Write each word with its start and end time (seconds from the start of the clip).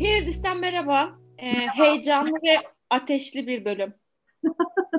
Hirdis'ten 0.00 0.60
merhaba. 0.60 1.18
Ee, 1.38 1.52
heyecanlı 1.52 2.30
ve 2.42 2.56
ateşli 2.90 3.46
bir 3.46 3.64
bölüm. 3.64 3.94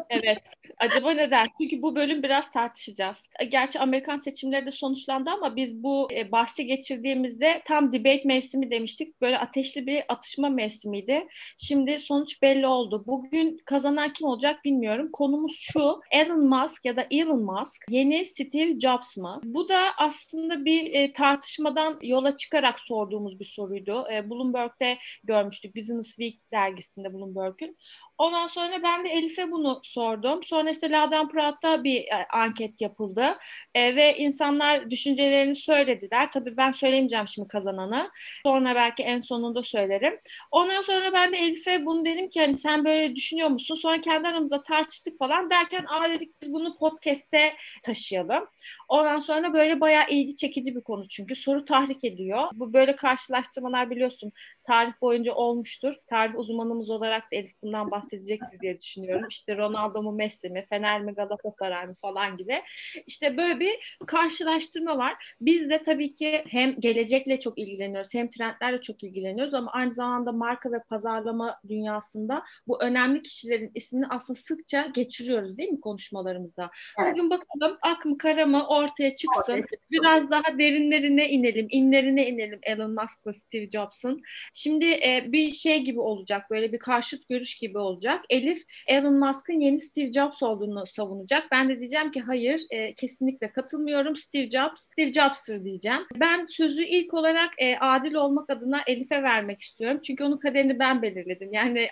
Evet. 0.10 0.44
Acaba 0.80 1.12
neden? 1.12 1.48
Çünkü 1.62 1.82
bu 1.82 1.96
bölüm 1.96 2.24
biraz 2.24 2.52
tartışacağız. 2.52 3.28
E, 3.40 3.46
gerçi 3.46 3.80
Amerikan 3.80 4.18
seçimleri 4.18 4.66
de 4.66 4.72
sonuçlandı 4.72 5.30
ama 5.30 5.56
biz 5.56 5.84
bu 5.84 6.08
e, 6.14 6.32
bahsi 6.32 6.66
geçirdiğimizde 6.66 7.62
tam 7.66 7.92
debate 7.92 8.22
mevsimi 8.26 8.72
demiştik. 8.72 9.22
Böyle 9.22 9.38
ateşli 9.38 9.88
bir 9.88 10.04
atışma 10.08 10.50
mevsimiydi. 10.50 11.28
Şimdi 11.58 12.00
sonuç 12.00 12.42
belli 12.42 12.68
oldu. 12.68 13.04
Bugün 13.08 13.58
kazanan 13.66 14.14
kim 14.14 14.28
olacak 14.28 14.66
bilmiyorum. 14.66 15.10
Konumuz 15.14 15.58
şu. 15.60 16.00
Elon 16.12 16.46
Musk 16.46 16.86
ya 16.86 16.96
da 16.96 17.08
Elon 17.12 17.44
Musk 17.44 17.82
yeni 17.90 18.26
Steve 18.26 18.80
Jobs 18.80 19.18
mı? 19.18 19.42
Bu 19.44 19.70
da 19.70 19.80
aslında 19.98 20.66
bir 20.66 20.94
e, 20.94 21.14
tartışmadan 21.14 22.00
yola 22.02 22.38
çıkarak 22.38 22.80
sorduğumuz 22.80 23.40
bir 23.40 23.46
soruydu. 23.46 24.06
Bloomberg'de 24.30 24.98
görmüştük. 25.24 25.76
Business 25.76 26.08
Week 26.08 26.40
dergisinde 26.52 27.14
Bloomberg'ün. 27.14 27.78
Ondan 28.24 28.48
sonra 28.48 28.84
ben 28.84 29.06
de 29.06 29.10
Elif'e 29.10 29.52
bunu 29.52 29.82
sordum. 29.84 30.44
Sonra 30.44 30.70
işte 30.70 30.92
Ladan 30.92 31.28
Prat'ta 31.28 31.84
bir 31.84 32.00
e, 32.00 32.28
anket 32.34 32.82
yapıldı. 32.82 33.38
E, 33.76 33.96
ve 33.96 34.18
insanlar 34.18 34.92
düşüncelerini 34.92 35.56
söylediler. 35.56 36.32
Tabii 36.32 36.58
ben 36.58 36.72
söylemeyeceğim 36.72 37.28
şimdi 37.28 37.48
kazananı. 37.48 38.12
Sonra 38.46 38.76
belki 38.76 39.04
en 39.04 39.22
sonunda 39.22 39.64
söylerim. 39.64 40.20
Ondan 40.52 40.82
sonra 40.82 41.14
ben 41.14 41.34
de 41.34 41.38
Elif'e 41.38 41.86
bunu 41.86 42.06
dedim 42.06 42.30
ki 42.30 42.42
hani 42.42 42.58
sen 42.58 42.86
böyle 42.86 43.16
düşünüyor 43.16 43.50
musun? 43.50 43.76
Sonra 43.76 44.02
kendi 44.02 44.28
aramızda 44.28 44.64
tartıştık 44.64 45.20
falan 45.20 45.50
derken 45.50 45.86
aa 45.90 46.10
dedik 46.10 46.42
biz 46.42 46.54
bunu 46.54 46.78
podcast'te 46.78 47.54
taşıyalım. 47.84 48.48
Ondan 48.94 49.20
sonra 49.20 49.54
böyle 49.54 49.82
bayağı 49.82 50.10
ilgi 50.10 50.36
çekici 50.36 50.76
bir 50.76 50.82
konu 50.82 51.08
çünkü 51.08 51.36
soru 51.36 51.66
tahrik 51.66 52.04
ediyor. 52.04 52.42
Bu 52.54 52.74
böyle 52.74 52.96
karşılaştırmalar 52.96 53.90
biliyorsun 53.90 54.32
tarih 54.64 54.92
boyunca 55.02 55.34
olmuştur. 55.34 55.94
Tarih 56.08 56.36
uzmanımız 56.36 56.90
olarak 56.90 57.24
da 57.24 57.36
Elif 57.36 57.52
bundan 57.64 57.92
bahsedecektir 57.92 58.60
diye 58.60 58.82
düşünüyorum. 58.82 59.28
İşte 59.30 59.58
Ronaldo 59.58 60.04
mu 60.04 60.12
Messi 60.12 60.50
mi, 60.50 60.66
Fener 60.70 61.02
mi 61.02 61.14
Galatasaray 61.14 61.88
mı 61.88 61.96
falan 62.02 62.38
gibi. 62.38 62.62
İşte 63.08 63.38
böyle 63.38 63.60
bir 63.60 63.98
karşılaştırma 64.08 64.98
var. 64.98 65.36
Biz 65.42 65.70
de 65.70 65.84
tabii 65.84 66.14
ki 66.14 66.44
hem 66.48 66.80
gelecekle 66.80 67.40
çok 67.40 67.60
ilgileniyoruz 67.60 68.14
hem 68.14 68.30
trendlerle 68.30 68.82
çok 68.82 69.04
ilgileniyoruz 69.04 69.54
ama 69.54 69.72
aynı 69.72 69.94
zamanda 69.94 70.32
marka 70.32 70.72
ve 70.72 70.84
pazarlama 70.90 71.60
dünyasında 71.70 72.44
bu 72.68 72.84
önemli 72.84 73.22
kişilerin 73.22 73.72
ismini 73.76 74.08
aslında 74.08 74.40
sıkça 74.40 74.88
geçiriyoruz 74.94 75.58
değil 75.58 75.70
mi 75.70 75.82
konuşmalarımızda? 75.82 76.70
Evet. 77.00 77.12
Bugün 77.12 77.30
bakalım 77.30 77.78
ak 77.82 78.06
mı 78.06 78.18
kara 78.18 78.46
mı 78.46 78.68
ortaya 78.84 79.16
çıksın. 79.16 79.66
Biraz 79.92 80.32
daha 80.32 80.60
derinlerine 80.60 81.30
inelim, 81.30 81.68
inlerine 81.70 82.28
inelim 82.28 82.60
Elon 82.64 82.92
Musk'la 82.92 83.34
Steve 83.34 83.70
Jobs'ın. 83.70 84.22
Şimdi 84.54 84.86
e, 84.86 85.24
bir 85.28 85.54
şey 85.54 85.82
gibi 85.82 86.00
olacak, 86.00 86.50
böyle 86.52 86.74
bir 86.74 86.80
karşıt 86.80 87.30
görüş 87.30 87.56
gibi 87.56 87.78
olacak. 87.78 88.26
Elif 88.30 88.64
Elon 88.88 89.14
Musk'ın 89.14 89.60
yeni 89.60 89.80
Steve 89.80 90.12
Jobs 90.12 90.44
olduğunu 90.44 90.88
savunacak. 90.88 91.52
Ben 91.52 91.70
de 91.70 91.80
diyeceğim 91.80 92.12
ki 92.12 92.22
hayır, 92.22 92.62
e, 92.70 92.94
kesinlikle 92.94 93.52
katılmıyorum. 93.52 94.16
Steve 94.16 94.50
Jobs, 94.50 94.82
Steve 94.82 95.14
Jobs'tır 95.14 95.64
diyeceğim. 95.64 96.02
Ben 96.16 96.46
sözü 96.46 96.84
ilk 96.84 97.14
olarak 97.14 97.50
e, 97.58 97.78
adil 97.78 98.14
olmak 98.14 98.50
adına 98.50 98.82
Elif'e 98.88 99.24
vermek 99.24 99.62
istiyorum. 99.62 100.00
Çünkü 100.04 100.24
onun 100.24 100.38
kaderini 100.38 100.80
ben 100.80 101.02
belirledim. 101.02 101.54
Yani 101.54 101.88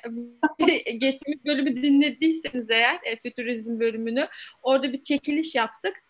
geçmiş 0.97 1.45
bölümü 1.45 1.83
dinlediyseniz 1.83 2.69
eğer, 2.69 2.99
e, 3.03 3.15
fütürizm 3.15 3.79
bölümünü, 3.79 4.27
orada 4.63 4.93
bir 4.93 5.01
çekiliş 5.01 5.55
yaptık 5.55 6.03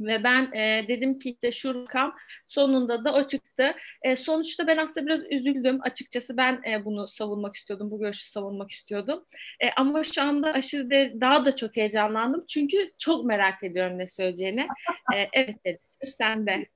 ve 0.00 0.24
ben 0.24 0.52
e, 0.52 0.88
dedim 0.88 1.18
ki 1.18 1.30
işte 1.30 1.52
şu 1.52 1.74
rakam 1.74 2.14
sonunda 2.48 3.04
da 3.04 3.14
o 3.14 3.26
çıktı. 3.26 3.74
E, 4.02 4.16
sonuçta 4.16 4.66
ben 4.66 4.76
aslında 4.76 5.06
biraz 5.06 5.20
üzüldüm. 5.30 5.78
Açıkçası 5.82 6.36
ben 6.36 6.60
e, 6.70 6.84
bunu 6.84 7.08
savunmak 7.08 7.56
istiyordum. 7.56 7.90
Bu 7.90 7.98
görüşü 7.98 8.30
savunmak 8.30 8.70
istiyordum. 8.70 9.24
E, 9.60 9.70
ama 9.76 10.04
şu 10.04 10.22
anda 10.22 10.52
aşırı 10.52 10.90
de, 10.90 11.14
daha 11.20 11.44
da 11.44 11.56
çok 11.56 11.76
heyecanlandım. 11.76 12.44
Çünkü 12.48 12.76
çok 12.98 13.24
merak 13.24 13.62
ediyorum 13.62 13.98
ne 13.98 14.08
söyleyeceğini. 14.08 14.66
E, 15.14 15.28
evet 15.32 15.64
dedi. 15.64 15.80
Sen 16.06 16.46
de. 16.46 16.66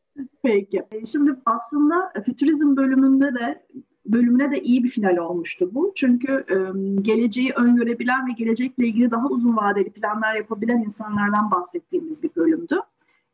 Peki. 0.42 0.82
E, 0.92 1.06
şimdi 1.06 1.34
aslında 1.46 2.12
fütürizm 2.24 2.76
bölümünde 2.76 3.34
de 3.34 3.66
bölümüne 4.06 4.50
de 4.50 4.62
iyi 4.62 4.84
bir 4.84 4.90
final 4.90 5.16
olmuştu 5.16 5.70
bu. 5.72 5.92
Çünkü 5.96 6.44
e, 6.48 6.56
geleceği 7.02 7.52
öngörebilen 7.52 8.28
ve 8.28 8.32
gelecekle 8.32 8.86
ilgili 8.86 9.10
daha 9.10 9.28
uzun 9.28 9.56
vadeli 9.56 9.90
planlar 9.90 10.34
yapabilen 10.34 10.78
insanlardan 10.78 11.50
bahsettiğimiz 11.50 12.22
bir 12.22 12.30
bölümdü. 12.36 12.80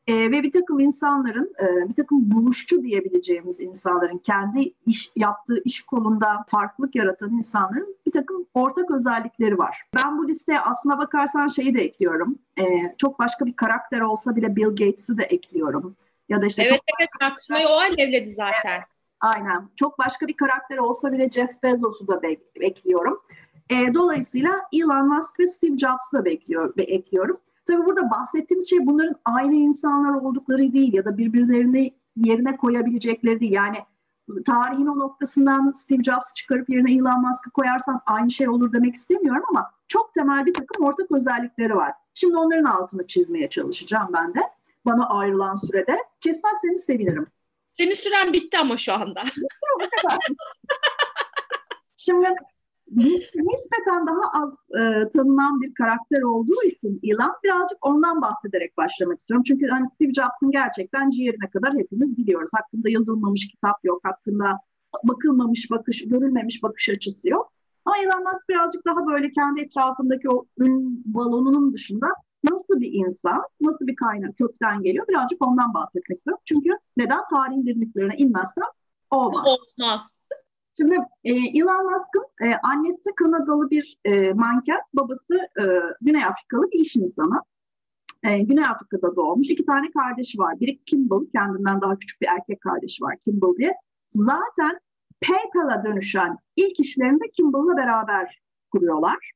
E, 0.07 0.31
ve 0.31 0.43
bir 0.43 0.53
takım 0.53 0.81
insanların, 0.81 1.55
e, 1.61 1.89
bir 1.89 1.95
takım 1.95 2.31
buluşçu 2.31 2.83
diyebileceğimiz 2.83 3.61
insanların, 3.61 4.19
kendi 4.19 4.73
iş 4.87 5.11
yaptığı 5.17 5.63
iş 5.65 5.83
kolunda 5.83 6.45
farklılık 6.49 6.95
yaratan 6.95 7.33
insanların 7.33 7.97
bir 8.07 8.13
takım 8.13 8.47
ortak 8.55 8.91
özellikleri 8.91 9.59
var. 9.59 9.83
Ben 9.97 10.19
bu 10.19 10.29
listeye 10.29 10.61
aslına 10.61 10.99
bakarsan 10.99 11.49
şeyi 11.49 11.75
de 11.75 11.81
ekliyorum. 11.85 12.39
E, 12.61 12.65
çok 12.99 13.19
başka 13.19 13.47
bir 13.47 13.53
karakter 13.53 14.01
olsa 14.01 14.37
bile 14.37 14.57
Bill 14.57 14.69
Gates'i 14.69 15.19
de 15.19 15.23
ekliyorum. 15.23 15.97
Ya 16.29 16.43
da 16.43 16.47
işte 16.47 16.63
evet 16.63 16.73
çok 16.73 16.81
evet 16.99 17.11
tartışmayı 17.21 17.67
o 17.67 17.73
alevledi 17.73 18.31
zaten. 18.31 18.83
Aynen. 19.21 19.69
Çok 19.77 19.99
başka 19.99 20.27
bir 20.27 20.37
karakter 20.37 20.79
olsa 20.79 21.13
bile 21.13 21.31
Jeff 21.31 21.63
Bezos'u 21.63 22.09
da 22.09 22.15
bek- 22.15 22.61
bekliyorum. 22.61 23.23
E, 23.71 23.95
dolayısıyla 23.95 24.63
Elon 24.73 25.09
Musk 25.09 25.41
ve 25.41 25.47
Steve 25.47 25.79
Jobs'u 25.79 26.17
da 26.17 26.25
bekliyor, 26.25 26.75
ve 26.77 26.83
ekliyorum. 26.83 27.41
Tabii 27.67 27.87
burada 27.87 28.11
bahsettiğimiz 28.11 28.71
şey 28.71 28.87
bunların 28.87 29.15
aynı 29.25 29.55
insanlar 29.55 30.15
oldukları 30.15 30.73
değil 30.73 30.93
ya 30.93 31.05
da 31.05 31.19
birbirlerini 31.19 31.95
yerine 32.17 32.57
koyabilecekleri 32.57 33.41
değil. 33.41 33.53
Yani 33.53 33.77
tarihin 34.45 34.87
o 34.87 34.99
noktasından 34.99 35.73
Steve 35.73 36.03
Jobs'ı 36.03 36.35
çıkarıp 36.35 36.71
yerine 36.71 36.93
Elon 36.93 37.21
Musk'ı 37.21 37.51
koyarsan 37.51 38.01
aynı 38.07 38.31
şey 38.31 38.49
olur 38.49 38.73
demek 38.73 38.95
istemiyorum 38.95 39.45
ama 39.51 39.71
çok 39.89 40.15
temel 40.15 40.47
bir 40.47 40.55
takım 40.55 40.87
ortak 40.87 41.13
özellikleri 41.13 41.77
var. 41.77 41.93
Şimdi 42.15 42.37
onların 42.37 42.65
altını 42.65 43.07
çizmeye 43.07 43.51
çalışacağım 43.51 44.09
ben 44.13 44.35
de 44.35 44.41
bana 44.87 45.09
ayrılan 45.09 45.55
sürede. 45.55 45.99
Kesmezseniz 46.21 46.85
sevinirim. 46.85 47.27
Senin 47.73 47.93
süren 47.93 48.33
bitti 48.33 48.59
ama 48.59 48.77
şu 48.77 48.93
anda. 48.93 49.25
Şimdi 51.97 52.29
nispeten 52.91 54.07
daha 54.07 54.43
az 54.43 54.53
e, 54.53 55.09
tanınan 55.11 55.61
bir 55.61 55.75
karakter 55.75 56.23
olduğu 56.23 56.63
için 56.63 57.01
Elon 57.03 57.33
birazcık 57.45 57.87
ondan 57.87 58.23
bahsederek 58.23 58.77
başlamak 58.77 59.21
istiyorum. 59.21 59.45
Çünkü 59.47 59.67
hani 59.67 59.89
Steve 59.89 60.13
Jobs'ın 60.13 60.51
gerçekten 60.51 61.11
ciğerine 61.11 61.51
kadar 61.51 61.75
hepimiz 61.75 62.17
biliyoruz. 62.17 62.51
Hakkında 62.55 62.89
yazılmamış 62.89 63.49
kitap 63.49 63.85
yok, 63.85 64.01
hakkında 64.05 64.59
bakılmamış 65.05 65.71
bakış, 65.71 66.09
görülmemiş 66.09 66.63
bakış 66.63 66.89
açısı 66.89 67.29
yok. 67.29 67.53
Ama 67.85 67.99
Elon 67.99 68.23
Musk 68.23 68.49
birazcık 68.49 68.87
daha 68.87 69.07
böyle 69.07 69.31
kendi 69.31 69.61
etrafındaki 69.61 70.31
o 70.31 70.47
ün 70.59 71.03
balonunun 71.07 71.73
dışında 71.73 72.07
nasıl 72.45 72.81
bir 72.81 72.93
insan, 72.93 73.43
nasıl 73.61 73.87
bir 73.87 73.97
kaynak 73.97 74.39
kökten 74.39 74.83
geliyor 74.83 75.09
birazcık 75.09 75.47
ondan 75.47 75.75
bahsetmek 75.75 76.19
istiyorum. 76.19 76.43
Çünkü 76.45 76.71
neden 76.97 77.21
tarihin 77.35 77.67
derinliklerine 77.67 78.17
inmezsem 78.17 78.65
olmaz. 79.11 79.47
Olmaz. 79.47 80.01
Şimdi 80.77 80.95
e, 81.25 81.33
Elon 81.33 81.85
Musk'ın 81.85 82.47
e, 82.47 82.55
annesi 82.63 83.15
Kanadalı 83.17 83.71
bir 83.71 83.99
e, 84.05 84.33
manken, 84.33 84.81
babası 84.95 85.35
e, 85.35 85.65
Güney 86.01 86.25
Afrikalı 86.25 86.71
bir 86.73 86.79
iş 86.79 86.97
insanı. 86.97 87.41
E, 88.23 88.43
Güney 88.43 88.65
Afrika'da 88.69 89.17
doğmuş. 89.17 89.49
İki 89.51 89.67
tane 89.67 89.91
kardeşi 89.91 90.39
var. 90.39 90.61
Biri 90.61 90.79
Kimball, 90.85 91.27
kendinden 91.35 91.81
daha 91.81 91.99
küçük 91.99 92.21
bir 92.21 92.27
erkek 92.27 92.61
kardeşi 92.61 93.03
var 93.05 93.17
Kimball 93.25 93.57
diye. 93.57 93.75
Zaten 94.11 94.81
PayPal'a 95.21 95.85
dönüşen 95.85 96.37
ilk 96.57 96.81
işlerini 96.81 97.21
de 97.21 97.31
Kimball'la 97.37 97.77
beraber 97.77 98.41
kuruyorlar. 98.73 99.33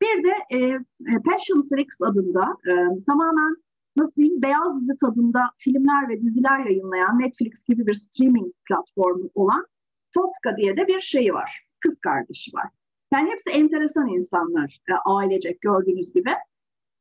Bir 0.00 0.24
de 0.24 0.34
e, 0.50 0.78
Passion 1.24 1.68
Flix 1.68 1.88
adında 2.02 2.56
e, 2.66 2.72
tamamen 3.06 3.56
nasıl 3.96 4.14
diyeyim 4.14 4.42
beyaz 4.42 4.80
dizi 4.80 4.98
tadında 5.00 5.40
filmler 5.58 6.08
ve 6.08 6.20
diziler 6.20 6.58
yayınlayan 6.58 7.18
Netflix 7.18 7.64
gibi 7.64 7.86
bir 7.86 7.94
streaming 7.94 8.52
platformu 8.68 9.30
olan 9.34 9.66
Tosca 10.14 10.56
diye 10.56 10.76
de 10.76 10.88
bir 10.88 11.00
şeyi 11.00 11.34
var. 11.34 11.66
Kız 11.80 12.00
kardeşi 12.00 12.50
var. 12.54 12.66
Yani 13.12 13.30
hepsi 13.30 13.50
enteresan 13.50 14.08
insanlar 14.08 14.80
e, 14.90 14.92
ailecek 15.04 15.60
gördüğünüz 15.60 16.12
gibi. 16.12 16.30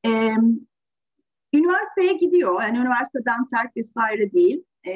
E, 0.06 0.10
üniversiteye 1.54 2.14
gidiyor. 2.14 2.62
Yani 2.62 2.78
üniversiteden 2.78 3.46
terk 3.50 3.78
vesaire 3.78 4.32
değil. 4.32 4.64
E, 4.88 4.94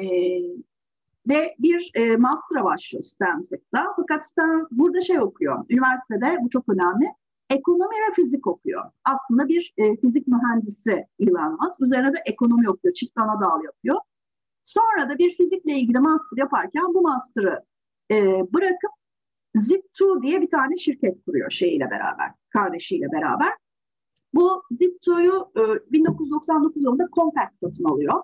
ve 1.28 1.54
bir 1.58 1.90
e, 1.94 2.16
master'a 2.16 2.64
başlıyor 2.64 3.02
Stanford'da. 3.02 3.92
Fakat 3.96 4.26
Stan, 4.26 4.68
burada 4.70 5.00
şey 5.00 5.20
okuyor. 5.20 5.64
Üniversitede 5.70 6.38
bu 6.42 6.50
çok 6.50 6.68
önemli. 6.68 7.06
Ekonomi 7.50 7.94
ve 7.94 8.14
fizik 8.14 8.46
okuyor. 8.46 8.84
Aslında 9.04 9.48
bir 9.48 9.74
e, 9.76 9.96
fizik 9.96 10.26
mühendisi 10.28 11.06
Elon. 11.20 11.58
Üzerine 11.80 12.12
de 12.12 12.22
ekonomi 12.26 12.70
okuyor. 12.70 12.94
Çift 12.94 13.18
ana 13.18 13.40
dal 13.40 13.64
yapıyor. 13.64 14.00
Sonra 14.62 15.08
da 15.08 15.18
bir 15.18 15.36
fizikle 15.36 15.72
ilgili 15.72 15.98
master 15.98 16.36
yaparken 16.36 16.94
bu 16.94 17.02
master'ı 17.02 17.64
e, 18.10 18.16
bırakıp 18.52 18.90
Zip2 19.56 20.22
diye 20.22 20.40
bir 20.40 20.50
tane 20.50 20.76
şirket 20.76 21.24
kuruyor 21.24 21.50
şeyiyle 21.50 21.90
beraber, 21.90 22.30
kardeşiyle 22.50 23.12
beraber. 23.12 23.52
Bu 24.34 24.62
Zipto'yu 24.70 25.52
e, 25.56 25.92
1999 25.92 26.82
yılında 26.82 27.08
Compaq 27.12 27.48
satın 27.52 27.84
alıyor. 27.84 28.22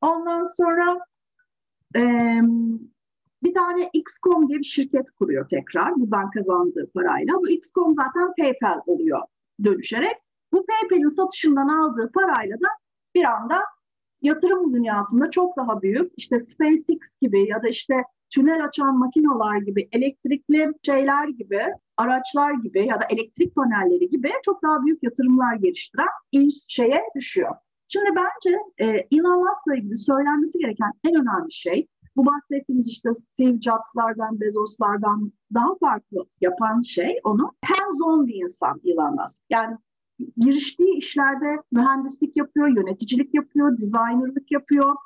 Ondan 0.00 0.44
sonra 0.44 0.98
e, 1.96 2.02
bir 3.42 3.54
tane 3.54 3.90
XCOM 3.92 4.48
diye 4.48 4.58
bir 4.58 4.64
şirket 4.64 5.10
kuruyor 5.10 5.48
tekrar 5.48 5.96
buradan 5.96 6.30
kazandığı 6.30 6.90
parayla. 6.94 7.34
Bu 7.34 7.48
XCOM 7.48 7.94
zaten 7.94 8.32
PayPal 8.38 8.80
oluyor 8.86 9.20
dönüşerek. 9.64 10.16
Bu 10.52 10.66
PayPal'in 10.66 11.08
satışından 11.08 11.68
aldığı 11.68 12.12
parayla 12.12 12.56
da 12.56 12.68
bir 13.14 13.24
anda 13.24 13.62
yatırım 14.22 14.74
dünyasında 14.74 15.30
çok 15.30 15.56
daha 15.56 15.82
büyük 15.82 16.12
işte 16.16 16.38
SpaceX 16.38 17.00
gibi 17.20 17.48
ya 17.48 17.62
da 17.62 17.68
işte 17.68 17.94
tünel 18.34 18.64
açan 18.64 18.98
makineler 18.98 19.62
gibi, 19.62 19.88
elektrikli 19.92 20.72
şeyler 20.86 21.28
gibi, 21.28 21.62
araçlar 21.96 22.52
gibi 22.52 22.86
ya 22.86 23.00
da 23.00 23.04
elektrik 23.10 23.54
panelleri 23.54 24.10
gibi 24.10 24.30
çok 24.44 24.62
daha 24.62 24.84
büyük 24.84 25.02
yatırımlar 25.02 25.54
geliştiren 25.54 26.08
şeye 26.68 27.02
düşüyor. 27.16 27.54
Şimdi 27.88 28.10
bence 28.16 28.58
e, 28.78 28.86
Elon 28.86 29.38
Musk'la 29.38 29.76
ilgili 29.76 29.96
söylenmesi 29.96 30.58
gereken 30.58 30.92
en 31.04 31.14
önemli 31.14 31.52
şey 31.52 31.88
bu 32.16 32.26
bahsettiğimiz 32.26 32.88
işte 32.88 33.14
Steve 33.14 33.60
Jobs'lardan, 33.60 34.40
Bezos'lardan 34.40 35.32
daha 35.54 35.74
farklı 35.80 36.26
yapan 36.40 36.82
şey 36.82 37.20
onu 37.24 37.52
hands-on 37.64 38.26
bir 38.26 38.34
insan 38.34 38.80
Elon 38.84 39.14
Musk. 39.14 39.42
Yani 39.50 39.76
giriştiği 40.36 40.96
işlerde 40.96 41.62
mühendislik 41.72 42.36
yapıyor, 42.36 42.68
yöneticilik 42.68 43.34
yapıyor, 43.34 43.72
designerlık 43.72 44.52
yapıyor. 44.52 44.96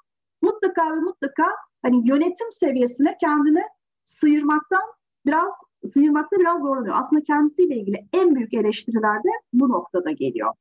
Mutlaka 0.43 0.97
ve 0.97 1.01
mutlaka 1.01 1.47
hani 1.83 2.09
yönetim 2.09 2.53
seviyesine 2.53 3.17
kendini 3.21 3.63
sıyırmaktan 4.05 4.83
biraz 5.27 5.53
sıyırmakta 5.93 6.39
biraz 6.39 6.61
zorlanıyor. 6.61 6.95
Aslında 6.99 7.23
kendisiyle 7.23 7.77
ilgili 7.77 8.07
en 8.13 8.35
büyük 8.35 8.55
eleştiriler 8.55 9.19
de 9.25 9.29
bu 9.53 9.69
noktada 9.69 10.11
geliyor. 10.11 10.53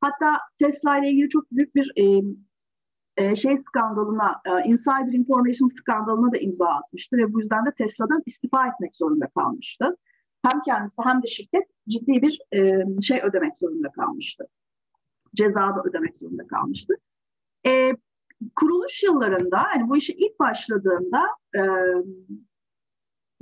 Hatta 0.00 0.40
Tesla 0.58 0.98
ile 0.98 1.10
ilgili 1.10 1.28
çok 1.28 1.50
büyük 1.52 1.74
bir 1.74 1.92
e, 1.96 2.22
e, 3.16 3.36
şey 3.36 3.58
skandalına, 3.58 4.40
e, 4.46 4.68
insider 4.68 5.12
information 5.12 5.68
skandalına 5.68 6.32
da 6.32 6.38
imza 6.38 6.66
atmıştı 6.66 7.16
ve 7.16 7.32
bu 7.32 7.40
yüzden 7.40 7.66
de 7.66 7.72
Tesla'dan 7.78 8.22
istifa 8.26 8.66
etmek 8.66 8.96
zorunda 8.96 9.26
kalmıştı. 9.26 9.96
Hem 10.42 10.62
kendisi 10.62 11.02
hem 11.04 11.22
de 11.22 11.26
şirket 11.26 11.64
ciddi 11.88 12.22
bir 12.22 12.40
e, 12.52 12.84
şey 13.00 13.20
ödemek 13.22 13.56
zorunda 13.56 13.88
kalmıştı. 13.90 14.46
Ceza 15.34 15.76
da 15.76 15.82
ödemek 15.84 16.16
zorunda 16.16 16.46
kalmıştı. 16.46 16.94
E, 17.66 17.92
kuruluş 18.56 19.02
yıllarında, 19.02 19.58
hani 19.62 19.88
bu 19.88 19.96
işe 19.96 20.12
ilk 20.12 20.40
başladığında 20.40 21.26
e, 21.54 21.62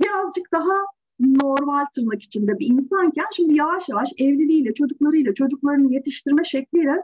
birazcık 0.03 0.51
daha 0.53 0.75
normal 1.19 1.85
tırnak 1.95 2.23
içinde 2.23 2.59
bir 2.59 2.67
insanken 2.67 3.25
şimdi 3.35 3.57
yavaş 3.57 3.89
yavaş 3.89 4.09
evliliğiyle, 4.17 4.73
çocuklarıyla, 4.73 5.33
çocuklarını 5.33 5.93
yetiştirme 5.93 6.45
şekliyle 6.45 7.01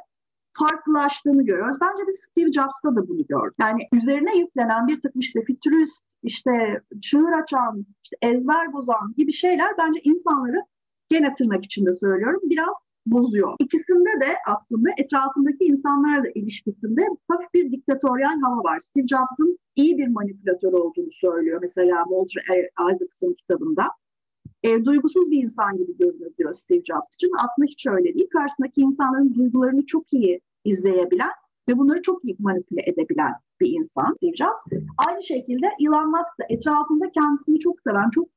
farklılaştığını 0.53 1.45
görüyoruz. 1.45 1.77
Bence 1.81 2.03
biz 2.07 2.19
Steve 2.29 2.51
Jobs'ta 2.51 2.95
da 2.95 3.07
bunu 3.07 3.25
gördük. 3.27 3.55
Yani 3.59 3.81
üzerine 3.93 4.37
yüklenen 4.37 4.87
bir 4.87 5.01
takım 5.01 5.21
işte 5.21 5.41
fütürist, 5.47 6.15
işte 6.23 6.81
çığır 7.01 7.31
açan, 7.43 7.85
işte 8.03 8.17
ezber 8.21 8.73
bozan 8.73 9.13
gibi 9.17 9.33
şeyler 9.33 9.77
bence 9.77 9.99
insanları 10.03 10.63
gene 11.09 11.33
tırnak 11.33 11.65
içinde 11.65 11.93
söylüyorum 11.93 12.41
biraz 12.43 12.90
bozuyor. 13.05 13.55
İkisinde 13.59 14.25
de 14.25 14.35
aslında 14.47 14.89
etrafındaki 14.97 15.65
insanlarla 15.65 16.29
ilişkisinde 16.35 17.01
hafif 17.27 17.53
bir 17.53 17.71
diktatöryal 17.71 18.41
hava 18.41 18.63
var. 18.63 18.79
Steve 18.79 19.07
Jobs'ın 19.07 19.59
iyi 19.75 19.97
bir 19.97 20.07
manipülatör 20.07 20.73
olduğunu 20.73 21.11
söylüyor 21.11 21.59
mesela 21.61 22.03
Walter 22.09 22.43
Isaacson 22.91 23.33
kitabında. 23.33 23.83
E, 24.63 24.85
duygusuz 24.85 25.31
bir 25.31 25.43
insan 25.43 25.77
gibi 25.77 25.97
görünür 25.97 26.37
diyor 26.37 26.53
Steve 26.53 26.83
Jobs 26.83 27.13
için. 27.15 27.31
Aslında 27.43 27.65
hiç 27.65 27.85
öyle 27.85 28.13
değil. 28.13 28.29
Karşısındaki 28.33 28.81
insanların 28.81 29.33
duygularını 29.33 29.85
çok 29.85 30.13
iyi 30.13 30.41
izleyebilen 30.65 31.31
ve 31.69 31.77
bunları 31.77 32.01
çok 32.01 32.25
iyi 32.25 32.35
manipüle 32.39 32.81
edebilen 32.85 33.33
bir 33.59 33.67
insan 33.67 34.13
Steve 34.13 34.35
Jobs. 34.35 34.81
Aynı 35.07 35.23
şekilde 35.23 35.67
Elon 35.79 36.09
Musk 36.11 36.39
da 36.39 36.45
etrafında 36.49 37.11
kendisini 37.11 37.59
çok 37.59 37.79
seven, 37.79 38.09
çok 38.09 38.29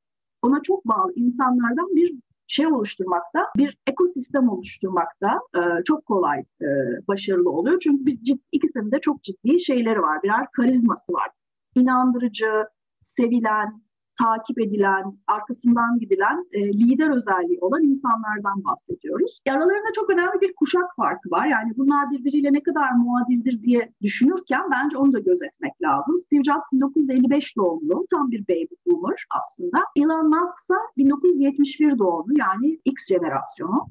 ona 0.42 0.62
çok 0.62 0.84
bağlı 0.86 1.12
insanlardan 1.16 1.96
bir 1.96 2.14
şey 2.46 2.66
oluşturmakta, 2.66 3.46
bir 3.56 3.78
ekosistem 3.86 4.48
oluşturmakta 4.48 5.40
e, 5.56 5.84
çok 5.84 6.06
kolay 6.06 6.40
e, 6.40 6.66
başarılı 7.08 7.50
oluyor. 7.50 7.80
Çünkü 7.80 8.06
bir 8.06 8.22
ciddi, 8.22 8.42
ikisinin 8.52 8.92
de 8.92 9.00
çok 9.00 9.22
ciddi 9.22 9.60
şeyleri 9.60 10.00
var. 10.02 10.22
Birer 10.22 10.46
karizması 10.52 11.12
var. 11.12 11.30
İnandırıcı, 11.74 12.64
sevilen, 13.00 13.83
takip 14.18 14.58
edilen, 14.60 15.04
arkasından 15.26 15.98
gidilen 15.98 16.46
e, 16.52 16.60
lider 16.72 17.16
özelliği 17.16 17.58
olan 17.60 17.82
insanlardan 17.82 18.64
bahsediyoruz. 18.64 19.40
Aralarında 19.50 19.92
çok 19.94 20.10
önemli 20.10 20.40
bir 20.40 20.54
kuşak 20.54 20.96
farkı 20.96 21.30
var. 21.30 21.46
Yani 21.46 21.72
bunlar 21.76 22.10
birbiriyle 22.10 22.52
ne 22.52 22.62
kadar 22.62 22.90
muadildir 22.92 23.62
diye 23.62 23.92
düşünürken 24.02 24.62
bence 24.72 24.96
onu 24.96 25.12
da 25.12 25.18
gözetmek 25.18 25.82
lazım. 25.82 26.18
Steve 26.18 26.42
Jobs 26.44 26.66
1955 26.72 27.56
doğumlu, 27.56 28.06
tam 28.10 28.30
bir 28.30 28.48
baby 28.48 28.74
boomer 28.86 29.24
aslında. 29.38 29.78
Elon 29.96 30.28
Musk 30.28 30.58
ise 30.62 30.74
1971 30.96 31.98
doğumlu 31.98 32.32
yani 32.38 32.80
X 32.84 33.06
jenerasyonu. 33.08 33.86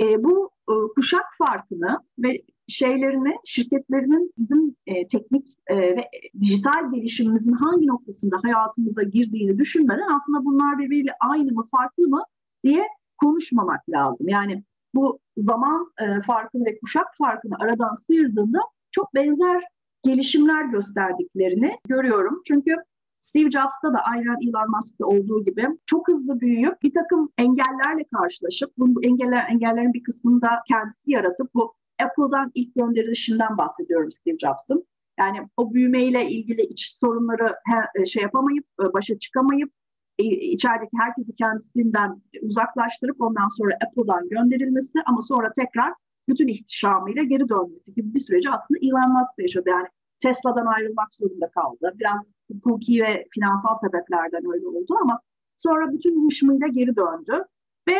E, 0.00 0.24
bu 0.24 0.50
e, 0.70 0.74
kuşak 0.94 1.24
farkını 1.38 1.98
ve 2.18 2.42
şeylerini, 2.68 3.34
şirketlerinin 3.44 4.32
bizim 4.38 4.76
e, 4.86 5.06
teknik 5.08 5.46
e, 5.66 5.76
ve 5.76 6.08
dijital 6.40 6.92
gelişimimizin 6.94 7.52
hangi 7.52 7.86
noktasında 7.86 8.36
hayatımıza 8.42 9.02
girdiğini 9.02 9.58
düşünmeden 9.58 10.16
aslında 10.16 10.44
bunlar 10.44 10.78
birbiriyle 10.78 11.12
aynı 11.20 11.52
mı, 11.52 11.68
farklı 11.70 12.08
mı 12.08 12.22
diye 12.64 12.84
konuşmamak 13.18 13.88
lazım. 13.88 14.28
Yani 14.28 14.64
bu 14.94 15.18
zaman 15.36 15.92
e, 16.00 16.22
farkını 16.22 16.64
ve 16.64 16.78
kuşak 16.78 17.06
farkını 17.18 17.54
aradan 17.60 17.94
sıyırdığında 17.94 18.58
çok 18.90 19.14
benzer 19.14 19.62
gelişimler 20.04 20.64
gösterdiklerini 20.64 21.78
görüyorum. 21.88 22.42
Çünkü 22.46 22.76
Steve 23.20 23.50
Jobs'ta 23.50 23.92
da 23.92 23.98
aynen 23.98 24.36
Elon 24.48 24.70
Musk'ta 24.70 25.06
olduğu 25.06 25.44
gibi 25.44 25.66
çok 25.86 26.08
hızlı 26.08 26.40
büyüyüp 26.40 26.82
bir 26.82 26.94
takım 26.94 27.32
engellerle 27.38 28.04
karşılaşıp 28.16 28.72
bu 28.78 29.04
engeller 29.04 29.46
engellerin 29.50 29.94
bir 29.94 30.02
kısmını 30.02 30.42
da 30.42 30.48
kendisi 30.68 31.12
yaratıp 31.12 31.54
bu 31.54 31.74
Apple'dan 32.04 32.50
ilk 32.54 32.74
gönderilişinden 32.74 33.58
bahsediyorum 33.58 34.12
Steve 34.12 34.38
Jobs'ın. 34.38 34.86
Yani 35.18 35.48
o 35.56 35.74
büyümeyle 35.74 36.30
ilgili 36.30 36.62
iç 36.62 36.90
sorunları 36.92 37.54
e, 37.94 38.06
şey 38.06 38.22
yapamayıp, 38.22 38.64
e, 38.82 38.92
başa 38.92 39.18
çıkamayıp 39.18 39.72
e, 40.18 40.24
içerideki 40.24 40.96
herkesi 40.98 41.34
kendisinden 41.34 42.22
uzaklaştırıp 42.42 43.20
ondan 43.20 43.48
sonra 43.58 43.74
Apple'dan 43.86 44.28
gönderilmesi 44.28 44.98
ama 45.06 45.22
sonra 45.22 45.52
tekrar 45.52 45.94
bütün 46.28 46.48
ihtişamıyla 46.48 47.22
geri 47.22 47.48
dönmesi 47.48 47.94
gibi 47.94 48.14
bir 48.14 48.18
süreci 48.18 48.50
aslında 48.50 48.78
Elon 48.82 49.12
Musk 49.12 49.32
yaşadı. 49.38 49.68
Yani 49.68 49.86
Tesla'dan 50.20 50.66
ayrılmak 50.66 51.14
zorunda 51.14 51.50
kaldı. 51.50 51.92
Biraz 51.94 52.32
hukuki 52.52 53.02
ve 53.02 53.26
finansal 53.34 53.74
sebeplerden 53.80 54.52
öyle 54.54 54.66
oldu 54.66 54.94
ama 55.02 55.20
sonra 55.56 55.92
bütün 55.92 56.28
hışmıyla 56.28 56.66
geri 56.66 56.96
döndü. 56.96 57.44
Ve 57.88 57.96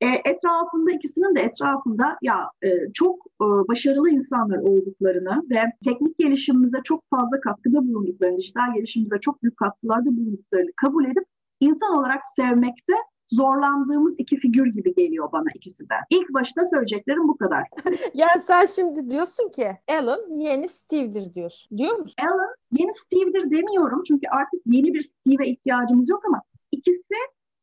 e, 0.00 0.06
etrafında 0.06 0.92
ikisinin 0.92 1.34
de 1.34 1.40
etrafında 1.40 2.18
ya 2.22 2.50
e, 2.62 2.92
çok 2.94 3.26
e, 3.26 3.44
başarılı 3.44 4.10
insanlar 4.10 4.58
olduklarını 4.58 5.42
ve 5.50 5.62
teknik 5.84 6.18
gelişimimize 6.18 6.78
çok 6.84 7.04
fazla 7.10 7.40
katkıda 7.40 7.78
bulunduklarını, 7.78 8.38
dijital 8.38 8.74
gelişimimize 8.74 9.20
çok 9.20 9.42
büyük 9.42 9.56
katkılarda 9.56 10.06
bulunduklarını 10.06 10.70
kabul 10.76 11.04
edip 11.04 11.24
insan 11.60 11.98
olarak 11.98 12.22
sevmekte 12.36 12.94
zorlandığımız 13.28 14.14
iki 14.18 14.36
figür 14.36 14.66
gibi 14.66 14.94
geliyor 14.94 15.32
bana 15.32 15.48
ikisi 15.54 15.88
de. 15.88 15.94
İlk 16.10 16.34
başta 16.34 16.64
söyleyeceklerim 16.64 17.28
bu 17.28 17.36
kadar. 17.36 17.62
yani 18.14 18.40
sen 18.40 18.66
şimdi 18.66 19.10
diyorsun 19.10 19.48
ki 19.48 19.76
Alan 19.88 20.40
yeni 20.40 20.68
Steve'dir 20.68 21.34
diyorsun. 21.34 21.78
Diyor 21.78 21.96
musun? 21.96 22.14
Alan 22.22 22.54
yeni 22.72 22.92
Steve'dir 22.92 23.50
demiyorum 23.50 24.02
çünkü 24.06 24.28
artık 24.28 24.60
yeni 24.66 24.94
bir 24.94 25.02
Steve'e 25.02 25.48
ihtiyacımız 25.48 26.08
yok 26.08 26.22
ama 26.26 26.42
ikisi 26.72 27.14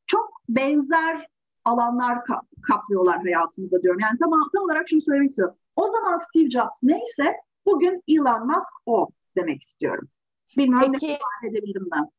çok 0.08 0.32
benzer 0.50 1.28
alanlar 1.66 2.20
kaplıyorlar 2.68 3.22
hayatımızda 3.22 3.82
diyorum. 3.82 4.00
Yani 4.00 4.20
tam, 4.20 4.32
tam 4.54 4.64
olarak 4.64 4.90
şunu 4.90 5.02
söylemek 5.02 5.30
istiyorum. 5.30 5.56
O 5.76 5.92
zaman 5.92 6.18
Steve 6.18 6.50
Jobs 6.50 6.76
neyse 6.84 7.36
bugün 7.66 8.04
Elon 8.08 8.48
Musk 8.48 8.74
o 8.86 9.08
demek 9.38 9.62
istiyorum. 9.64 10.08
Bilmiyorum 10.58 10.92
peki, 10.92 11.08
ne 11.08 11.12
ifade 11.12 11.58
edebildim 11.58 11.88
ben. 11.92 12.10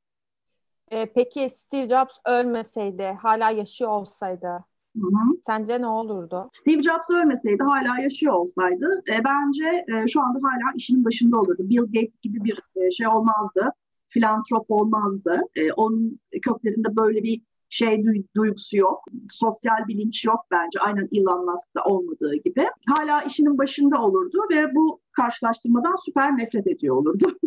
E, 0.91 1.13
peki 1.13 1.51
Steve 1.51 1.89
Jobs 1.89 2.19
ölmeseydi, 2.27 3.19
hala 3.23 3.51
yaşıyor 3.51 3.91
olsaydı 3.91 4.65
Hı-hı. 5.01 5.39
Sence 5.43 5.81
ne 5.81 5.87
olurdu? 5.87 6.49
Steve 6.53 6.83
Jobs 6.83 7.11
ölmeseydi, 7.11 7.63
hala 7.63 7.99
yaşıyor 7.99 8.33
olsaydı 8.33 9.03
e, 9.13 9.25
bence 9.25 9.85
e, 9.89 10.09
şu 10.09 10.23
anda 10.23 10.39
hala 10.43 10.73
işinin 10.77 11.05
başında 11.05 11.41
olurdu. 11.41 11.63
Bill 11.63 11.83
Gates 11.83 12.21
gibi 12.21 12.45
bir 12.45 12.61
e, 12.77 12.91
şey 12.91 13.09
olmazdı. 13.09 13.73
Filantrop 14.09 14.71
olmazdı. 14.71 15.41
E, 15.57 15.73
onun 15.73 16.21
köklerinde 16.43 16.97
böyle 16.97 17.23
bir 17.23 17.41
şey 17.69 18.05
duygusu 18.37 18.77
yok. 18.77 19.05
Sosyal 19.33 19.89
bilinç 19.89 20.25
yok 20.25 20.41
bence. 20.51 20.81
Aynen 20.81 21.09
Elon 21.13 21.45
Musk'ta 21.45 21.85
olmadığı 21.85 22.35
gibi. 22.35 22.67
Hala 22.87 23.23
işinin 23.23 23.59
başında 23.59 24.03
olurdu 24.03 24.39
ve 24.51 24.75
bu 24.75 25.01
karşılaştırmadan 25.13 25.95
süper 26.05 26.39
nefret 26.39 26.67
ediyor 26.67 26.97
olurdu. 26.97 27.39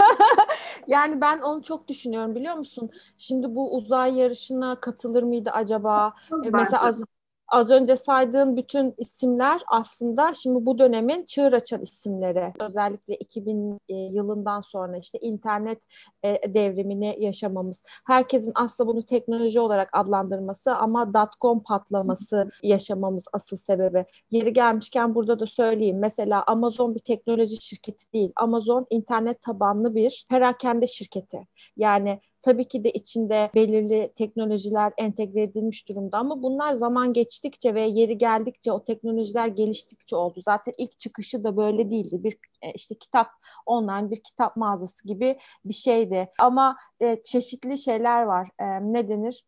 yani 0.86 1.20
ben 1.20 1.38
onu 1.38 1.62
çok 1.62 1.88
düşünüyorum 1.88 2.34
biliyor 2.34 2.54
musun? 2.54 2.90
Şimdi 3.18 3.54
bu 3.54 3.76
uzay 3.76 4.18
yarışına 4.18 4.80
katılır 4.80 5.22
mıydı 5.22 5.50
acaba? 5.50 6.14
Ben 6.32 6.52
Mesela 6.52 6.82
az 6.82 7.02
az 7.50 7.70
önce 7.70 7.96
saydığım 7.96 8.56
bütün 8.56 8.94
isimler 8.96 9.62
aslında 9.66 10.34
şimdi 10.34 10.66
bu 10.66 10.78
dönemin 10.78 11.24
çığır 11.24 11.52
açan 11.52 11.82
isimleri. 11.82 12.52
Özellikle 12.60 13.16
2000 13.16 13.80
e, 13.88 13.94
yılından 13.94 14.60
sonra 14.60 14.96
işte 14.96 15.18
internet 15.18 15.82
e, 16.22 16.54
devrimini 16.54 17.16
yaşamamız. 17.18 17.82
Herkesin 18.06 18.52
aslında 18.54 18.88
bunu 18.90 19.06
teknoloji 19.06 19.60
olarak 19.60 19.88
adlandırması 19.92 20.76
ama 20.76 21.14
dot-com 21.14 21.62
patlaması 21.62 22.50
yaşamamız 22.62 23.24
asıl 23.32 23.56
sebebi. 23.56 24.04
Yeri 24.30 24.52
gelmişken 24.52 25.14
burada 25.14 25.40
da 25.40 25.46
söyleyeyim. 25.46 25.98
Mesela 25.98 26.44
Amazon 26.46 26.94
bir 26.94 27.00
teknoloji 27.00 27.62
şirketi 27.62 28.12
değil. 28.12 28.32
Amazon 28.36 28.86
internet 28.90 29.42
tabanlı 29.42 29.94
bir 29.94 30.26
perakende 30.28 30.86
şirketi. 30.86 31.46
Yani 31.76 32.18
Tabii 32.42 32.68
ki 32.68 32.84
de 32.84 32.90
içinde 32.90 33.50
belirli 33.54 34.12
teknolojiler 34.16 34.92
entegre 34.98 35.42
edilmiş 35.42 35.88
durumda 35.88 36.18
ama 36.18 36.42
bunlar 36.42 36.72
zaman 36.72 37.12
geçtikçe 37.12 37.74
ve 37.74 37.80
yeri 37.80 38.18
geldikçe 38.18 38.72
o 38.72 38.84
teknolojiler 38.84 39.46
geliştikçe 39.48 40.16
oldu. 40.16 40.40
Zaten 40.44 40.74
ilk 40.78 40.98
çıkışı 40.98 41.44
da 41.44 41.56
böyle 41.56 41.90
değildi. 41.90 42.24
Bir 42.24 42.38
e, 42.62 42.72
işte 42.72 42.94
kitap 42.94 43.28
online 43.66 44.10
bir 44.10 44.22
kitap 44.22 44.56
mağazası 44.56 45.08
gibi 45.08 45.38
bir 45.64 45.74
şeydi. 45.74 46.28
Ama 46.38 46.76
e, 47.00 47.22
çeşitli 47.24 47.78
şeyler 47.78 48.22
var. 48.22 48.48
E, 48.58 48.64
ne 48.92 49.08
denir? 49.08 49.44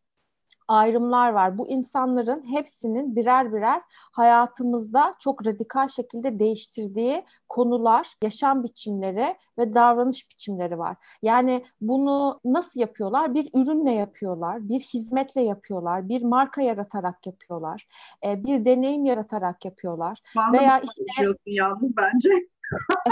Ayrımlar 0.73 1.33
var. 1.33 1.59
Bu 1.59 1.69
insanların 1.69 2.53
hepsinin 2.53 3.17
birer 3.17 3.53
birer 3.53 3.83
hayatımızda 4.13 5.15
çok 5.19 5.47
radikal 5.47 5.89
şekilde 5.89 6.39
değiştirdiği 6.39 7.25
konular, 7.49 8.15
yaşam 8.23 8.65
biçimleri 8.65 9.37
ve 9.59 9.75
davranış 9.75 10.31
biçimleri 10.31 10.79
var. 10.79 10.97
Yani 11.23 11.65
bunu 11.81 12.41
nasıl 12.45 12.81
yapıyorlar? 12.81 13.35
Bir 13.35 13.51
ürünle 13.55 13.91
yapıyorlar, 13.91 14.69
bir 14.69 14.81
hizmetle 14.81 15.41
yapıyorlar, 15.41 16.09
bir 16.09 16.23
marka 16.23 16.63
yaratarak 16.63 17.27
yapıyorlar, 17.27 17.87
e, 18.27 18.45
bir 18.45 18.65
deneyim 18.65 19.05
yaratarak 19.05 19.65
yapıyorlar. 19.65 20.19
Bana 20.37 20.53
Veya 20.53 20.81
işte 20.81 21.03
yalnız 21.47 21.97
bence. 21.97 22.31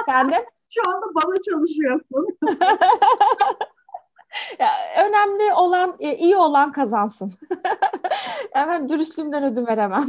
Efendim? 0.01 0.41
Şu 0.75 0.91
anda 0.91 1.07
bana 1.15 1.35
çalışıyorsun. 1.51 2.27
ya, 4.59 4.69
önemli 5.05 5.55
olan, 5.55 5.97
e, 6.01 6.17
iyi 6.17 6.37
olan 6.37 6.73
kazansın. 6.73 7.33
Hemen 8.53 8.89
dürüstlüğümden 8.89 9.45
ödün 9.45 9.67
veremem. 9.67 10.09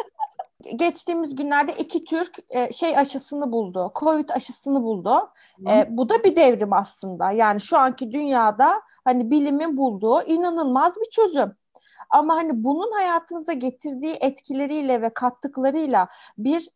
Geçtiğimiz 0.76 1.36
günlerde 1.36 1.72
iki 1.72 2.04
Türk 2.04 2.38
e, 2.50 2.72
şey 2.72 2.98
aşısını 2.98 3.52
buldu. 3.52 3.90
Covid 3.94 4.28
aşısını 4.28 4.82
buldu. 4.82 5.30
E, 5.68 5.86
bu 5.90 6.08
da 6.08 6.24
bir 6.24 6.36
devrim 6.36 6.72
aslında. 6.72 7.30
Yani 7.30 7.60
şu 7.60 7.78
anki 7.78 8.12
dünyada 8.12 8.82
hani 9.04 9.30
bilimin 9.30 9.76
bulduğu 9.76 10.22
inanılmaz 10.22 10.96
bir 10.96 11.10
çözüm. 11.10 11.56
Ama 12.10 12.36
hani 12.36 12.64
bunun 12.64 12.92
hayatınıza 12.92 13.52
getirdiği 13.52 14.14
etkileriyle 14.14 15.02
ve 15.02 15.10
kattıklarıyla 15.14 16.08
bir 16.38 16.68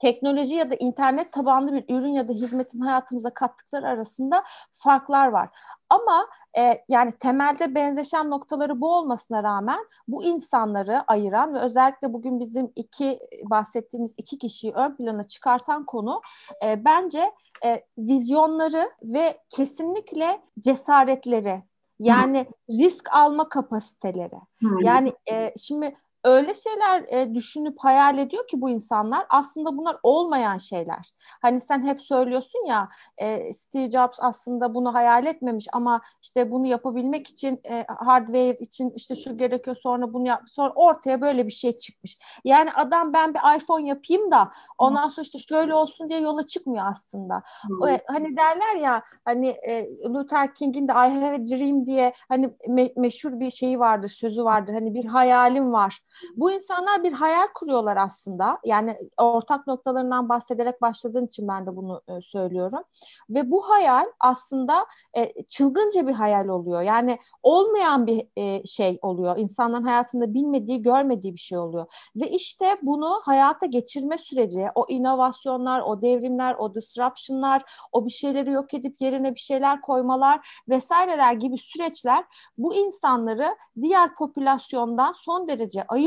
teknoloji 0.00 0.54
ya 0.54 0.70
da 0.70 0.74
internet 0.74 1.32
tabanlı 1.32 1.72
bir 1.72 1.94
ürün 1.94 2.08
ya 2.08 2.28
da 2.28 2.32
hizmetin 2.32 2.80
hayatımıza 2.80 3.34
kattıkları 3.34 3.88
arasında 3.88 4.44
farklar 4.72 5.28
var. 5.28 5.48
Ama 5.88 6.26
e, 6.58 6.84
yani 6.88 7.12
temelde 7.12 7.74
benzeşen 7.74 8.30
noktaları 8.30 8.80
bu 8.80 8.94
olmasına 8.94 9.42
rağmen 9.42 9.78
bu 10.08 10.24
insanları 10.24 11.02
ayıran 11.06 11.54
ve 11.54 11.58
özellikle 11.58 12.12
bugün 12.12 12.40
bizim 12.40 12.72
iki 12.76 13.20
bahsettiğimiz 13.44 14.14
iki 14.16 14.38
kişiyi 14.38 14.72
ön 14.72 14.96
plana 14.96 15.24
çıkartan 15.24 15.86
konu 15.86 16.20
e, 16.64 16.84
bence 16.84 17.32
e, 17.64 17.84
vizyonları 17.98 18.90
ve 19.02 19.38
kesinlikle 19.48 20.40
cesaretleri 20.60 21.62
yani 21.98 22.46
Hı. 22.68 22.72
risk 22.72 23.14
alma 23.14 23.48
kapasiteleri. 23.48 24.36
Hı. 24.62 24.68
Yani 24.82 25.12
e, 25.30 25.54
şimdi 25.58 25.96
öyle 26.24 26.54
şeyler 26.54 27.04
e, 27.08 27.34
düşünüp 27.34 27.74
hayal 27.78 28.18
ediyor 28.18 28.46
ki 28.48 28.60
bu 28.60 28.70
insanlar 28.70 29.26
aslında 29.28 29.76
bunlar 29.76 29.96
olmayan 30.02 30.58
şeyler. 30.58 31.12
Hani 31.42 31.60
sen 31.60 31.86
hep 31.86 32.02
söylüyorsun 32.02 32.66
ya 32.66 32.88
e, 33.18 33.52
Steve 33.52 33.90
Jobs 33.90 34.18
aslında 34.20 34.74
bunu 34.74 34.94
hayal 34.94 35.26
etmemiş 35.26 35.66
ama 35.72 36.00
işte 36.22 36.50
bunu 36.50 36.66
yapabilmek 36.66 37.28
için 37.28 37.60
e, 37.70 37.84
hardware 37.88 38.56
için 38.60 38.92
işte 38.96 39.14
şu 39.14 39.38
gerekiyor 39.38 39.76
sonra 39.82 40.12
bunu 40.12 40.28
yap 40.28 40.42
sonra 40.46 40.72
ortaya 40.74 41.20
böyle 41.20 41.46
bir 41.46 41.52
şey 41.52 41.72
çıkmış. 41.72 42.18
Yani 42.44 42.72
adam 42.72 43.12
ben 43.12 43.34
bir 43.34 43.56
iPhone 43.56 43.88
yapayım 43.88 44.30
da 44.30 44.50
ondan 44.78 45.08
sonra 45.08 45.22
işte 45.22 45.38
şöyle 45.38 45.74
olsun 45.74 46.08
diye 46.08 46.20
yola 46.20 46.46
çıkmıyor 46.46 46.84
aslında. 46.90 47.42
Hmm. 47.66 47.88
E, 47.88 48.00
hani 48.06 48.36
derler 48.36 48.76
ya 48.76 49.02
hani 49.24 49.48
e, 49.48 49.88
Luther 50.04 50.54
King'in 50.54 50.88
de 50.88 50.92
I 50.92 50.94
have 50.94 51.34
a 51.34 51.44
dream 51.44 51.86
diye 51.86 52.12
hani 52.28 52.46
me- 52.46 53.00
meşhur 53.00 53.40
bir 53.40 53.50
şeyi 53.50 53.78
vardır 53.78 54.08
sözü 54.08 54.44
vardır. 54.44 54.74
Hani 54.74 54.94
bir 54.94 55.04
hayalim 55.04 55.72
var. 55.72 56.00
Bu 56.36 56.50
insanlar 56.50 57.04
bir 57.04 57.12
hayal 57.12 57.46
kuruyorlar 57.54 57.96
aslında. 57.96 58.58
Yani 58.64 58.96
ortak 59.18 59.66
noktalarından 59.66 60.28
bahsederek 60.28 60.82
başladığın 60.82 61.26
için 61.26 61.48
ben 61.48 61.66
de 61.66 61.76
bunu 61.76 62.02
e, 62.08 62.20
söylüyorum. 62.20 62.82
Ve 63.30 63.50
bu 63.50 63.68
hayal 63.68 64.06
aslında 64.20 64.86
e, 65.16 65.42
çılgınca 65.42 66.06
bir 66.06 66.12
hayal 66.12 66.48
oluyor. 66.48 66.82
Yani 66.82 67.18
olmayan 67.42 68.06
bir 68.06 68.28
e, 68.36 68.66
şey 68.66 68.98
oluyor. 69.02 69.36
İnsanların 69.36 69.84
hayatında 69.84 70.34
bilmediği, 70.34 70.82
görmediği 70.82 71.34
bir 71.34 71.40
şey 71.40 71.58
oluyor. 71.58 71.86
Ve 72.16 72.30
işte 72.30 72.76
bunu 72.82 73.20
hayata 73.24 73.66
geçirme 73.66 74.18
süreci, 74.18 74.66
o 74.74 74.86
inovasyonlar, 74.88 75.80
o 75.80 76.02
devrimler, 76.02 76.54
o 76.54 76.74
disruption'lar, 76.74 77.62
o 77.92 78.06
bir 78.06 78.10
şeyleri 78.10 78.52
yok 78.52 78.74
edip 78.74 79.00
yerine 79.00 79.34
bir 79.34 79.40
şeyler 79.40 79.80
koymalar 79.80 80.62
vesaireler 80.68 81.32
gibi 81.32 81.58
süreçler 81.58 82.24
bu 82.58 82.74
insanları 82.74 83.56
diğer 83.80 84.14
popülasyondan 84.14 85.12
son 85.12 85.48
derece 85.48 85.82
ayırıyor 85.82 85.99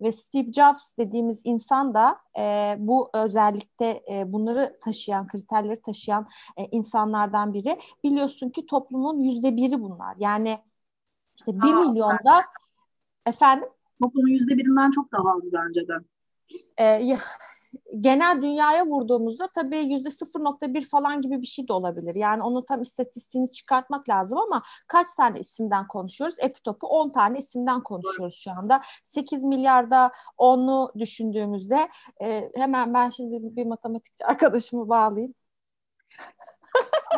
ve 0.00 0.12
Steve 0.12 0.52
Jobs 0.52 0.96
dediğimiz 0.98 1.42
insan 1.44 1.94
da 1.94 2.18
e, 2.38 2.76
bu 2.78 3.10
özellikle 3.14 4.02
e, 4.12 4.32
bunları 4.32 4.74
taşıyan, 4.84 5.26
kriterleri 5.26 5.82
taşıyan 5.82 6.28
e, 6.56 6.64
insanlardan 6.64 7.54
biri. 7.54 7.80
Biliyorsun 8.04 8.50
ki 8.50 8.66
toplumun 8.66 9.20
yüzde 9.20 9.56
biri 9.56 9.80
bunlar. 9.80 10.14
Yani 10.18 10.58
işte 11.38 11.60
bir 11.62 11.72
Aa, 11.72 11.80
milyonda 11.80 12.44
efendim? 13.26 13.68
Toplumun 14.02 14.28
yüzde 14.28 14.56
birinden 14.56 14.90
çok 14.90 15.12
daha 15.12 15.28
az 15.28 15.52
bence 15.52 15.88
de. 15.88 15.94
E, 16.76 16.84
genel 18.00 18.42
dünyaya 18.42 18.86
vurduğumuzda 18.86 19.48
tabii 19.54 19.76
yüzde 19.76 20.10
0.1 20.10 20.82
falan 20.82 21.22
gibi 21.22 21.42
bir 21.42 21.46
şey 21.46 21.68
de 21.68 21.72
olabilir. 21.72 22.14
Yani 22.14 22.42
onu 22.42 22.64
tam 22.64 22.82
istatistiğini 22.82 23.50
çıkartmak 23.50 24.08
lazım 24.08 24.38
ama 24.38 24.62
kaç 24.88 25.06
tane 25.16 25.40
isimden 25.40 25.86
konuşuyoruz? 25.88 26.36
Epitop'u 26.40 26.86
10 26.86 27.10
tane 27.10 27.38
isimden 27.38 27.82
konuşuyoruz 27.82 28.34
şu 28.34 28.50
anda. 28.50 28.82
8 29.04 29.44
milyarda 29.44 30.12
10'u 30.38 30.98
düşündüğümüzde 30.98 31.88
e, 32.22 32.50
hemen 32.54 32.94
ben 32.94 33.10
şimdi 33.10 33.56
bir 33.56 33.66
matematikçi 33.66 34.24
arkadaşımı 34.26 34.88
bağlayayım. 34.88 35.34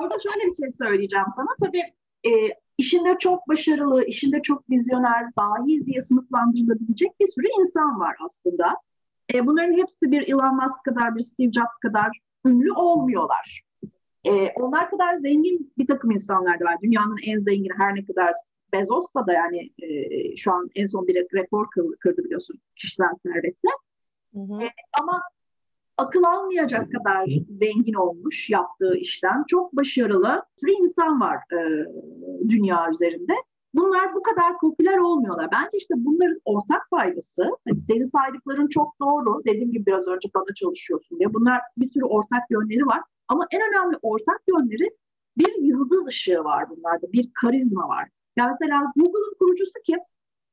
Burada 0.00 0.16
şöyle 0.18 0.50
bir 0.50 0.56
şey 0.56 0.70
söyleyeceğim 0.70 1.26
sana. 1.36 1.48
Tabii 1.60 1.82
e, 2.26 2.30
işinde 2.78 3.18
çok 3.18 3.48
başarılı, 3.48 4.04
işinde 4.04 4.42
çok 4.42 4.70
vizyoner, 4.70 5.24
dahi 5.38 5.86
diye 5.86 6.02
sınıflandırılabilecek 6.02 7.20
bir 7.20 7.26
sürü 7.26 7.46
insan 7.60 8.00
var 8.00 8.16
aslında. 8.24 8.76
E, 9.34 9.46
bunların 9.46 9.72
hepsi 9.72 10.10
bir 10.10 10.28
Elon 10.28 10.56
Musk 10.56 10.84
kadar, 10.84 11.16
bir 11.16 11.22
Steve 11.22 11.52
Jobs 11.52 11.78
kadar 11.82 12.20
ünlü 12.46 12.72
olmuyorlar. 12.72 13.62
E, 14.24 14.52
onlar 14.56 14.90
kadar 14.90 15.16
zengin 15.16 15.72
bir 15.78 15.86
takım 15.86 16.10
insanlar 16.10 16.60
da 16.60 16.64
var. 16.64 16.76
Dünyanın 16.82 17.16
en 17.26 17.38
zengini 17.38 17.72
her 17.76 17.94
ne 17.94 18.04
kadar 18.04 18.32
Bezos'sa 18.72 19.26
da 19.26 19.32
yani 19.32 19.70
e, 19.78 20.36
şu 20.36 20.52
an 20.52 20.70
en 20.74 20.86
son 20.86 21.06
bir 21.06 21.14
rekor 21.34 21.66
kırdı 22.00 22.24
biliyorsun 22.24 22.56
kişisel 22.76 23.10
servetle. 23.22 23.70
E, 24.64 24.68
ama 25.00 25.22
akıl 25.96 26.22
almayacak 26.22 26.92
kadar 26.92 27.28
zengin 27.48 27.94
olmuş 27.94 28.50
yaptığı 28.50 28.96
işten. 28.96 29.44
Çok 29.48 29.76
başarılı 29.76 30.42
bir 30.62 30.78
insan 30.78 31.20
var 31.20 31.36
e, 31.52 31.58
dünya 32.48 32.90
üzerinde. 32.90 33.32
Bunlar 33.76 34.14
bu 34.14 34.22
kadar 34.22 34.58
popüler 34.58 34.98
olmuyorlar. 34.98 35.48
Bence 35.52 35.78
işte 35.78 35.94
bunların 35.96 36.40
ortak 36.44 36.82
faydası, 36.90 37.42
hani 37.68 37.78
senin 37.78 38.04
saydıkların 38.04 38.68
çok 38.68 39.00
doğru. 39.00 39.44
Dediğim 39.44 39.72
gibi 39.72 39.86
biraz 39.86 40.06
önce 40.06 40.28
bana 40.34 40.54
çalışıyorsun 40.54 41.18
diye. 41.18 41.34
Bunlar 41.34 41.60
bir 41.78 41.86
sürü 41.86 42.04
ortak 42.04 42.50
yönleri 42.50 42.86
var. 42.86 43.00
Ama 43.28 43.46
en 43.50 43.60
önemli 43.60 43.96
ortak 44.02 44.42
yönleri 44.48 44.90
bir 45.38 45.62
yıldız 45.62 46.06
ışığı 46.06 46.44
var 46.44 46.70
bunlarda, 46.70 47.12
bir 47.12 47.30
karizma 47.40 47.88
var. 47.88 48.08
Ya 48.36 48.46
mesela 48.46 48.92
Google'ın 48.96 49.34
kurucusu 49.38 49.78
kim? 49.86 49.98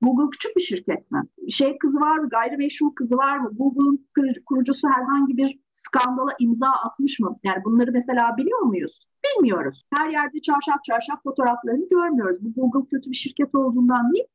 Google 0.02 0.30
küçük 0.30 0.56
bir 0.58 0.62
şirket 0.62 1.12
mi? 1.12 1.22
Şey 1.50 1.78
kızı 1.78 2.00
var 2.00 2.18
mı? 2.18 2.30
Gayrimeşru 2.30 2.96
kızı 2.96 3.18
var 3.18 3.38
mı? 3.38 3.52
Google'ın 3.54 4.08
kurucusu 4.46 4.88
herhangi 4.88 5.38
bir 5.38 5.60
skandala 5.72 6.32
imza 6.40 6.68
atmış 6.68 7.20
mı? 7.20 7.40
Yani 7.44 7.64
bunları 7.66 7.92
mesela 7.92 8.38
biliyor 8.38 8.60
muyuz? 8.60 9.08
Bilmiyoruz. 9.38 9.86
Her 9.94 10.10
yerde 10.10 10.42
çarşaf 10.42 10.84
çarşaf 10.84 11.24
fotoğraflarını 11.24 11.90
görmüyoruz. 11.90 12.38
Bu 12.42 12.54
Google 12.72 12.90
kötü 12.90 13.12
bir 13.12 13.16
şirket 13.16 13.56
olduğundan 13.56 14.14
değil, 14.14 14.26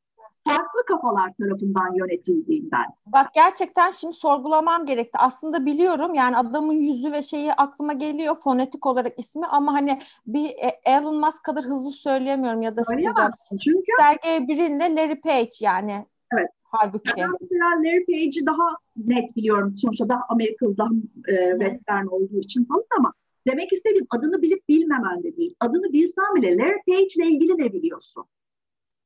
farklı 0.48 0.84
kafalar 0.88 1.32
tarafından 1.40 1.94
yönetildiğinden. 1.94 2.84
Bak 3.06 3.34
gerçekten 3.34 3.90
şimdi 3.90 4.14
sorgulamam 4.14 4.86
gerekti. 4.86 5.18
Aslında 5.18 5.66
biliyorum 5.66 6.14
yani 6.14 6.36
adamın 6.36 6.72
yüzü 6.72 7.12
ve 7.12 7.22
şeyi 7.22 7.52
aklıma 7.52 7.92
geliyor 7.92 8.36
fonetik 8.36 8.86
olarak 8.86 9.18
ismi 9.18 9.46
ama 9.46 9.72
hani 9.72 10.00
bir 10.26 10.48
e, 10.48 10.80
Elon 10.84 11.20
Musk 11.20 11.44
kadar 11.44 11.64
hızlı 11.64 11.92
söyleyemiyorum 11.92 12.62
ya 12.62 12.76
da 12.76 12.82
Jobs. 12.82 13.60
Çünkü... 13.64 13.92
Sergey 13.98 14.48
Brin'le 14.48 14.96
Larry 14.96 15.20
Page 15.20 15.50
yani. 15.60 16.06
Evet. 16.32 16.48
halbuki. 16.62 17.10
Ben 17.16 17.28
mesela 17.40 17.64
Larry 17.64 18.06
Page'i 18.06 18.46
daha 18.46 18.76
net 18.96 19.36
biliyorum. 19.36 19.76
Sonuçta 19.76 20.08
daha 20.08 20.20
Amerikalı, 20.28 20.78
daha 20.78 20.90
e, 21.28 21.50
western 21.50 22.06
olduğu 22.06 22.38
için 22.38 22.64
falan 22.64 22.84
ama 22.98 23.12
demek 23.48 23.72
istediğim 23.72 24.06
adını 24.10 24.42
bilip 24.42 24.68
bilmemen 24.68 25.22
de 25.22 25.36
değil. 25.36 25.54
Adını 25.60 25.92
bilsen 25.92 26.34
bile 26.34 26.56
Larry 26.56 26.82
Page 26.86 27.06
ile 27.16 27.26
ilgili 27.26 27.58
ne 27.58 27.72
biliyorsun? 27.72 28.24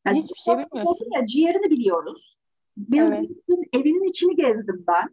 Yani 0.07 0.19
Hiçbir 0.19 0.37
şey 0.37 0.55
bilmiyorsun. 0.55 1.07
Ya, 1.15 1.27
ciğerini 1.27 1.71
biliyoruz. 1.71 2.37
Bill 2.77 2.99
evet. 2.99 3.11
Gates'in 3.11 3.65
evinin 3.73 4.11
içini 4.11 4.37
gezdim 4.37 4.85
ben. 4.89 5.09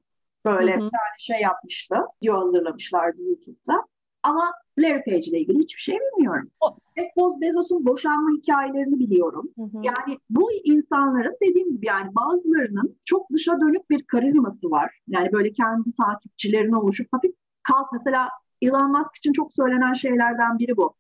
Böyle 0.46 0.72
Hı-hı. 0.72 0.78
bir 0.78 0.90
tane 0.90 1.18
şey 1.20 1.42
yapmıştı. 1.42 1.96
Video 2.24 2.42
hazırlamışlardı 2.42 3.22
YouTube'da. 3.22 3.86
Ama 4.24 4.54
Larry 4.80 5.04
Page 5.04 5.20
ile 5.20 5.40
ilgili 5.40 5.60
hiçbir 5.60 5.82
şey 5.82 5.98
bilmiyorum. 6.00 6.52
Jeff 6.98 7.42
Bezos'un 7.42 7.86
boşanma 7.86 8.30
hikayelerini 8.38 9.00
biliyorum. 9.00 9.50
Hı 9.56 9.62
hı. 9.62 9.82
Yani 9.84 10.20
bu 10.30 10.52
insanların 10.64 11.38
dediğim 11.42 11.72
gibi 11.72 11.86
yani 11.86 12.16
bazılarının 12.16 12.98
çok 13.06 13.32
dışa 13.32 13.62
dönük 13.62 13.90
bir 13.90 14.04
karizması 14.04 14.72
var. 14.72 15.00
Yani 15.08 15.32
böyle 15.32 15.54
kendi 15.54 15.90
takipçilerine 15.96 16.76
oluşup 16.76 17.08
hafif 17.12 17.32
kalk 17.64 17.88
mesela 17.94 18.30
Elon 18.62 18.92
Musk 18.92 19.18
için 19.18 19.34
çok 19.34 19.54
söylenen 19.54 19.94
şeylerden 19.94 20.60
biri 20.60 20.78
bu. 20.78 20.96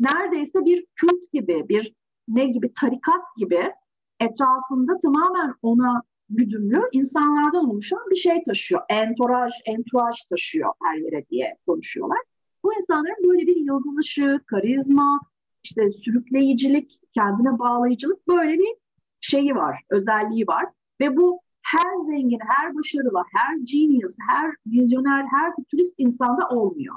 Neredeyse 0.00 0.64
bir 0.64 0.86
kült 0.96 1.32
gibi, 1.32 1.68
bir 1.68 1.94
ne 2.28 2.46
gibi 2.46 2.72
tarikat 2.80 3.36
gibi 3.36 3.72
etrafında 4.20 4.98
tamamen 4.98 5.54
ona 5.62 6.02
güdümlü 6.30 6.88
insanlardan 6.92 7.70
oluşan 7.70 8.10
bir 8.10 8.16
şey 8.16 8.42
taşıyor. 8.42 8.82
Entouraj, 8.88 9.52
entouraj 9.64 10.16
taşıyor 10.30 10.72
her 10.82 10.96
yere 10.96 11.28
diye 11.30 11.56
konuşuyorlar. 11.66 12.18
Bu 12.64 12.74
insanların 12.74 13.30
böyle 13.30 13.46
bir 13.46 13.56
yıldız 13.56 13.98
ışığı, 13.98 14.40
karizma, 14.46 15.20
işte 15.62 15.90
sürükleyicilik, 15.90 17.00
kendine 17.14 17.58
bağlayıcılık 17.58 18.28
böyle 18.28 18.58
bir 18.58 18.76
şeyi 19.20 19.54
var, 19.54 19.80
özelliği 19.90 20.46
var. 20.46 20.66
Ve 21.00 21.16
bu 21.16 21.40
her 21.62 22.02
zengin, 22.06 22.40
her 22.48 22.74
başarılı, 22.74 23.22
her 23.34 23.56
genius, 23.64 24.16
her 24.28 24.54
vizyoner, 24.66 25.26
her 25.26 25.54
futurist 25.54 25.94
insanda 25.98 26.48
olmuyor. 26.48 26.94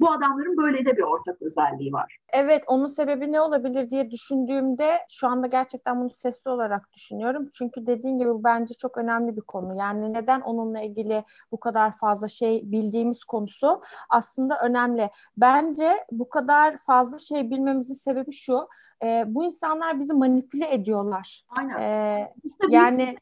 Bu 0.00 0.10
adamların 0.10 0.56
böyle 0.56 0.84
de 0.84 0.96
bir 0.96 1.02
ortak 1.02 1.42
özelliği 1.42 1.92
var. 1.92 2.18
Evet, 2.32 2.64
onun 2.66 2.86
sebebi 2.86 3.32
ne 3.32 3.40
olabilir 3.40 3.90
diye 3.90 4.10
düşündüğümde 4.10 4.98
şu 5.08 5.28
anda 5.28 5.46
gerçekten 5.46 6.00
bunu 6.00 6.10
sesli 6.10 6.50
olarak 6.50 6.92
düşünüyorum. 6.92 7.48
Çünkü 7.52 7.86
dediğin 7.86 8.18
gibi 8.18 8.28
bu 8.28 8.44
bence 8.44 8.74
çok 8.74 8.98
önemli 8.98 9.36
bir 9.36 9.40
konu. 9.40 9.74
Yani 9.74 10.12
neden 10.12 10.40
onunla 10.40 10.80
ilgili 10.80 11.24
bu 11.52 11.60
kadar 11.60 11.92
fazla 11.92 12.28
şey 12.28 12.62
bildiğimiz 12.64 13.24
konusu 13.24 13.80
aslında 14.10 14.58
önemli. 14.64 15.10
Bence 15.36 15.88
bu 16.12 16.28
kadar 16.28 16.76
fazla 16.76 17.18
şey 17.18 17.50
bilmemizin 17.50 17.94
sebebi 17.94 18.32
şu. 18.32 18.68
E, 19.04 19.24
bu 19.26 19.44
insanlar 19.44 20.00
bizi 20.00 20.14
manipüle 20.14 20.74
ediyorlar. 20.74 21.44
Aynen. 21.58 21.80
E, 21.80 22.32
işte 22.44 22.66
yani 22.70 23.16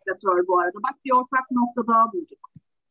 bu 0.49 0.59
arada. 0.59 0.78
Bak 0.83 0.95
bir 1.04 1.12
ortak 1.12 1.50
nokta 1.50 1.87
daha 1.87 2.12
bulduk. 2.12 2.46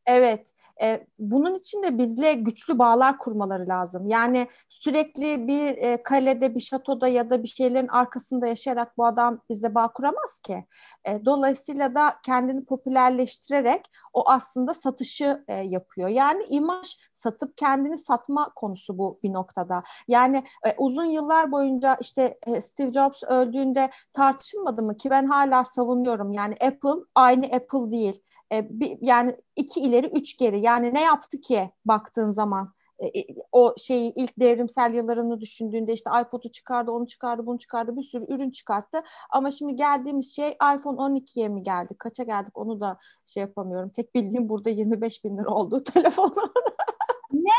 Evet. 0.06 0.52
E, 0.82 1.06
bunun 1.18 1.54
için 1.54 1.82
de 1.82 1.98
bizle 1.98 2.32
güçlü 2.34 2.78
bağlar 2.78 3.18
kurmaları 3.18 3.68
lazım. 3.68 4.06
Yani 4.06 4.46
sürekli 4.68 5.48
bir 5.48 5.76
e, 5.76 6.02
kalede, 6.02 6.54
bir 6.54 6.60
şatoda 6.60 7.08
ya 7.08 7.30
da 7.30 7.42
bir 7.42 7.48
şeylerin 7.48 7.88
arkasında 7.88 8.46
yaşayarak 8.46 8.98
bu 8.98 9.06
adam 9.06 9.40
bizle 9.50 9.74
bağ 9.74 9.92
kuramaz 9.92 10.40
ki. 10.40 10.66
E, 11.04 11.24
dolayısıyla 11.24 11.94
da 11.94 12.14
kendini 12.26 12.64
popülerleştirerek 12.64 13.90
o 14.12 14.30
aslında 14.30 14.74
satışı 14.74 15.44
e, 15.48 15.54
yapıyor. 15.54 16.08
Yani 16.08 16.44
imaj 16.48 16.96
satıp 17.14 17.56
kendini 17.56 17.98
satma 17.98 18.52
konusu 18.56 18.98
bu 18.98 19.16
bir 19.24 19.32
noktada. 19.32 19.82
Yani 20.08 20.44
e, 20.66 20.74
uzun 20.78 21.04
yıllar 21.04 21.52
boyunca 21.52 21.96
işte 22.00 22.38
e, 22.46 22.60
Steve 22.60 22.92
Jobs 22.92 23.22
öldüğünde 23.22 23.90
tartışılmadı 24.14 24.82
mı 24.82 24.96
ki 24.96 25.10
ben 25.10 25.26
hala 25.26 25.64
savunuyorum. 25.64 26.32
Yani 26.32 26.54
Apple 26.54 27.04
aynı 27.14 27.46
Apple 27.46 27.90
değil 27.90 28.22
e, 28.52 28.80
bir, 28.80 28.98
yani 29.00 29.36
iki 29.56 29.80
ileri 29.80 30.06
üç 30.06 30.38
geri 30.38 30.60
yani 30.60 30.94
ne 30.94 31.02
yaptı 31.02 31.40
ki 31.40 31.70
baktığın 31.84 32.30
zaman 32.30 32.72
e, 32.98 33.06
e, 33.06 33.26
o 33.52 33.74
şeyi 33.78 34.12
ilk 34.16 34.38
devrimsel 34.38 34.94
yıllarını 34.94 35.40
düşündüğünde 35.40 35.92
işte 35.92 36.10
iPod'u 36.22 36.50
çıkardı, 36.50 36.90
onu 36.90 37.06
çıkardı, 37.06 37.46
bunu 37.46 37.58
çıkardı, 37.58 37.96
bir 37.96 38.02
sürü 38.02 38.24
ürün 38.34 38.50
çıkarttı. 38.50 39.02
Ama 39.30 39.50
şimdi 39.50 39.76
geldiğimiz 39.76 40.36
şey 40.36 40.50
iPhone 40.50 41.00
12'ye 41.00 41.48
mi 41.48 41.62
geldik? 41.62 41.98
Kaça 41.98 42.22
geldik? 42.22 42.58
Onu 42.58 42.80
da 42.80 42.98
şey 43.26 43.40
yapamıyorum. 43.40 43.90
Tek 43.90 44.14
bildiğim 44.14 44.48
burada 44.48 44.70
25 44.70 45.24
bin 45.24 45.36
lira 45.36 45.50
olduğu 45.50 45.84
telefonu. 45.94 46.52
Ne? 47.32 47.50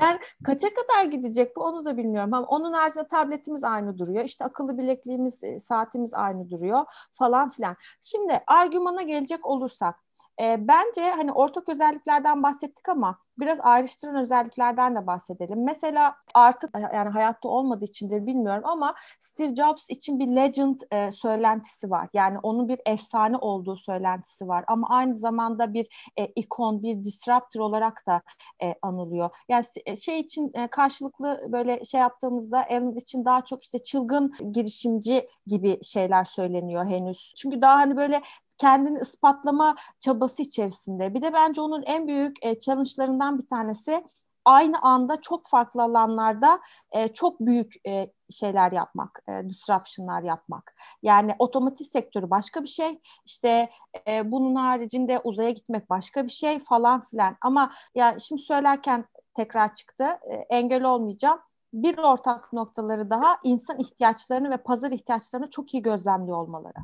Yani 0.00 0.18
kaça 0.44 0.68
kadar 0.74 1.04
gidecek 1.04 1.56
bu 1.56 1.60
onu 1.64 1.84
da 1.84 1.96
bilmiyorum. 1.96 2.34
Ama 2.34 2.46
onun 2.46 2.72
haricinde 2.72 3.06
tabletimiz 3.08 3.64
aynı 3.64 3.98
duruyor. 3.98 4.24
İşte 4.24 4.44
akıllı 4.44 4.78
bilekliğimiz, 4.78 5.44
e, 5.44 5.60
saatimiz 5.60 6.14
aynı 6.14 6.50
duruyor 6.50 6.84
falan 7.12 7.50
filan. 7.50 7.76
Şimdi 8.00 8.40
argümana 8.46 9.02
gelecek 9.02 9.46
olursak 9.46 10.07
e, 10.40 10.68
bence 10.68 11.10
hani 11.10 11.32
ortak 11.32 11.68
özelliklerden 11.68 12.42
bahsettik 12.42 12.88
ama 12.88 13.18
biraz 13.38 13.60
ayrıştıran 13.60 14.16
özelliklerden 14.16 14.96
de 14.96 15.06
bahsedelim. 15.06 15.64
Mesela 15.64 16.14
artık 16.34 16.70
yani 16.94 17.08
hayatta 17.08 17.48
olmadığı 17.48 17.84
içindir 17.84 18.26
bilmiyorum 18.26 18.62
ama 18.66 18.94
Steve 19.20 19.54
Jobs 19.54 19.90
için 19.90 20.18
bir 20.18 20.28
legend 20.36 20.80
e, 20.92 21.12
söylentisi 21.12 21.90
var. 21.90 22.08
Yani 22.12 22.38
onun 22.42 22.68
bir 22.68 22.80
efsane 22.86 23.36
olduğu 23.36 23.76
söylentisi 23.76 24.48
var 24.48 24.64
ama 24.68 24.88
aynı 24.90 25.16
zamanda 25.16 25.74
bir 25.74 26.12
e, 26.18 26.26
ikon, 26.26 26.82
bir 26.82 27.04
disruptor 27.04 27.60
olarak 27.60 28.06
da 28.06 28.22
e, 28.62 28.74
anılıyor. 28.82 29.30
Yani 29.48 29.64
e, 29.86 29.96
şey 29.96 30.20
için 30.20 30.50
e, 30.54 30.66
karşılıklı 30.66 31.48
böyle 31.52 31.84
şey 31.84 32.00
yaptığımızda 32.00 32.62
Elon 32.62 32.96
için 32.96 33.24
daha 33.24 33.44
çok 33.44 33.64
işte 33.64 33.82
çılgın 33.82 34.34
girişimci 34.52 35.28
gibi 35.46 35.84
şeyler 35.84 36.24
söyleniyor 36.24 36.86
henüz. 36.86 37.34
Çünkü 37.36 37.62
daha 37.62 37.76
hani 37.76 37.96
böyle 37.96 38.22
kendini 38.58 38.98
ispatlama 38.98 39.76
çabası 40.00 40.42
içerisinde. 40.42 41.14
Bir 41.14 41.22
de 41.22 41.32
bence 41.32 41.60
onun 41.60 41.82
en 41.82 42.08
büyük 42.08 42.44
e, 42.44 42.58
challenge'larından 42.58 43.38
bir 43.38 43.46
tanesi 43.46 44.04
aynı 44.48 44.78
anda 44.82 45.20
çok 45.20 45.46
farklı 45.46 45.82
alanlarda 45.82 46.60
e, 46.92 47.08
çok 47.08 47.40
büyük 47.40 47.86
e, 47.86 48.12
şeyler 48.30 48.72
yapmak, 48.72 49.22
e, 49.28 49.48
disruption'lar 49.48 50.22
yapmak. 50.22 50.74
Yani 51.02 51.34
otomotiv 51.38 51.84
sektörü 51.84 52.30
başka 52.30 52.62
bir 52.62 52.68
şey, 52.68 53.00
işte 53.24 53.70
e, 54.08 54.32
bunun 54.32 54.54
haricinde 54.54 55.20
uzaya 55.24 55.50
gitmek 55.50 55.90
başka 55.90 56.24
bir 56.24 56.30
şey 56.30 56.58
falan 56.58 57.00
filan. 57.00 57.36
Ama 57.40 57.72
ya 57.94 58.18
şimdi 58.18 58.42
söylerken 58.42 59.04
tekrar 59.34 59.74
çıktı, 59.74 60.04
e, 60.04 60.34
engel 60.34 60.84
olmayacağım. 60.84 61.40
Bir 61.72 61.98
ortak 61.98 62.52
noktaları 62.52 63.10
daha 63.10 63.38
insan 63.42 63.78
ihtiyaçlarını 63.78 64.50
ve 64.50 64.56
pazar 64.56 64.90
ihtiyaçlarını 64.90 65.50
çok 65.50 65.74
iyi 65.74 65.82
gözlemliyor 65.82 66.36
olmaları. 66.36 66.78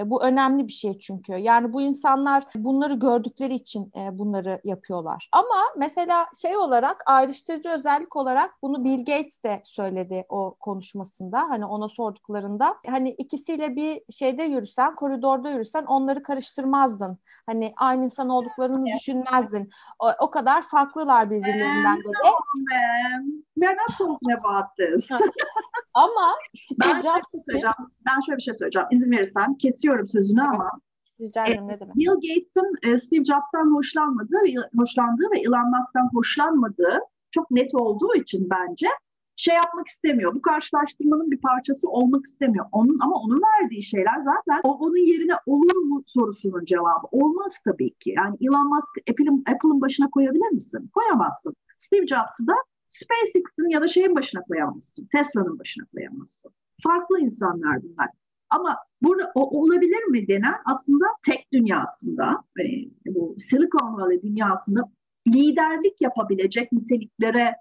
E, 0.00 0.10
bu 0.10 0.22
önemli 0.22 0.66
bir 0.66 0.72
şey 0.72 0.98
çünkü. 0.98 1.32
Yani 1.32 1.72
bu 1.72 1.82
insanlar 1.82 2.44
bunları 2.54 2.94
gördükleri 2.94 3.54
için 3.54 3.92
e, 3.96 4.18
bunları 4.18 4.60
yapıyorlar. 4.64 5.28
Ama 5.32 5.64
mesela 5.76 6.26
şey 6.42 6.56
olarak 6.56 6.96
ayrıştırıcı 7.06 7.70
özellik 7.70 8.16
olarak 8.16 8.54
bunu 8.62 8.84
Bill 8.84 8.98
Gates 8.98 9.44
de 9.44 9.60
söyledi 9.64 10.24
o 10.28 10.54
konuşmasında. 10.60 11.40
Hani 11.40 11.66
ona 11.66 11.88
sorduklarında 11.88 12.76
hani 12.86 13.10
ikisiyle 13.10 13.76
bir 13.76 14.12
şeyde 14.12 14.42
yürüsen, 14.42 14.94
koridorda 14.94 15.50
yürüsen 15.50 15.84
onları 15.84 16.22
karıştırmazdın. 16.22 17.18
Hani 17.46 17.72
aynı 17.76 18.04
insan 18.04 18.28
olduklarını 18.28 18.86
düşünmezdin. 18.86 19.70
O, 19.98 20.10
o 20.20 20.30
kadar 20.30 20.62
farklılar 20.62 21.30
birbirlerinden 21.30 21.98
dedi. 21.98 22.12
We're 23.54 23.76
not 23.76 24.20
about 24.38 24.76
this. 24.76 25.10
Ama 25.94 26.34
Steve 26.54 27.02
Jobs 27.02 27.48
için... 27.48 27.62
Ben 28.06 28.20
şöyle 28.26 28.36
bir 28.36 28.42
şey 28.42 28.54
söyleyeceğim. 28.54 28.88
İzin 28.90 29.10
verirsen 29.10 29.54
kesiyorum 29.54 29.87
sözünü 30.08 30.42
ama 30.42 30.70
Rica 31.20 31.46
ederim 31.46 31.68
ne 31.68 31.80
demek. 31.80 31.96
Bill 31.96 32.14
Gates'in 32.14 32.76
e, 32.82 32.98
Steve 32.98 33.24
Jobs'tan 33.24 33.74
hoşlanmadığı, 33.74 34.42
hoşlandığı 34.76 35.30
ve 35.34 35.40
Elon 35.40 35.70
Musk'tan 35.70 36.08
hoşlanmadığı 36.12 37.00
çok 37.30 37.50
net 37.50 37.74
olduğu 37.74 38.14
için 38.14 38.48
bence 38.50 38.88
şey 39.36 39.54
yapmak 39.54 39.86
istemiyor. 39.86 40.34
Bu 40.34 40.42
karşılaştırmanın 40.42 41.30
bir 41.30 41.40
parçası 41.40 41.88
olmak 41.88 42.24
istemiyor. 42.26 42.66
Onun 42.72 42.98
ama 43.00 43.16
onun 43.16 43.42
verdiği 43.42 43.82
şeyler 43.82 44.20
zaten 44.24 44.60
o 44.64 44.78
onun 44.78 45.06
yerine 45.06 45.34
olur 45.46 45.76
mu 45.76 46.02
sorusunun 46.06 46.64
cevabı. 46.64 47.06
Olmaz 47.10 47.58
tabii 47.64 47.94
ki. 47.94 48.14
Yani 48.16 48.36
Elon 48.40 48.68
Musk 48.68 49.10
Apple'ın 49.10 49.38
Apple'ın 49.38 49.80
başına 49.80 50.10
koyabilir 50.10 50.50
misin? 50.52 50.90
Koyamazsın. 50.94 51.54
Steve 51.78 52.06
Jobs'ı 52.06 52.46
da 52.46 52.54
SpaceX'in 52.90 53.70
ya 53.70 53.80
da 53.80 53.88
şeyin 53.88 54.16
başına 54.16 54.42
koyamazsın. 54.42 55.08
Tesla'nın 55.12 55.58
başına 55.58 55.84
koyamazsın. 55.94 56.52
Farklı 56.82 57.20
insanlar 57.20 57.82
bunlar. 57.82 58.08
Ama 58.50 58.76
burada 59.02 59.32
o 59.34 59.60
olabilir 59.60 60.04
mi 60.04 60.28
denen 60.28 60.54
aslında 60.64 61.06
tek 61.26 61.52
dünyasında, 61.52 62.44
hani 62.58 62.90
bu 63.06 63.36
Silicon 63.50 63.96
Valley 63.96 64.22
dünyasında 64.22 64.80
liderlik 65.28 66.00
yapabilecek 66.00 66.72
niteliklere 66.72 67.54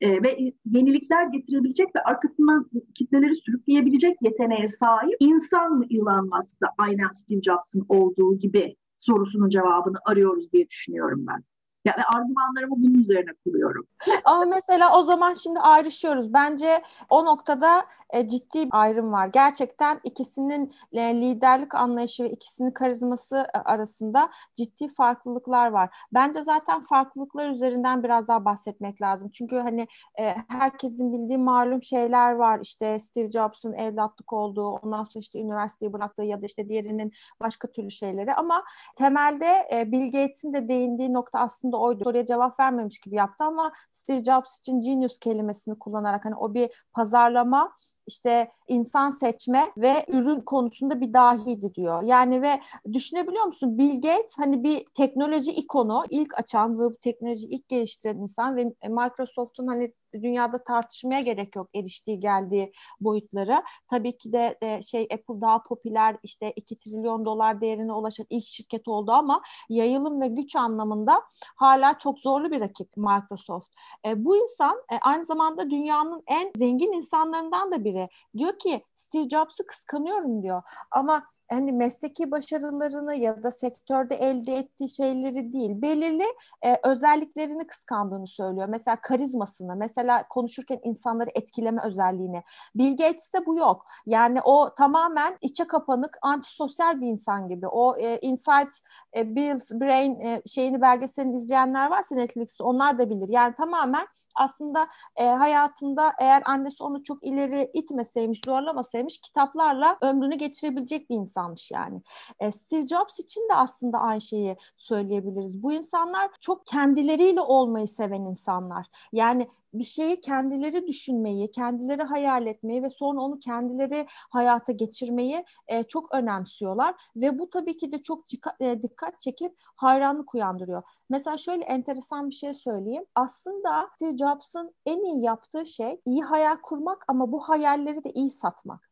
e, 0.00 0.22
ve 0.22 0.52
yenilikler 0.64 1.26
getirebilecek 1.26 1.96
ve 1.96 2.02
arkasından 2.02 2.70
kitleleri 2.94 3.34
sürükleyebilecek 3.34 4.16
yeteneğe 4.22 4.68
sahip 4.68 5.16
insan 5.20 5.72
mı 5.72 5.84
Elon 5.90 6.28
Musk'ta 6.28 6.66
aynen 6.78 7.08
Steve 7.08 7.42
Jobs'ın 7.42 7.86
olduğu 7.88 8.38
gibi 8.38 8.76
sorusunun 8.98 9.48
cevabını 9.48 9.96
arıyoruz 10.04 10.52
diye 10.52 10.68
düşünüyorum 10.68 11.24
ben. 11.28 11.44
Yani 11.84 12.02
argümanlarımı 12.14 12.74
bunun 12.76 13.00
üzerine 13.00 13.30
kuruyorum. 13.44 13.86
Ama 14.24 14.44
mesela 14.44 14.98
o 14.98 15.02
zaman 15.02 15.34
şimdi 15.34 15.60
ayrışıyoruz. 15.60 16.32
Bence 16.32 16.82
o 17.10 17.24
noktada 17.24 17.82
e, 18.12 18.28
ciddi 18.28 18.66
bir 18.66 18.70
ayrım 18.72 19.12
var. 19.12 19.26
Gerçekten 19.26 20.00
ikisinin 20.04 20.74
e, 20.92 21.14
liderlik 21.14 21.74
anlayışı 21.74 22.24
ve 22.24 22.30
ikisinin 22.30 22.70
karizması 22.70 23.36
e, 23.54 23.58
arasında 23.58 24.30
ciddi 24.54 24.88
farklılıklar 24.88 25.70
var. 25.70 25.96
Bence 26.12 26.42
zaten 26.42 26.80
farklılıklar 26.80 27.48
üzerinden 27.48 28.02
biraz 28.02 28.28
daha 28.28 28.44
bahsetmek 28.44 29.02
lazım. 29.02 29.30
Çünkü 29.32 29.56
hani 29.56 29.86
e, 30.18 30.34
herkesin 30.48 31.12
bildiği 31.12 31.38
malum 31.38 31.82
şeyler 31.82 32.32
var. 32.32 32.60
İşte 32.62 32.98
Steve 32.98 33.30
Jobs'un 33.30 33.72
evlatlık 33.72 34.32
olduğu, 34.32 34.68
ondan 34.68 35.04
sonra 35.04 35.20
işte 35.20 35.40
üniversiteyi 35.40 35.92
bıraktığı 35.92 36.22
ya 36.22 36.42
da 36.42 36.46
işte 36.46 36.68
diğerinin 36.68 37.12
başka 37.40 37.68
türlü 37.68 37.90
şeyleri 37.90 38.34
ama 38.34 38.64
temelde 38.96 39.68
e, 39.72 39.92
Bill 39.92 40.04
Gates'in 40.12 40.52
de 40.52 40.68
değindiği 40.68 41.12
nokta 41.12 41.38
aslında 41.38 41.76
oydu. 41.76 42.04
Soruya 42.04 42.26
cevap 42.26 42.60
vermemiş 42.60 42.98
gibi 42.98 43.14
yaptı 43.14 43.44
ama 43.44 43.72
Steve 43.92 44.24
Jobs 44.24 44.58
için 44.58 44.80
genius 44.80 45.18
kelimesini 45.18 45.78
kullanarak 45.78 46.24
hani 46.24 46.34
o 46.36 46.54
bir 46.54 46.70
pazarlama 46.92 47.72
işte 48.10 48.50
insan 48.68 49.10
seçme 49.10 49.62
ve 49.76 50.04
ürün 50.08 50.40
konusunda 50.40 51.00
bir 51.00 51.12
dahiydi 51.12 51.74
diyor. 51.74 52.02
Yani 52.02 52.42
ve 52.42 52.60
düşünebiliyor 52.92 53.44
musun 53.44 53.78
Bill 53.78 53.94
Gates 53.94 54.38
hani 54.38 54.64
bir 54.64 54.84
teknoloji 54.94 55.52
ikonu, 55.52 56.04
ilk 56.10 56.38
açan 56.38 56.78
ve 56.78 56.84
bu 56.84 56.96
teknoloji 56.96 57.46
ilk 57.46 57.68
geliştiren 57.68 58.16
insan 58.16 58.56
ve 58.56 58.64
Microsoft'un 58.88 59.66
hani 59.66 59.92
dünyada 60.12 60.64
tartışmaya 60.64 61.20
gerek 61.20 61.56
yok 61.56 61.68
eriştiği 61.74 62.20
geldiği 62.20 62.72
boyutları. 63.00 63.62
Tabii 63.90 64.18
ki 64.18 64.32
de, 64.32 64.58
de 64.62 64.82
şey 64.82 65.02
Apple 65.02 65.40
daha 65.40 65.62
popüler 65.62 66.16
işte 66.22 66.52
2 66.56 66.78
trilyon 66.78 67.24
dolar 67.24 67.60
değerine 67.60 67.92
ulaşan 67.92 68.26
ilk 68.30 68.46
şirket 68.46 68.88
oldu 68.88 69.12
ama 69.12 69.42
yayılım 69.68 70.20
ve 70.20 70.28
güç 70.28 70.56
anlamında 70.56 71.22
hala 71.56 71.98
çok 71.98 72.18
zorlu 72.18 72.50
bir 72.50 72.60
rakip 72.60 72.96
Microsoft. 72.96 73.72
E, 74.06 74.24
bu 74.24 74.36
insan 74.36 74.82
e, 74.92 74.98
aynı 75.02 75.24
zamanda 75.24 75.70
dünyanın 75.70 76.22
en 76.26 76.52
zengin 76.56 76.92
insanlarından 76.92 77.72
da 77.72 77.84
biri. 77.84 78.08
Diyor 78.36 78.58
ki 78.58 78.84
Steve 78.94 79.28
Jobs'u 79.28 79.66
kıskanıyorum 79.66 80.42
diyor. 80.42 80.62
Ama 80.90 81.22
hani 81.50 81.72
mesleki 81.72 82.30
başarılarını 82.30 83.14
ya 83.14 83.42
da 83.42 83.50
sektörde 83.50 84.14
elde 84.14 84.56
ettiği 84.56 84.88
şeyleri 84.88 85.52
değil, 85.52 85.82
belirli 85.82 86.24
e, 86.62 86.76
özelliklerini 86.84 87.66
kıskandığını 87.66 88.26
söylüyor. 88.26 88.68
Mesela 88.68 89.00
karizmasını, 89.00 89.76
mesela 89.76 90.28
konuşurken 90.28 90.80
insanları 90.84 91.30
etkileme 91.34 91.82
özelliğini. 91.84 92.42
Bill 92.74 92.90
Gates'te 92.90 93.46
bu 93.46 93.56
yok. 93.56 93.86
Yani 94.06 94.40
o 94.44 94.74
tamamen 94.74 95.38
içe 95.40 95.64
kapanık, 95.64 96.18
antisosyal 96.22 97.00
bir 97.00 97.06
insan 97.06 97.48
gibi. 97.48 97.66
O 97.66 97.96
e, 97.96 98.18
Inside 98.20 98.70
e, 99.16 99.36
Bill's 99.36 99.72
Brain 99.72 100.20
e, 100.20 100.42
şeyini 100.46 100.80
belgeselini 100.80 101.36
izleyenler 101.36 101.90
varsa 101.90 102.14
Netflix'te 102.14 102.64
onlar 102.64 102.98
da 102.98 103.10
bilir. 103.10 103.28
Yani 103.28 103.54
tamamen 103.54 104.06
aslında 104.36 104.88
e, 105.16 105.24
hayatında 105.24 106.12
eğer 106.20 106.42
annesi 106.46 106.82
onu 106.82 107.02
çok 107.02 107.24
ileri 107.24 107.70
itmeseymiş, 107.74 108.40
zorlamasaymış 108.46 109.18
kitaplarla 109.18 109.98
ömrünü 110.02 110.34
geçirebilecek 110.34 111.10
bir 111.10 111.16
insanmış 111.16 111.70
yani. 111.70 112.02
E, 112.40 112.52
Steve 112.52 112.86
Jobs 112.86 113.20
için 113.20 113.48
de 113.48 113.54
aslında 113.54 113.98
aynı 113.98 114.20
şeyi 114.20 114.56
söyleyebiliriz. 114.76 115.62
Bu 115.62 115.72
insanlar 115.72 116.30
çok 116.40 116.66
kendileriyle 116.66 117.40
olmayı 117.40 117.88
seven 117.88 118.24
insanlar. 118.24 118.86
Yani 119.12 119.48
bir 119.74 119.84
şeyi 119.84 120.20
kendileri 120.20 120.86
düşünmeyi, 120.86 121.50
kendileri 121.50 122.02
hayal 122.02 122.46
etmeyi 122.46 122.82
ve 122.82 122.90
sonra 122.90 123.20
onu 123.20 123.38
kendileri 123.38 124.06
hayata 124.10 124.72
geçirmeyi 124.72 125.44
e, 125.68 125.82
çok 125.82 126.14
önemsiyorlar 126.14 126.94
ve 127.16 127.38
bu 127.38 127.50
tabii 127.50 127.76
ki 127.76 127.92
de 127.92 128.02
çok 128.02 128.24
e, 128.60 128.82
dikkat 128.82 129.20
çekip 129.20 129.54
hayranlık 129.76 130.34
uyandırıyor. 130.34 130.82
Mesela 131.10 131.36
şöyle 131.36 131.64
enteresan 131.64 132.28
bir 132.30 132.34
şey 132.34 132.54
söyleyeyim. 132.54 133.04
Aslında 133.14 133.90
Steve 133.94 134.16
Jobs'ın 134.16 134.74
en 134.86 135.04
iyi 135.04 135.22
yaptığı 135.22 135.66
şey 135.66 136.00
iyi 136.04 136.22
hayal 136.22 136.56
kurmak 136.56 137.04
ama 137.08 137.32
bu 137.32 137.40
hayalleri 137.40 138.04
de 138.04 138.10
iyi 138.10 138.30
satmak. 138.30 138.90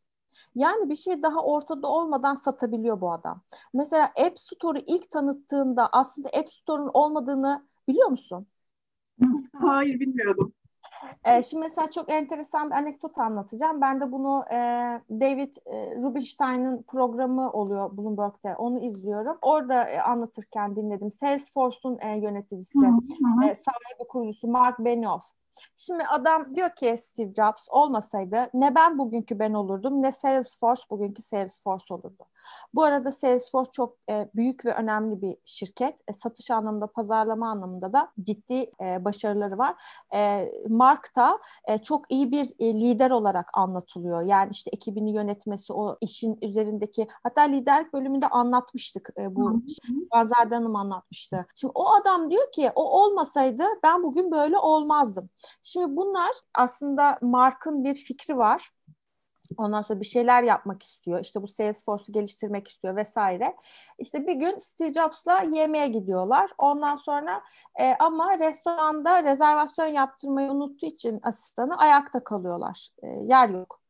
Yani 0.55 0.89
bir 0.89 0.95
şey 0.95 1.23
daha 1.23 1.43
ortada 1.43 1.87
olmadan 1.87 2.35
satabiliyor 2.35 3.01
bu 3.01 3.11
adam. 3.11 3.41
Mesela 3.73 4.05
App 4.05 4.39
Store'u 4.39 4.83
ilk 4.87 5.11
tanıttığında 5.11 5.89
aslında 5.91 6.29
App 6.29 6.51
Store'un 6.51 6.91
olmadığını 6.93 7.67
biliyor 7.87 8.07
musun? 8.07 8.47
Hayır 9.53 9.99
bilmiyordum. 9.99 10.53
E, 11.25 11.43
şimdi 11.43 11.63
mesela 11.63 11.91
çok 11.91 12.11
enteresan 12.11 12.69
bir 12.69 12.75
anekdot 12.75 13.17
anlatacağım. 13.17 13.81
Ben 13.81 14.01
de 14.01 14.11
bunu 14.11 14.43
e, 14.51 14.55
David 15.09 15.55
e, 15.65 15.95
Rubinstein'ın 15.95 16.81
programı 16.81 17.51
oluyor 17.51 17.97
Bloomberg'de. 17.97 18.55
Onu 18.55 18.79
izliyorum. 18.79 19.37
Orada 19.41 19.83
e, 19.83 20.01
anlatırken 20.01 20.75
dinledim. 20.75 21.11
Salesforce'un 21.11 21.97
e, 22.01 22.17
yöneticisi, 22.17 22.79
hı 22.79 22.91
hı. 23.43 23.49
E, 23.49 23.55
sahibi 23.55 24.07
kurucusu 24.09 24.47
Mark 24.47 24.79
Benioff. 24.79 25.23
Şimdi 25.77 26.03
adam 26.03 26.55
diyor 26.55 26.75
ki 26.75 26.95
Steve 26.97 27.33
Jobs 27.33 27.67
olmasaydı 27.69 28.49
ne 28.53 28.75
ben 28.75 28.97
bugünkü 28.97 29.39
ben 29.39 29.53
olurdum 29.53 30.01
ne 30.01 30.11
Salesforce 30.11 30.81
bugünkü 30.89 31.21
Salesforce 31.21 31.93
olurdu. 31.93 32.25
Bu 32.73 32.83
arada 32.83 33.11
Salesforce 33.11 33.71
çok 33.71 33.95
e, 34.09 34.29
büyük 34.35 34.65
ve 34.65 34.73
önemli 34.73 35.21
bir 35.21 35.37
şirket. 35.45 35.95
E, 36.07 36.13
satış 36.13 36.51
anlamında, 36.51 36.87
pazarlama 36.87 37.49
anlamında 37.49 37.93
da 37.93 38.11
ciddi 38.21 38.71
e, 38.81 39.05
başarıları 39.05 39.57
var. 39.57 39.75
E, 40.13 40.51
Mark 40.69 41.15
da 41.15 41.37
e, 41.67 41.77
çok 41.77 42.11
iyi 42.11 42.31
bir 42.31 42.49
e, 42.59 42.73
lider 42.73 43.11
olarak 43.11 43.49
anlatılıyor. 43.53 44.21
Yani 44.21 44.49
işte 44.51 44.71
ekibini 44.73 45.15
yönetmesi, 45.15 45.73
o 45.73 45.97
işin 46.01 46.37
üzerindeki 46.41 47.07
hatta 47.23 47.41
liderlik 47.41 47.93
bölümünde 47.93 48.27
anlatmıştık. 48.27 49.09
E, 49.17 49.35
bu 49.35 49.61
Bazar'da 50.11 50.55
Hanım 50.55 50.75
anlatmıştı. 50.75 51.45
Şimdi 51.55 51.71
o 51.75 51.89
adam 51.93 52.31
diyor 52.31 52.51
ki 52.51 52.71
o 52.75 52.83
olmasaydı 53.03 53.63
ben 53.83 54.03
bugün 54.03 54.31
böyle 54.31 54.57
olmazdım. 54.57 55.29
Şimdi 55.61 55.95
bunlar 55.95 56.31
aslında 56.53 57.17
Mark'ın 57.21 57.83
bir 57.83 57.95
fikri 57.95 58.37
var. 58.37 58.71
Ondan 59.57 59.81
sonra 59.81 59.99
bir 59.99 60.05
şeyler 60.05 60.43
yapmak 60.43 60.83
istiyor. 60.83 61.19
İşte 61.19 61.41
bu 61.41 61.47
Salesforce'u 61.47 62.13
geliştirmek 62.13 62.67
istiyor 62.67 62.95
vesaire. 62.95 63.55
İşte 63.99 64.27
bir 64.27 64.33
gün 64.33 64.59
Steve 64.59 64.93
Jobs'la 64.93 65.41
yemeğe 65.41 65.87
gidiyorlar. 65.87 66.51
Ondan 66.57 66.95
sonra 66.95 67.41
e, 67.79 67.95
ama 67.99 68.39
restoranda 68.39 69.23
rezervasyon 69.23 69.87
yaptırmayı 69.87 70.51
unuttuğu 70.51 70.85
için 70.85 71.19
asistanı 71.23 71.77
ayakta 71.77 72.23
kalıyorlar. 72.23 72.89
E, 73.03 73.07
yer 73.07 73.49
yok. 73.49 73.81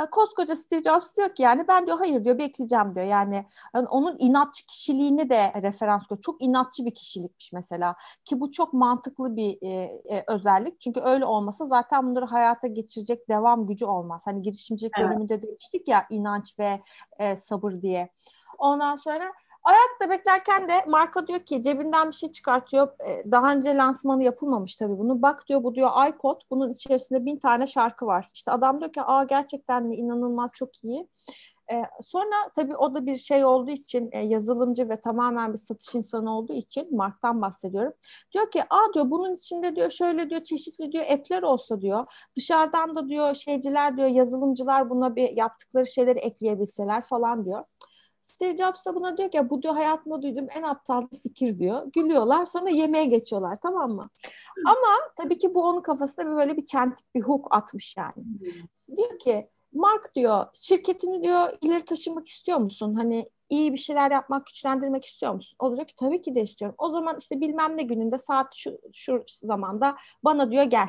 E, 0.00 0.06
koskoca 0.10 0.56
Steve 0.56 0.82
Jobs 0.82 1.16
diyor 1.16 1.34
ki 1.34 1.42
yani 1.42 1.68
ben 1.68 1.86
diyor 1.86 1.98
hayır 1.98 2.24
diyor 2.24 2.38
bekleyeceğim 2.38 2.94
diyor. 2.94 3.06
Yani, 3.06 3.46
yani 3.74 3.88
onun 3.88 4.16
inatçı 4.18 4.66
kişiliğini 4.66 5.30
de 5.30 5.52
referans 5.62 6.06
koyuyor. 6.06 6.22
Çok 6.22 6.42
inatçı 6.42 6.84
bir 6.84 6.94
kişilikmiş 6.94 7.52
mesela. 7.52 7.96
Ki 8.24 8.40
bu 8.40 8.50
çok 8.50 8.72
mantıklı 8.72 9.36
bir 9.36 9.58
e, 9.62 9.68
e, 10.14 10.24
özellik. 10.28 10.80
Çünkü 10.80 11.00
öyle 11.00 11.24
olmasa 11.24 11.66
zaten 11.66 12.06
bunları 12.06 12.24
hayata 12.24 12.66
geçirecek 12.66 13.28
devam 13.28 13.66
gücü 13.66 13.84
olmaz. 13.84 14.22
Hani 14.26 14.42
girişimcilik 14.42 14.92
evet. 14.98 15.08
bölümünde 15.08 15.42
demiştik 15.42 15.88
ya 15.88 16.06
inanç 16.10 16.58
ve 16.58 16.82
e, 17.18 17.36
sabır 17.36 17.72
diye. 17.82 18.10
Ondan 18.58 18.96
sonra 18.96 19.32
Ayakta 19.66 20.10
beklerken 20.10 20.68
de 20.68 20.84
marka 20.88 21.26
diyor 21.26 21.40
ki 21.40 21.62
cebinden 21.62 22.08
bir 22.08 22.12
şey 22.12 22.30
çıkartıyor. 22.32 22.88
Ee, 23.06 23.30
daha 23.30 23.52
önce 23.52 23.76
lansmanı 23.76 24.22
yapılmamış 24.22 24.76
tabii 24.76 24.98
bunu. 24.98 25.22
Bak 25.22 25.48
diyor 25.48 25.64
bu 25.64 25.74
diyor 25.74 25.90
iPod. 26.08 26.40
Bunun 26.50 26.72
içerisinde 26.72 27.24
bin 27.24 27.38
tane 27.38 27.66
şarkı 27.66 28.06
var. 28.06 28.28
İşte 28.34 28.50
adam 28.50 28.80
diyor 28.80 28.92
ki 28.92 29.02
aa 29.02 29.24
gerçekten 29.24 29.84
mi 29.86 29.96
inanılmaz 29.96 30.50
çok 30.54 30.84
iyi. 30.84 31.08
Ee, 31.72 31.82
sonra 32.00 32.34
tabii 32.56 32.76
o 32.76 32.94
da 32.94 33.06
bir 33.06 33.16
şey 33.16 33.44
olduğu 33.44 33.70
için 33.70 34.08
e, 34.12 34.18
yazılımcı 34.18 34.88
ve 34.88 35.00
tamamen 35.00 35.52
bir 35.52 35.58
satış 35.58 35.94
insanı 35.94 36.38
olduğu 36.38 36.54
için 36.54 36.96
Mark'tan 36.96 37.42
bahsediyorum. 37.42 37.92
Diyor 38.32 38.50
ki 38.50 38.62
aa 38.70 38.94
diyor 38.94 39.10
bunun 39.10 39.34
içinde 39.34 39.76
diyor 39.76 39.90
şöyle 39.90 40.30
diyor 40.30 40.42
çeşitli 40.42 40.92
diyor 40.92 41.04
app'ler 41.10 41.42
olsa 41.42 41.80
diyor 41.80 42.06
dışarıdan 42.36 42.94
da 42.94 43.08
diyor 43.08 43.34
şeyciler 43.34 43.96
diyor 43.96 44.08
yazılımcılar 44.08 44.90
buna 44.90 45.16
bir 45.16 45.30
yaptıkları 45.30 45.86
şeyleri 45.86 46.18
ekleyebilseler 46.18 47.02
falan 47.02 47.44
diyor. 47.44 47.64
Steve 48.26 48.56
Jobs 48.56 48.86
da 48.86 48.94
buna 48.94 49.16
diyor 49.16 49.30
ki 49.30 49.50
bu 49.50 49.62
diyor 49.62 49.74
hayatımda 49.74 50.22
duyduğum 50.22 50.46
en 50.54 50.62
aptal 50.62 51.10
bir 51.10 51.16
fikir 51.16 51.58
diyor. 51.58 51.86
Gülüyorlar 51.92 52.46
sonra 52.46 52.70
yemeğe 52.70 53.04
geçiyorlar 53.04 53.58
tamam 53.62 53.90
mı? 53.90 54.10
Ama 54.66 55.12
tabii 55.16 55.38
ki 55.38 55.54
bu 55.54 55.62
onun 55.62 55.80
kafasında 55.80 56.36
böyle 56.36 56.56
bir 56.56 56.64
çentik 56.64 57.14
bir 57.14 57.22
hook 57.22 57.54
atmış 57.54 57.96
yani. 57.96 58.24
Diyor 58.96 59.18
ki 59.18 59.46
Mark 59.74 60.14
diyor 60.14 60.46
şirketini 60.54 61.22
diyor 61.22 61.48
ileri 61.60 61.84
taşımak 61.84 62.28
istiyor 62.28 62.58
musun? 62.58 62.94
Hani 62.94 63.30
iyi 63.50 63.72
bir 63.72 63.78
şeyler 63.78 64.10
yapmak, 64.10 64.46
güçlendirmek 64.46 65.04
istiyor 65.04 65.34
musun? 65.34 65.56
O 65.58 65.76
diyor 65.76 65.86
ki 65.86 65.94
tabii 65.96 66.22
ki 66.22 66.34
de 66.34 66.42
istiyorum. 66.42 66.74
O 66.78 66.90
zaman 66.90 67.16
işte 67.18 67.40
bilmem 67.40 67.76
ne 67.76 67.82
gününde 67.82 68.18
saat 68.18 68.54
şu, 68.54 68.78
şu 68.92 69.24
zamanda 69.28 69.96
bana 70.24 70.50
diyor 70.50 70.64
gel. 70.64 70.88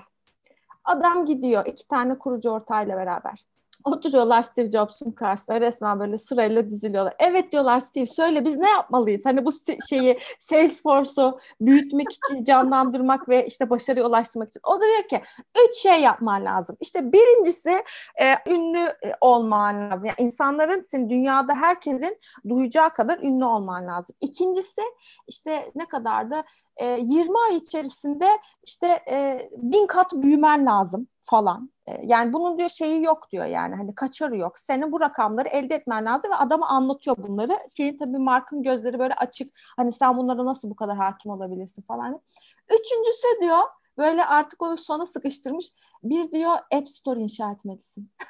Adam 0.84 1.26
gidiyor 1.26 1.66
iki 1.66 1.88
tane 1.88 2.18
kurucu 2.18 2.50
ortağıyla 2.50 2.98
beraber. 2.98 3.46
Oturuyorlar 3.94 4.44
Steve 4.44 4.72
Jobs'un 4.72 5.12
karşısına 5.12 5.62
resmen 5.62 6.00
böyle 6.00 6.18
sırayla 6.18 6.70
diziliyorlar. 6.70 7.14
Evet 7.20 7.52
diyorlar 7.52 7.80
Steve 7.80 8.06
söyle 8.06 8.46
biz 8.46 8.58
ne 8.58 8.70
yapmalıyız? 8.70 9.26
Hani 9.26 9.46
bu 9.46 9.52
şeyi 9.90 10.20
Salesforce'u 10.40 11.40
büyütmek 11.62 12.08
için, 12.12 12.44
canlandırmak 12.44 13.30
ve 13.30 13.46
işte 13.46 13.70
başarıya 13.70 14.08
ulaştırmak 14.08 14.50
için. 14.50 14.62
O 14.64 14.76
da 14.76 14.82
diyor 14.82 15.08
ki 15.10 15.22
üç 15.66 15.78
şey 15.78 16.02
yapman 16.02 16.46
lazım. 16.46 16.78
İşte 16.80 17.12
birincisi 17.14 17.84
e, 18.22 18.54
ünlü 18.54 18.80
e, 18.80 19.14
olman 19.22 19.90
lazım. 19.90 20.08
Yani 20.08 20.28
insanların 20.28 20.82
senin 20.82 21.10
dünyada 21.10 21.56
herkesin 21.56 22.18
duyacağı 22.50 22.90
kadar 22.90 23.20
ünlü 23.20 23.46
olman 23.46 23.88
lazım. 23.88 24.16
İkincisi 24.22 24.82
işte 25.28 25.72
ne 25.76 25.86
kadar 25.86 26.32
da 26.32 26.44
e, 26.78 26.86
20 26.86 27.40
ay 27.50 27.56
içerisinde 27.56 28.28
işte 28.66 29.00
e, 29.10 29.50
bin 29.58 29.88
kat 29.88 30.14
büyümen 30.14 30.66
lazım 30.66 31.08
falan. 31.30 31.72
E, 31.86 32.06
yani 32.06 32.34
bunun 32.34 32.58
diyor 32.58 32.70
şeyi 32.70 33.04
yok 33.04 33.32
diyor 33.32 33.46
yani 33.46 33.76
hani 33.76 33.96
kaçarı 33.96 34.38
yok. 34.38 34.60
Senin 34.60 34.92
bu 34.92 35.00
rakamları 35.00 35.48
elde 35.48 35.76
etmen 35.76 36.06
lazım 36.06 36.32
ve 36.32 36.36
adamı 36.36 36.68
anlatıyor 36.68 37.18
bunları. 37.18 37.58
Şeyin 37.78 37.98
tabii 37.98 38.18
Mark'ın 38.18 38.64
gözleri 38.64 39.00
böyle 39.00 39.14
açık. 39.14 39.54
Hani 39.78 39.92
sen 39.92 40.18
bunlara 40.18 40.46
nasıl 40.46 40.70
bu 40.70 40.76
kadar 40.76 40.98
hakim 40.98 41.32
olabilirsin 41.32 41.82
falan. 41.82 42.22
Üçüncüsü 42.70 43.28
diyor 43.42 43.64
böyle 43.98 44.26
artık 44.26 44.62
onu 44.62 44.78
sona 44.78 45.06
sıkıştırmış. 45.06 45.72
Bir 46.04 46.32
diyor 46.32 46.54
App 46.74 46.90
Store 46.90 47.20
inşa 47.20 47.52
etmelisin. 47.52 48.12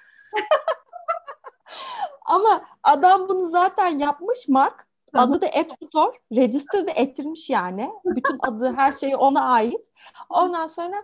Ama 2.26 2.62
adam 2.84 3.30
bunu 3.30 3.48
zaten 3.48 4.00
yapmış 4.00 4.48
Mark. 4.48 4.88
Adı 5.14 5.42
da 5.42 5.48
App 5.48 5.72
Store. 5.84 6.18
Register 6.36 6.88
de 6.88 6.92
ettirmiş 6.92 7.50
yani. 7.50 7.92
Bütün 8.06 8.40
adı 8.42 8.74
her 8.74 8.92
şeyi 8.92 9.16
ona 9.16 9.42
ait. 9.42 9.92
Ondan 10.30 10.68
sonra 10.68 11.04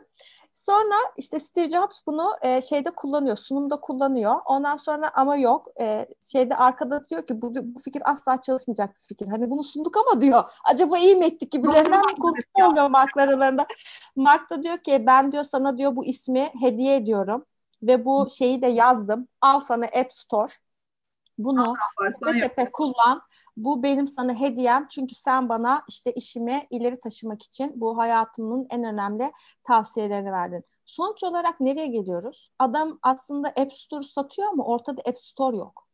Sonra 0.54 0.96
işte 1.18 1.40
Steve 1.40 1.70
Jobs 1.70 2.00
bunu 2.08 2.32
e, 2.42 2.62
şeyde 2.62 2.92
kullanıyor, 2.92 3.36
sunumda 3.38 3.80
kullanıyor. 3.80 4.36
Ondan 4.46 4.78
sonra 4.78 5.12
ama 5.16 5.36
yok. 5.36 5.68
E, 5.80 6.08
şeyde 6.32 6.56
arkada 6.56 7.06
diyor 7.06 7.28
ki 7.28 7.42
bu, 7.42 7.56
bu 7.56 7.80
fikir 7.80 8.12
asla 8.12 8.42
çalışmayacak 8.42 8.96
bir 8.96 9.04
fikir. 9.08 9.28
Hani 9.28 9.50
bunu 9.50 9.64
sunduk 9.64 9.98
ama 9.98 10.22
diyor. 10.22 10.44
Acaba 10.64 10.98
iyi 10.98 11.16
mi 11.16 11.26
ettik 11.26 11.52
gibilerinden 11.52 12.04
bir 12.10 12.20
konuşma 12.20 12.68
oluyor 12.70 12.90
Mark 12.90 13.18
aralarında. 13.18 13.66
Mark 14.16 14.50
da 14.50 14.64
diyor 14.64 14.78
ki 14.78 15.04
ben 15.08 15.32
diyor 15.32 15.44
sana 15.44 15.78
diyor 15.78 15.96
bu 15.96 16.06
ismi 16.06 16.50
hediye 16.60 16.96
ediyorum. 16.96 17.46
Ve 17.84 18.06
bu 18.06 18.28
şeyi 18.30 18.62
de 18.62 18.68
yazdım. 18.68 19.28
Al 19.42 19.60
sana 19.60 19.86
App 19.86 20.14
Store. 20.14 20.52
Bunu 21.38 21.76
tepe 22.22 22.40
tepe 22.40 22.72
kullan. 22.72 23.22
Bu 23.58 23.84
benim 23.84 24.08
sana 24.08 24.40
hediyem 24.40 24.88
çünkü 24.90 25.16
sen 25.16 25.50
bana 25.50 25.84
işte 25.90 26.14
işimi 26.14 26.68
ileri 26.70 27.00
taşımak 27.00 27.44
için 27.44 27.72
bu 27.76 27.98
hayatımın 27.98 28.68
en 28.70 28.84
önemli 28.84 29.32
tavsiyelerini 29.64 30.32
verdin. 30.32 30.64
Sonuç 30.86 31.24
olarak 31.24 31.60
nereye 31.60 31.88
geliyoruz? 31.88 32.52
Adam 32.60 33.00
aslında 33.02 33.48
App 33.48 33.74
Store 33.74 34.04
satıyor 34.04 34.48
ama 34.52 34.66
ortada 34.66 35.02
App 35.02 35.18
Store 35.18 35.58
yok. 35.58 35.88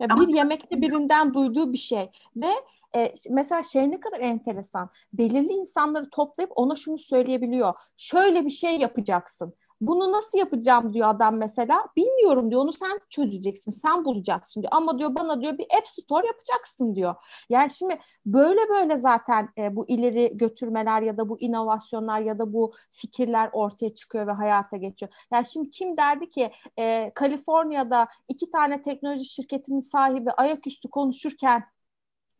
Ya 0.00 0.08
bir 0.08 0.34
yemekte 0.34 0.80
birinden 0.80 1.34
duyduğu 1.34 1.72
bir 1.72 1.78
şey 1.78 2.10
ve 2.36 2.50
e, 2.96 3.12
mesela 3.30 3.62
şey 3.62 3.90
ne 3.90 4.00
kadar 4.00 4.20
enteresan. 4.20 4.88
Belirli 5.12 5.52
insanları 5.52 6.10
toplayıp 6.10 6.50
ona 6.54 6.74
şunu 6.76 6.98
söyleyebiliyor. 6.98 7.74
Şöyle 7.96 8.44
bir 8.44 8.50
şey 8.50 8.78
yapacaksın. 8.78 9.52
Bunu 9.82 10.12
nasıl 10.12 10.38
yapacağım 10.38 10.94
diyor 10.94 11.08
adam 11.08 11.36
mesela. 11.36 11.86
Bilmiyorum 11.96 12.50
diyor. 12.50 12.62
Onu 12.62 12.72
sen 12.72 13.00
çözeceksin. 13.10 13.72
Sen 13.72 14.04
bulacaksın 14.04 14.62
diyor. 14.62 14.72
Ama 14.76 14.98
diyor 14.98 15.14
bana 15.14 15.40
diyor 15.40 15.58
bir 15.58 15.66
app 15.78 15.88
store 15.88 16.26
yapacaksın 16.26 16.94
diyor. 16.94 17.14
Yani 17.48 17.70
şimdi 17.70 18.00
böyle 18.26 18.60
böyle 18.68 18.96
zaten 18.96 19.48
e, 19.58 19.76
bu 19.76 19.88
ileri 19.88 20.36
götürmeler 20.36 21.02
ya 21.02 21.16
da 21.16 21.28
bu 21.28 21.40
inovasyonlar 21.40 22.20
ya 22.20 22.38
da 22.38 22.52
bu 22.52 22.72
fikirler 22.90 23.50
ortaya 23.52 23.94
çıkıyor 23.94 24.26
ve 24.26 24.32
hayata 24.32 24.76
geçiyor. 24.76 25.12
Yani 25.32 25.46
şimdi 25.46 25.70
kim 25.70 25.96
derdi 25.96 26.30
ki 26.30 26.52
e, 26.78 27.12
Kaliforniya'da 27.14 28.08
iki 28.28 28.50
tane 28.50 28.82
teknoloji 28.82 29.24
şirketinin 29.24 29.80
sahibi 29.80 30.30
ayaküstü 30.30 30.90
konuşurken 30.90 31.62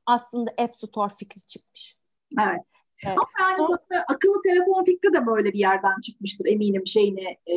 aslında 0.06 0.50
App 0.58 0.76
Store 0.76 1.12
fikri 1.18 1.40
çıkmış. 1.42 1.96
Evet. 2.40 2.81
Evet. 3.06 3.18
Ama 3.18 3.48
yani 3.48 3.66
Son... 3.66 3.78
akıllı 4.08 4.42
telefon 4.42 4.84
fikri 4.84 5.12
de 5.12 5.26
böyle 5.26 5.52
bir 5.52 5.58
yerden 5.58 6.00
çıkmıştır 6.00 6.46
eminim 6.46 6.86
şeyini 6.86 7.36
e, 7.46 7.56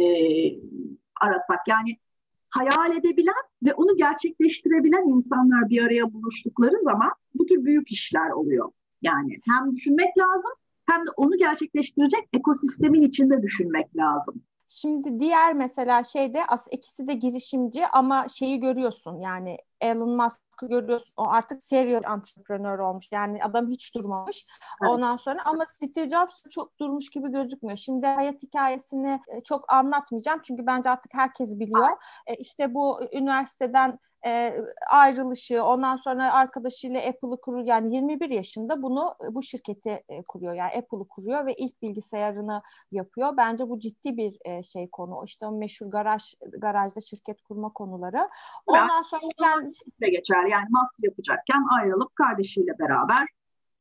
arasak. 1.22 1.68
Yani 1.68 1.98
hayal 2.50 2.98
edebilen 2.98 3.44
ve 3.64 3.74
onu 3.74 3.98
gerçekleştirebilen 3.98 5.10
insanlar 5.10 5.70
bir 5.70 5.84
araya 5.84 6.14
buluştukları 6.14 6.84
zaman 6.84 7.12
bu 7.36 7.46
tür 7.46 7.66
büyük 7.66 7.92
işler 7.92 8.30
oluyor. 8.30 8.72
Yani 9.02 9.40
hem 9.50 9.76
düşünmek 9.76 10.18
lazım 10.18 10.52
hem 10.86 11.06
de 11.06 11.10
onu 11.18 11.38
gerçekleştirecek 11.38 12.30
ekosistemin 12.34 13.02
içinde 13.02 13.42
düşünmek 13.42 13.98
lazım. 13.98 14.44
Şimdi 14.68 15.20
diğer 15.20 15.54
mesela 15.54 16.04
şeyde 16.04 16.40
aslında 16.48 16.76
ikisi 16.78 17.08
de 17.08 17.14
girişimci 17.14 17.88
ama 17.88 18.28
şeyi 18.28 18.60
görüyorsun 18.60 19.20
yani 19.20 19.58
Elon 19.82 20.10
Musk 20.10 20.45
görüyorsun 20.62 21.14
o 21.18 21.30
artık 21.30 21.64
serial 21.64 22.02
entrepreneur 22.14 22.80
olmuş. 22.80 23.12
Yani 23.12 23.44
adam 23.44 23.70
hiç 23.70 23.96
durmamış. 23.96 24.46
Evet. 24.82 24.92
Ondan 24.92 25.16
sonra 25.16 25.40
ama 25.46 25.66
Steve 25.66 26.10
Jobs 26.10 26.42
çok 26.50 26.80
durmuş 26.80 27.10
gibi 27.10 27.32
gözükmüyor. 27.32 27.78
Şimdi 27.78 28.08
hayat 28.08 28.44
hikayesini 28.44 29.20
e, 29.28 29.42
çok 29.42 29.74
anlatmayacağım. 29.74 30.40
Çünkü 30.44 30.66
bence 30.66 30.90
artık 30.90 31.14
herkes 31.14 31.60
biliyor. 31.60 31.90
Evet. 32.28 32.40
İşte 32.40 32.74
bu 32.74 33.00
üniversiteden 33.14 34.00
e, 34.26 34.62
ayrılışı, 34.90 35.64
ondan 35.64 35.96
sonra 35.96 36.34
arkadaşıyla 36.34 37.00
Apple'ı 37.00 37.42
kuruyor. 37.42 37.66
Yani 37.66 37.96
21 37.96 38.30
yaşında 38.30 38.82
bunu 38.82 39.16
bu 39.32 39.42
şirketi 39.42 40.04
e, 40.10 40.24
kuruyor. 40.24 40.54
Yani 40.54 40.72
Apple'ı 40.72 41.08
kuruyor 41.08 41.46
ve 41.46 41.54
ilk 41.54 41.82
bilgisayarını 41.82 42.62
yapıyor. 42.92 43.38
Bence 43.38 43.70
bu 43.70 43.80
ciddi 43.80 44.18
bir 44.18 44.38
e, 44.46 44.64
şey 44.64 44.90
konu. 44.90 45.22
İşte 45.26 45.46
o 45.46 45.52
meşhur 45.52 45.88
garaj 45.88 46.34
garajda 46.60 47.02
şirket 47.02 47.42
kurma 47.42 47.70
konuları. 47.74 48.30
Ondan 48.66 49.02
sonra 49.02 49.22
yani 49.42 49.72
geçer. 50.00 50.44
Yani 50.44 50.66
master 50.70 51.04
yapacakken 51.04 51.64
ayrılıp 51.80 52.16
kardeşiyle 52.16 52.80
beraber 52.80 53.28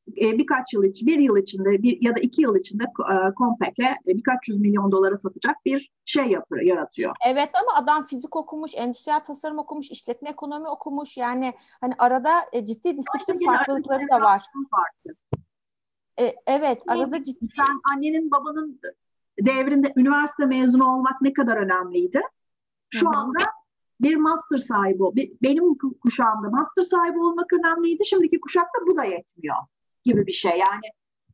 e, 0.08 0.38
birkaç 0.38 0.72
yıl 0.72 0.84
için, 0.84 1.06
bir 1.06 1.18
yıl 1.18 1.36
içinde 1.36 1.82
bir, 1.82 1.98
ya 2.02 2.16
da 2.16 2.20
iki 2.20 2.42
yıl 2.42 2.56
içinde 2.56 2.84
e, 2.84 3.84
e, 3.84 4.16
birkaç 4.16 4.48
yüz 4.48 4.60
milyon 4.60 4.92
dolara 4.92 5.16
satacak 5.16 5.56
bir 5.64 5.90
şey 6.04 6.26
yapıyor, 6.26 6.62
yaratıyor. 6.62 7.16
Evet 7.26 7.50
ama 7.62 7.76
adam 7.76 8.02
fizik 8.02 8.36
okumuş, 8.36 8.72
endüstriyel 8.74 9.20
tasarım 9.20 9.58
okumuş, 9.58 9.90
işletme 9.90 10.30
ekonomi 10.30 10.68
okumuş. 10.68 11.16
Yani 11.16 11.52
hani 11.80 11.94
arada 11.98 12.30
e, 12.52 12.66
ciddi 12.66 12.96
disiplin 12.96 13.38
yani 13.40 13.56
farklılıkları 13.56 14.08
da 14.10 14.20
var. 14.20 14.42
E, 16.20 16.34
evet, 16.46 16.82
arada 16.88 17.22
ciddi. 17.22 17.46
Sen 17.56 17.80
annenin 17.94 18.30
babanın 18.30 18.80
devrinde 19.40 19.92
üniversite 19.96 20.44
mezunu 20.46 20.94
olmak 20.94 21.22
ne 21.22 21.32
kadar 21.32 21.56
önemliydi? 21.56 22.20
Şu 22.90 23.06
Hı-hı. 23.06 23.16
anda 23.16 23.38
bir 24.00 24.16
master 24.16 24.58
sahibi, 24.58 25.36
benim 25.42 25.78
kuşağımda 26.02 26.50
master 26.50 26.82
sahibi 26.82 27.18
olmak 27.18 27.52
önemliydi. 27.52 28.06
Şimdiki 28.06 28.40
kuşakta 28.40 28.78
bu 28.86 28.96
da 28.96 29.04
yetmiyor 29.04 29.56
gibi 30.04 30.26
bir 30.26 30.32
şey. 30.32 30.50
Yani 30.50 30.86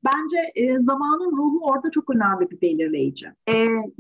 bence 0.04 0.52
e, 0.54 0.78
zamanın 0.78 1.30
ruhu 1.36 1.60
orada 1.62 1.90
çok 1.90 2.14
önemli 2.14 2.50
bir 2.50 2.60
belirleyici. 2.60 3.26
E, 3.48 3.54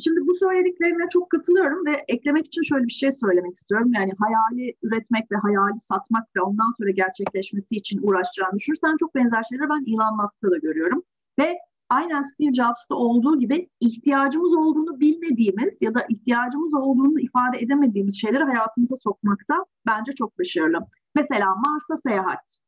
şimdi 0.04 0.20
bu 0.26 0.34
söylediklerine 0.34 1.08
çok 1.12 1.30
katılıyorum 1.30 1.86
ve 1.86 2.04
eklemek 2.08 2.46
için 2.46 2.62
şöyle 2.62 2.84
bir 2.84 2.92
şey 2.92 3.12
söylemek 3.12 3.56
istiyorum. 3.56 3.92
Yani 3.94 4.12
hayali 4.18 4.74
üretmek 4.82 5.32
ve 5.32 5.36
hayali 5.36 5.80
satmak 5.80 6.36
ve 6.36 6.40
ondan 6.40 6.70
sonra 6.78 6.90
gerçekleşmesi 6.90 7.76
için 7.76 8.00
uğraşacağını 8.02 8.54
düşünürsen 8.54 8.96
çok 9.00 9.14
benzer 9.14 9.42
şeyleri 9.48 9.68
ben 9.68 9.92
Elon 9.92 10.16
Musk'ta 10.16 10.50
da 10.50 10.56
görüyorum. 10.56 11.02
Ve 11.38 11.58
aynen 11.88 12.22
Steve 12.22 12.54
Jobs'ta 12.54 12.94
olduğu 12.94 13.38
gibi 13.38 13.68
ihtiyacımız 13.80 14.54
olduğunu 14.54 15.00
bilmediğimiz 15.00 15.82
ya 15.82 15.94
da 15.94 16.06
ihtiyacımız 16.08 16.74
olduğunu 16.74 17.20
ifade 17.20 17.58
edemediğimiz 17.58 18.20
şeyleri 18.20 18.44
hayatımıza 18.44 18.96
sokmakta 18.96 19.54
bence 19.86 20.12
çok 20.12 20.38
başarılı. 20.38 20.78
Mesela 21.14 21.54
Mars'a 21.66 21.96
seyahat. 21.96 22.58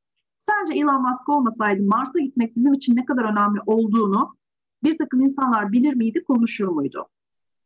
Sence 0.47 0.79
Elon 0.79 1.03
Musk 1.03 1.29
olmasaydı 1.29 1.83
Mars'a 1.83 2.19
gitmek 2.19 2.57
bizim 2.57 2.73
için 2.73 2.97
ne 2.97 3.05
kadar 3.05 3.25
önemli 3.25 3.61
olduğunu 3.67 4.37
bir 4.83 4.99
takım 4.99 5.21
insanlar 5.21 5.73
bilir 5.73 5.95
miydi, 5.95 6.25
konuşur 6.25 6.69
muydu? 6.69 7.07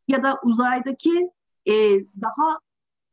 Ya 0.07 0.23
da 0.23 0.39
uzaydaki 0.43 1.31
e, 1.65 1.73
daha 2.21 2.59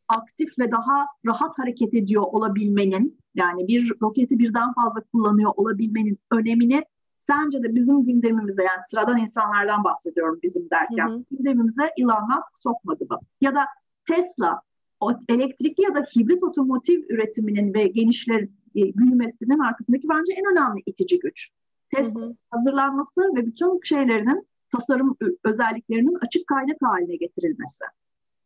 aktif 0.09 0.59
ve 0.59 0.70
daha 0.70 1.07
rahat 1.27 1.59
hareket 1.59 1.94
ediyor 1.94 2.22
olabilmenin, 2.27 3.18
yani 3.35 3.68
bir 3.68 3.92
roketi 4.03 4.38
birden 4.38 4.72
fazla 4.72 5.00
kullanıyor 5.00 5.53
olabilmenin 5.57 6.18
önemini 6.31 6.85
sence 7.18 7.62
de 7.62 7.74
bizim 7.74 8.05
gündemimize 8.05 8.62
yani 8.62 8.81
sıradan 8.90 9.18
insanlardan 9.18 9.85
bahsediyorum 9.85 10.40
bizim 10.42 10.70
derken 10.70 11.09
hı 11.09 11.14
hı. 11.14 11.24
gündemimize 11.31 11.90
Elon 11.96 12.29
Musk 12.29 12.59
sokmadı 12.59 13.05
mı? 13.11 13.18
Ya 13.40 13.55
da 13.55 13.64
Tesla 14.09 14.61
elektrikli 15.29 15.83
ya 15.83 15.94
da 15.94 16.00
hibrit 16.00 16.42
otomotiv 16.42 17.03
üretiminin 17.09 17.74
ve 17.74 17.87
genişler 17.87 18.48
e, 18.77 18.81
büyümesinin 18.81 19.59
arkasındaki 19.59 20.09
bence 20.09 20.33
en 20.33 20.53
önemli 20.53 20.83
itici 20.87 21.19
güç. 21.19 21.51
Test 21.95 22.17
hı 22.17 22.21
hı. 22.21 22.37
hazırlanması 22.51 23.21
ve 23.37 23.47
bütün 23.47 23.81
şeylerinin 23.85 24.49
tasarım 24.73 25.17
özelliklerinin 25.45 26.19
açık 26.27 26.47
kaynak 26.47 26.77
haline 26.83 27.17
getirilmesi. 27.17 27.85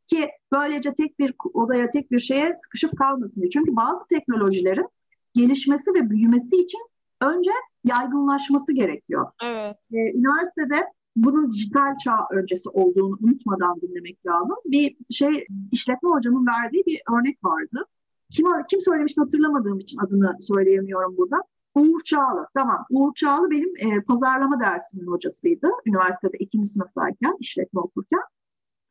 Ki 0.08 0.28
böylece 0.52 0.94
tek 0.94 1.18
bir 1.18 1.34
odaya, 1.54 1.90
tek 1.90 2.10
bir 2.10 2.20
şeye 2.20 2.54
sıkışıp 2.64 2.98
kalmasın 2.98 3.40
diye. 3.40 3.50
Çünkü 3.50 3.76
bazı 3.76 4.06
teknolojilerin 4.06 4.88
gelişmesi 5.34 5.94
ve 5.94 6.10
büyümesi 6.10 6.56
için 6.56 6.80
önce 7.20 7.50
yaygınlaşması 7.84 8.72
gerekiyor. 8.72 9.26
Evet. 9.44 9.76
Ee, 9.92 10.12
üniversitede 10.18 10.86
bunun 11.16 11.50
dijital 11.50 11.98
çağ 12.04 12.26
öncesi 12.32 12.68
olduğunu 12.68 13.18
unutmadan 13.20 13.80
dinlemek 13.80 14.26
lazım. 14.26 14.56
Bir 14.64 14.96
şey 15.10 15.46
işletme 15.72 16.10
hocamın 16.10 16.46
verdiği 16.46 16.86
bir 16.86 17.00
örnek 17.18 17.44
vardı. 17.44 17.86
Kim, 18.30 18.46
kim 18.70 18.80
söylemişti 18.80 19.20
hatırlamadığım 19.20 19.78
için 19.78 19.98
adını 19.98 20.36
söyleyemiyorum 20.40 21.16
burada. 21.16 21.42
Uğur 21.74 22.00
Çağlı. 22.04 22.46
Tamam. 22.54 22.86
Uğur 22.90 23.14
Çağlı 23.14 23.50
benim 23.50 23.76
e, 23.76 24.02
pazarlama 24.02 24.60
dersinin 24.60 25.06
hocasıydı. 25.06 25.70
Üniversitede 25.86 26.36
ikinci 26.38 26.68
sınıftayken, 26.68 27.36
işletme 27.40 27.80
okurken. 27.80 28.22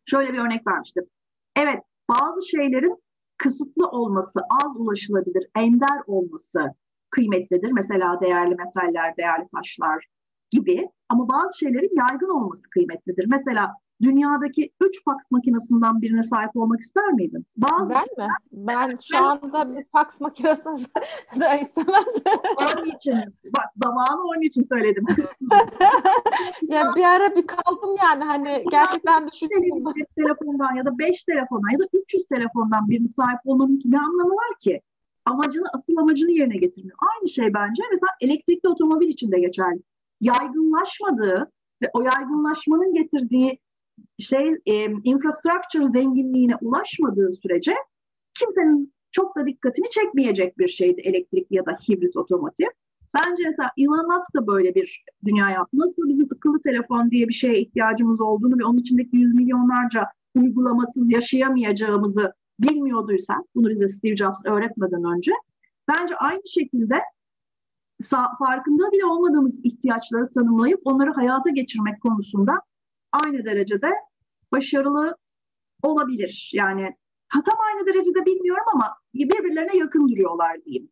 Şöyle 0.05 0.33
bir 0.33 0.37
örnek 0.37 0.67
vermiştim. 0.67 1.05
Evet, 1.55 1.83
bazı 2.09 2.47
şeylerin 2.47 3.03
kısıtlı 3.37 3.87
olması, 3.87 4.39
az 4.63 4.71
ulaşılabilir, 4.77 5.49
ender 5.55 6.01
olması 6.07 6.73
kıymetlidir. 7.09 7.71
Mesela 7.71 8.21
değerli 8.21 8.55
metaller, 8.55 9.17
değerli 9.17 9.47
taşlar 9.55 10.05
gibi. 10.51 10.89
Ama 11.09 11.29
bazı 11.29 11.57
şeylerin 11.57 11.95
yaygın 11.95 12.29
olması 12.29 12.69
kıymetlidir. 12.69 13.25
Mesela 13.27 13.73
dünyadaki 14.01 14.71
üç 14.81 15.03
fax 15.03 15.17
makinesinden 15.31 16.01
birine 16.01 16.23
sahip 16.23 16.55
olmak 16.55 16.79
ister 16.79 17.07
miydin? 17.13 17.45
Bazı 17.57 17.89
ben 17.89 18.25
mi? 18.25 18.27
Ben 18.51 18.95
şu 19.11 19.25
anda 19.25 19.75
bir 19.75 19.85
fax 19.91 20.21
makinesi 20.21 20.69
da 21.39 21.55
istemez. 21.55 22.05
onun 22.61 22.85
için, 22.85 23.15
bak 23.57 23.65
zamanı 23.83 24.21
onun 24.21 24.41
için 24.41 24.61
söyledim. 24.61 25.05
ya 26.67 26.93
bir 26.95 27.03
ara 27.03 27.35
bir 27.35 27.47
kaldım 27.47 27.95
yani 28.03 28.23
hani 28.23 28.65
gerçekten 28.71 29.27
düşündüm. 29.27 29.61
Bir 29.95 30.05
telefondan 30.05 30.75
ya 30.75 30.85
da 30.85 30.97
beş 30.97 31.23
telefondan 31.23 31.69
ya 31.69 31.79
da 31.79 31.87
300 31.93 32.25
telefondan 32.25 32.89
birine 32.89 33.07
sahip 33.07 33.39
olmanın 33.45 33.81
ne 33.85 33.99
anlamı 33.99 34.31
var 34.31 34.59
ki? 34.61 34.81
Amacını, 35.25 35.65
asıl 35.73 35.97
amacını 35.97 36.31
yerine 36.31 36.57
getirmiyor. 36.57 36.97
Aynı 37.13 37.29
şey 37.29 37.53
bence 37.53 37.83
mesela 37.91 38.09
elektrikli 38.21 38.67
otomobil 38.67 39.07
için 39.07 39.31
de 39.31 39.39
geçerli. 39.39 39.81
Yaygınlaşmadığı 40.21 41.51
ve 41.81 41.89
o 41.93 42.01
yaygınlaşmanın 42.01 42.93
getirdiği 42.93 43.59
şey 44.19 44.47
e, 44.65 44.73
infrastructure 45.03 45.85
zenginliğine 45.85 46.55
ulaşmadığı 46.61 47.33
sürece 47.41 47.73
kimsenin 48.39 48.93
çok 49.11 49.37
da 49.37 49.45
dikkatini 49.45 49.89
çekmeyecek 49.89 50.57
bir 50.57 50.67
şeydi 50.67 51.01
elektrikli 51.01 51.55
ya 51.55 51.65
da 51.65 51.71
hibrit 51.71 52.17
otomotiv. 52.17 52.67
Bence 53.13 53.43
mesela 53.45 53.71
Elon 53.77 54.07
Musk 54.07 54.35
da 54.35 54.47
böyle 54.47 54.75
bir 54.75 55.05
dünya 55.25 55.49
yaptı. 55.49 55.77
Nasıl 55.79 56.09
bizim 56.09 56.27
akıllı 56.35 56.61
telefon 56.61 57.11
diye 57.11 57.27
bir 57.27 57.33
şeye 57.33 57.59
ihtiyacımız 57.59 58.21
olduğunu 58.21 58.59
ve 58.59 58.65
onun 58.65 58.77
içindeki 58.77 59.17
yüz 59.17 59.33
milyonlarca 59.33 60.05
uygulamasız 60.35 61.11
yaşayamayacağımızı 61.11 62.33
bilmiyorduysan, 62.59 63.45
bunu 63.55 63.69
bize 63.69 63.87
Steve 63.89 64.15
Jobs 64.15 64.45
öğretmeden 64.45 65.03
önce, 65.03 65.31
bence 65.87 66.15
aynı 66.15 66.41
şekilde 66.47 66.95
farkında 68.39 68.91
bile 68.91 69.05
olmadığımız 69.05 69.53
ihtiyaçları 69.63 70.29
tanımlayıp 70.31 70.81
onları 70.85 71.11
hayata 71.11 71.49
geçirmek 71.49 72.01
konusunda 72.01 72.61
aynı 73.11 73.45
derecede 73.45 73.91
başarılı 74.51 75.17
olabilir. 75.83 76.51
Yani 76.53 76.97
ha, 77.27 77.43
tam 77.43 77.59
aynı 77.59 77.87
derecede 77.87 78.25
bilmiyorum 78.25 78.65
ama 78.73 78.97
birbirlerine 79.13 79.77
yakın 79.77 80.07
duruyorlar 80.07 80.65
diyeyim. 80.65 80.91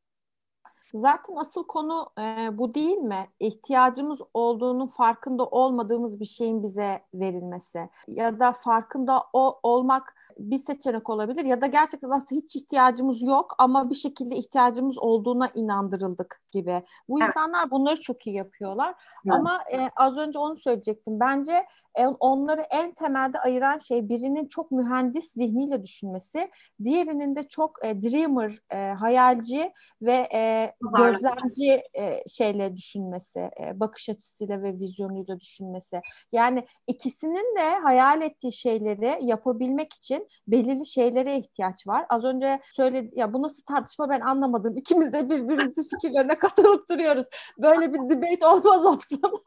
Zaten 0.93 1.35
asıl 1.35 1.67
konu 1.67 2.09
e, 2.19 2.57
bu 2.57 2.73
değil 2.73 2.97
mi? 2.97 3.27
İhtiyacımız 3.39 4.21
olduğunun 4.33 4.87
farkında 4.87 5.45
olmadığımız 5.45 6.19
bir 6.19 6.25
şeyin 6.25 6.63
bize 6.63 7.01
verilmesi 7.13 7.89
ya 8.07 8.39
da 8.39 8.53
farkında 8.53 9.23
o 9.33 9.59
olmak 9.63 10.15
bir 10.37 10.57
seçenek 10.57 11.09
olabilir 11.09 11.45
ya 11.45 11.61
da 11.61 11.67
gerçekten 11.67 12.09
aslında 12.09 12.41
hiç 12.41 12.55
ihtiyacımız 12.55 13.21
yok 13.21 13.55
ama 13.57 13.89
bir 13.89 13.95
şekilde 13.95 14.35
ihtiyacımız 14.35 14.97
olduğuna 14.97 15.49
inandırıldık 15.53 16.41
gibi. 16.51 16.83
Bu 17.09 17.19
evet. 17.19 17.29
insanlar 17.29 17.71
bunları 17.71 18.01
çok 18.01 18.27
iyi 18.27 18.35
yapıyorlar. 18.35 18.95
Evet. 19.25 19.35
Ama 19.35 19.59
e, 19.73 19.89
az 19.95 20.17
önce 20.17 20.39
onu 20.39 20.57
söyleyecektim. 20.57 21.19
Bence 21.19 21.65
e, 21.95 22.07
onları 22.07 22.61
en 22.61 22.93
temelde 22.93 23.39
ayıran 23.39 23.77
şey 23.77 24.09
birinin 24.09 24.47
çok 24.47 24.71
mühendis 24.71 25.31
zihniyle 25.31 25.83
düşünmesi, 25.83 26.51
diğerinin 26.83 27.35
de 27.35 27.47
çok 27.47 27.85
e, 27.85 28.01
dreamer, 28.01 28.59
e, 28.69 28.91
hayalci 28.91 29.71
ve 30.01 30.27
e, 30.33 30.73
gözlemci 30.97 31.83
e, 31.93 32.23
şeyle 32.27 32.75
düşünmesi, 32.75 33.39
e, 33.39 33.79
bakış 33.79 34.09
açısıyla 34.09 34.61
ve 34.61 34.73
vizyonuyla 34.73 35.39
düşünmesi. 35.39 36.01
Yani 36.31 36.65
ikisinin 36.87 37.55
de 37.57 37.79
hayal 37.79 38.21
ettiği 38.21 38.51
şeyleri 38.51 39.17
yapabilmek 39.21 39.93
için 39.93 40.24
belirli 40.47 40.85
şeylere 40.85 41.37
ihtiyaç 41.37 41.87
var. 41.87 42.05
Az 42.09 42.23
önce 42.23 42.61
söyledi 42.71 43.11
ya 43.15 43.33
bu 43.33 43.41
nasıl 43.41 43.63
tartışma 43.63 44.09
ben 44.09 44.21
anlamadım. 44.21 44.77
İkimiz 44.77 45.13
de 45.13 45.29
birbirimizin 45.29 45.83
fikirlerine 45.89 46.39
katılıp 46.39 46.89
duruyoruz. 46.89 47.25
Böyle 47.57 47.93
bir 47.93 47.99
debate 48.09 48.47
olmaz 48.47 48.85
olsun. 48.85 49.21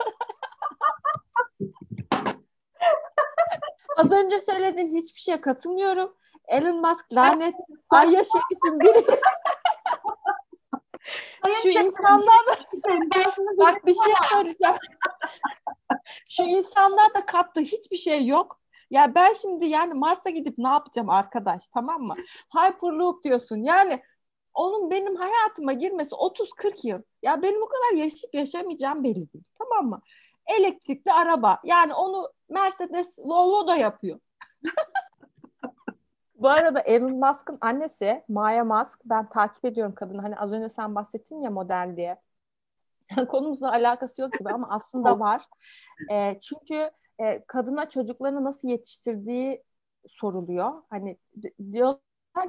Az 3.97 4.13
önce 4.13 4.41
söylediğin 4.41 4.97
hiçbir 4.97 5.21
şeye 5.21 5.41
katılmıyorum. 5.41 6.17
Elon 6.49 6.81
Musk 6.81 7.13
lanet 7.13 7.55
Ayya 7.91 8.25
Şerif'in 8.25 8.81
biri. 8.81 9.05
Şu 11.63 11.69
insanlar 11.69 12.47
da 12.47 12.57
bak 13.59 13.87
bir 13.87 13.95
şey 13.95 14.13
söyleyeceğim. 14.31 14.77
Şu 16.29 16.43
insanlar 16.43 17.15
da 17.15 17.27
kattığı 17.27 17.61
hiçbir 17.61 17.97
şey 17.97 18.27
yok. 18.27 18.58
Ya 18.91 19.15
ben 19.15 19.33
şimdi 19.33 19.67
yani 19.67 19.95
Mars'a 19.95 20.31
gidip 20.31 20.59
ne 20.59 20.69
yapacağım 20.69 21.11
arkadaş 21.11 21.69
tamam 21.69 22.03
mı? 22.03 22.15
Hyperloop 22.57 23.25
diyorsun 23.25 23.63
yani 23.63 24.03
onun 24.55 24.91
benim 24.91 25.17
hayatıma 25.17 25.73
girmesi 25.73 26.15
30-40 26.15 26.89
yıl. 26.89 27.03
Ya 27.23 27.43
benim 27.43 27.63
o 27.63 27.69
kadar 27.69 28.03
yaşayıp 28.03 28.35
yaşamayacağım 28.35 29.05
belli 29.05 29.33
değil 29.33 29.45
tamam 29.59 29.91
mı? 29.91 30.01
Elektrikli 30.47 31.13
araba 31.13 31.59
yani 31.65 31.95
onu 31.95 32.29
Mercedes 32.49 33.19
Volvo 33.19 33.69
da 33.69 33.77
yapıyor. 33.77 34.21
Bu 36.35 36.49
arada 36.49 36.81
Elon 36.81 37.13
Musk'ın 37.13 37.59
annesi 37.61 38.25
Maya 38.29 38.65
Musk 38.65 39.01
ben 39.05 39.29
takip 39.29 39.65
ediyorum 39.65 39.95
kadını. 39.95 40.23
Hani 40.23 40.39
az 40.39 40.53
önce 40.53 40.69
sen 40.69 40.95
bahsettin 40.95 41.43
ya 41.43 41.51
model 41.51 41.95
diye. 41.97 42.21
Yani 43.17 43.27
konumuzla 43.29 43.73
alakası 43.73 44.23
yok 44.23 44.33
gibi 44.33 44.51
ama 44.51 44.67
aslında 44.71 45.21
var. 45.21 45.43
E, 46.11 46.41
çünkü 46.41 46.91
e, 47.19 47.45
kadına 47.47 47.89
çocuklarını 47.89 48.45
nasıl 48.45 48.69
yetiştirdiği 48.69 49.63
soruluyor. 50.07 50.83
Hani 50.91 51.19
diyor 51.73 51.95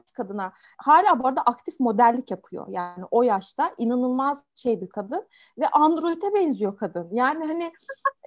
ki 0.06 0.14
kadına 0.14 0.54
hala 0.78 1.20
bu 1.20 1.28
arada 1.28 1.42
aktif 1.42 1.80
modellik 1.80 2.32
yapıyor. 2.32 2.66
Yani 2.70 3.06
o 3.12 3.24
yaşta 3.24 3.72
inanılmaz 3.78 4.44
şey 4.56 4.82
bir 4.82 4.90
kadın 4.90 5.28
ve 5.58 5.68
androide 5.68 6.34
benziyor 6.34 6.78
kadın. 6.78 7.10
Yani 7.12 7.46
hani 7.46 7.72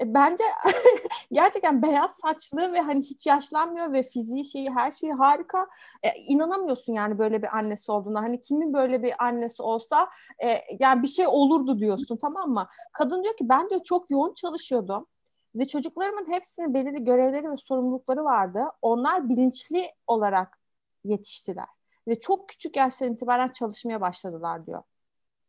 e, 0.03 0.15
bence 0.15 0.45
gerçekten 1.33 1.83
beyaz 1.83 2.13
saçlı 2.13 2.73
ve 2.73 2.81
hani 2.81 3.01
hiç 3.03 3.27
yaşlanmıyor 3.27 3.93
ve 3.93 4.03
fiziği 4.03 4.45
şeyi 4.45 4.71
her 4.71 4.91
şeyi 4.91 5.13
harika. 5.13 5.67
E, 6.03 6.09
inanamıyorsun 6.29 6.93
yani 6.93 7.19
böyle 7.19 7.43
bir 7.43 7.57
annesi 7.57 7.93
olduğuna. 7.93 8.23
Hani 8.23 8.41
kimin 8.41 8.73
böyle 8.75 9.03
bir 9.03 9.25
annesi 9.25 9.63
olsa 9.63 10.11
e, 10.45 10.59
yani 10.81 11.03
bir 11.03 11.09
şey 11.09 11.27
olurdu 11.27 11.79
diyorsun 11.79 12.17
tamam 12.17 12.51
mı? 12.51 12.69
Kadın 12.93 13.23
diyor 13.23 13.37
ki 13.37 13.49
ben 13.49 13.71
diyor 13.71 13.81
çok 13.85 14.11
yoğun 14.11 14.35
çalışıyordum. 14.35 15.07
Ve 15.55 15.69
çocuklarımın 15.69 16.33
hepsinin 16.33 16.75
belirli 16.75 17.05
görevleri 17.05 17.51
ve 17.51 17.57
sorumlulukları 17.57 18.25
vardı. 18.25 18.65
Onlar 18.83 19.29
bilinçli 19.29 19.93
olarak 20.07 20.59
yetiştiler. 21.05 21.67
Ve 22.09 22.21
çok 22.21 22.49
küçük 22.49 22.77
yaştan 22.77 23.13
itibaren 23.13 23.49
çalışmaya 23.49 24.01
başladılar 24.01 24.67
diyor. 24.67 24.83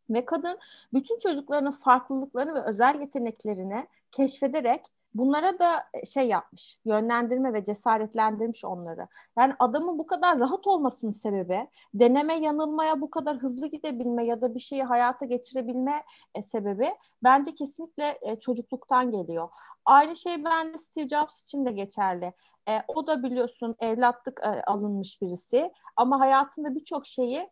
Ve 0.10 0.26
kadın 0.26 0.60
bütün 0.94 1.20
çocuklarının 1.20 1.72
farklılıklarını 1.72 2.54
ve 2.54 2.63
özel 2.63 3.00
yeteneklerini 3.00 3.88
keşfederek 4.12 4.86
bunlara 5.13 5.60
da 5.60 5.84
e, 5.93 6.06
şey 6.06 6.28
yapmış, 6.28 6.80
yönlendirme 6.86 7.54
ve 7.54 7.63
cesaretlendirmiş 7.63 8.65
onları. 8.65 9.08
Yani 9.38 9.54
adamın 9.60 9.99
bu 9.99 10.08
kadar 10.08 10.39
rahat 10.39 10.67
olmasının 10.67 11.12
sebebi, 11.12 11.67
deneme 11.93 12.36
yanılmaya 12.36 13.02
bu 13.02 13.10
kadar 13.10 13.38
hızlı 13.38 13.67
gidebilme 13.67 14.26
ya 14.26 14.41
da 14.41 14.56
bir 14.56 14.60
şeyi 14.60 14.84
hayata 14.84 15.26
geçirebilme 15.26 16.04
e, 16.36 16.41
sebebi 16.41 16.93
bence 17.23 17.56
kesinlikle 17.56 18.17
e, 18.21 18.39
çocukluktan 18.39 19.12
geliyor. 19.12 19.49
Aynı 19.86 20.15
şey 20.15 20.43
bence 20.45 20.78
Steve 20.78 21.08
Jobs 21.08 21.43
için 21.43 21.65
de 21.65 21.71
geçerli. 21.71 22.34
E, 22.69 22.82
o 22.88 23.08
da 23.08 23.23
biliyorsun 23.23 23.76
evlatlık 23.80 24.39
e, 24.43 24.63
alınmış 24.63 25.21
birisi 25.21 25.71
ama 25.95 26.19
hayatında 26.19 26.76
birçok 26.76 27.08
şeyi 27.08 27.49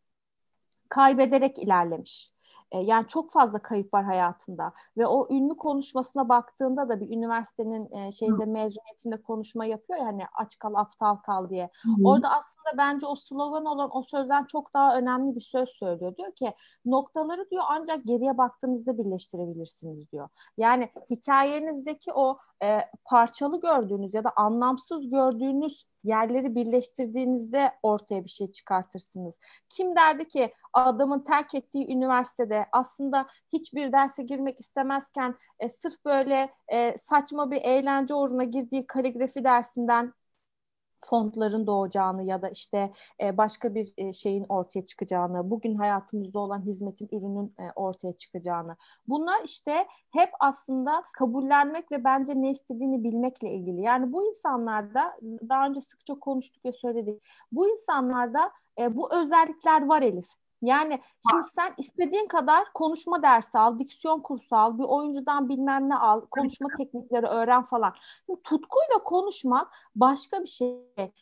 kaybederek 0.89 1.59
ilerlemiş. 1.59 2.30
E, 2.71 2.79
yani 2.79 3.07
çok 3.07 3.31
fazla 3.31 3.59
kayıp 3.59 3.93
var 3.93 4.05
hayatında 4.05 4.73
ve 4.97 5.07
o 5.07 5.27
ünlü 5.33 5.57
konuşmasına 5.57 6.29
baktığında 6.29 6.89
da 6.89 7.01
bir 7.01 7.09
üniversitenin 7.17 7.91
e, 7.91 8.11
şeyinde 8.11 8.45
mezuniyetinde 8.45 9.21
konuşma 9.21 9.65
yapıyor 9.65 9.99
ya 9.99 10.05
hani 10.05 10.23
aç 10.33 10.59
kal 10.59 10.73
aptal 10.73 11.15
kal 11.15 11.49
diye. 11.49 11.69
Hı. 11.83 11.89
Orada 12.03 12.29
aslında 12.29 12.77
bence 12.77 13.05
o 13.05 13.15
slogan 13.15 13.65
olan 13.65 13.89
o 13.93 14.01
sözden 14.03 14.45
çok 14.45 14.73
daha 14.73 14.97
önemli 14.97 15.35
bir 15.35 15.41
söz 15.41 15.69
söylüyor. 15.69 16.15
Diyor 16.17 16.31
ki 16.31 16.53
noktaları 16.85 17.49
diyor 17.49 17.63
ancak 17.69 18.05
geriye 18.05 18.37
baktığınızda 18.37 18.97
birleştirebilirsiniz 18.97 20.11
diyor. 20.11 20.29
Yani 20.57 20.89
hikayenizdeki 21.09 22.13
o 22.13 22.37
e, 22.63 22.79
parçalı 23.05 23.61
gördüğünüz 23.61 24.13
ya 24.13 24.23
da 24.23 24.31
anlamsız 24.35 25.09
gördüğünüz 25.09 25.85
yerleri 26.03 26.55
birleştirdiğinizde 26.55 27.71
ortaya 27.83 28.23
bir 28.23 28.29
şey 28.29 28.51
çıkartırsınız. 28.51 29.39
Kim 29.69 29.95
derdi 29.95 30.27
ki 30.27 30.53
adamın 30.73 31.19
terk 31.19 31.55
ettiği 31.55 31.91
üniversitede 31.91 32.65
aslında 32.71 33.27
hiçbir 33.53 33.91
derse 33.91 34.23
girmek 34.23 34.59
istemezken 34.59 35.35
e, 35.59 35.69
sırf 35.69 36.05
böyle 36.05 36.49
e, 36.67 36.97
saçma 36.97 37.51
bir 37.51 37.61
eğlence 37.61 38.13
uğruna 38.13 38.43
girdiği 38.43 38.87
kaligrafi 38.87 39.43
dersinden 39.43 40.13
fontların 41.05 41.67
doğacağını 41.67 42.23
ya 42.23 42.41
da 42.41 42.49
işte 42.49 42.91
e, 43.21 43.37
başka 43.37 43.75
bir 43.75 43.93
e, 43.97 44.13
şeyin 44.13 44.45
ortaya 44.49 44.85
çıkacağını, 44.85 45.49
bugün 45.51 45.75
hayatımızda 45.75 46.39
olan 46.39 46.65
hizmetin, 46.65 47.09
ürünün 47.11 47.55
e, 47.59 47.71
ortaya 47.75 48.13
çıkacağını. 48.13 48.75
Bunlar 49.07 49.43
işte 49.43 49.87
hep 50.11 50.29
aslında 50.39 51.03
kabullenmek 51.13 51.91
ve 51.91 52.03
bence 52.03 52.41
ne 52.41 52.51
istediğini 52.51 53.03
bilmekle 53.03 53.53
ilgili. 53.53 53.81
Yani 53.81 54.13
bu 54.13 54.27
insanlarda 54.27 55.17
daha 55.49 55.67
önce 55.67 55.81
sıkça 55.81 56.15
konuştuk 56.15 56.65
ve 56.65 56.71
söyledik. 56.71 57.23
Bu 57.51 57.69
insanlarda 57.69 58.51
bu 58.89 59.13
özellikler 59.13 59.85
var 59.85 60.01
Elif. 60.01 60.40
Yani 60.61 61.01
şimdi 61.29 61.43
sen 61.43 61.73
istediğin 61.77 62.27
kadar 62.27 62.73
konuşma 62.73 63.23
dersi 63.23 63.57
al, 63.57 63.79
diksiyon 63.79 64.19
kursu 64.19 64.55
al, 64.55 64.77
bir 64.77 64.83
oyuncudan 64.83 65.49
bilmem 65.49 65.89
ne 65.89 65.95
al, 65.95 66.21
konuşma 66.31 66.67
teknikleri 66.77 67.25
öğren 67.25 67.63
falan. 67.63 67.93
Şimdi 68.25 68.41
tutkuyla 68.41 69.03
konuşmak 69.03 69.73
başka 69.95 70.41
bir 70.41 70.47
şey. 70.47 70.77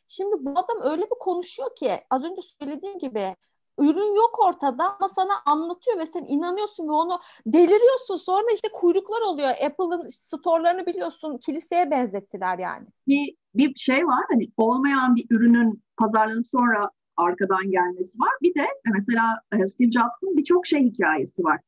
Şimdi 0.08 0.36
bu 0.40 0.50
adam 0.52 0.92
öyle 0.92 1.02
bir 1.02 1.20
konuşuyor 1.20 1.76
ki 1.76 2.02
az 2.10 2.24
önce 2.24 2.42
söylediğim 2.42 3.00
gibi 3.00 3.36
ürün 3.80 4.16
yok 4.16 4.40
ortada 4.40 4.96
ama 4.96 5.10
sana 5.10 5.34
anlatıyor 5.46 5.98
ve 5.98 6.06
sen 6.06 6.26
inanıyorsun 6.28 6.88
ve 6.88 6.92
onu 6.92 7.20
deliriyorsun. 7.46 8.16
Sonra 8.16 8.48
işte 8.54 8.68
kuyruklar 8.74 9.22
oluyor. 9.22 9.50
Apple'ın 9.50 10.08
storelarını 10.10 10.86
biliyorsun 10.86 11.38
kiliseye 11.38 11.92
benzettiler 11.92 12.60
yani. 12.60 12.88
Bir, 13.08 13.36
bir 13.56 13.76
şey 13.76 14.08
var 14.08 14.26
hani 14.32 14.50
olmayan 14.58 15.16
bir 15.16 15.26
ürünün 15.30 15.84
pazarlanıp 15.98 16.48
sonra 16.52 16.90
arkadan 17.20 17.72
gelmesi 17.72 18.20
var. 18.20 18.34
Bir 18.42 18.56
de 18.56 18.68
mesela 18.94 19.42
e, 19.54 19.66
Steve 19.66 19.92
Jobs'ın 19.92 20.38
birçok 20.38 20.68
şey 20.68 20.84
hikayesi 20.84 21.44
var. 21.44 21.60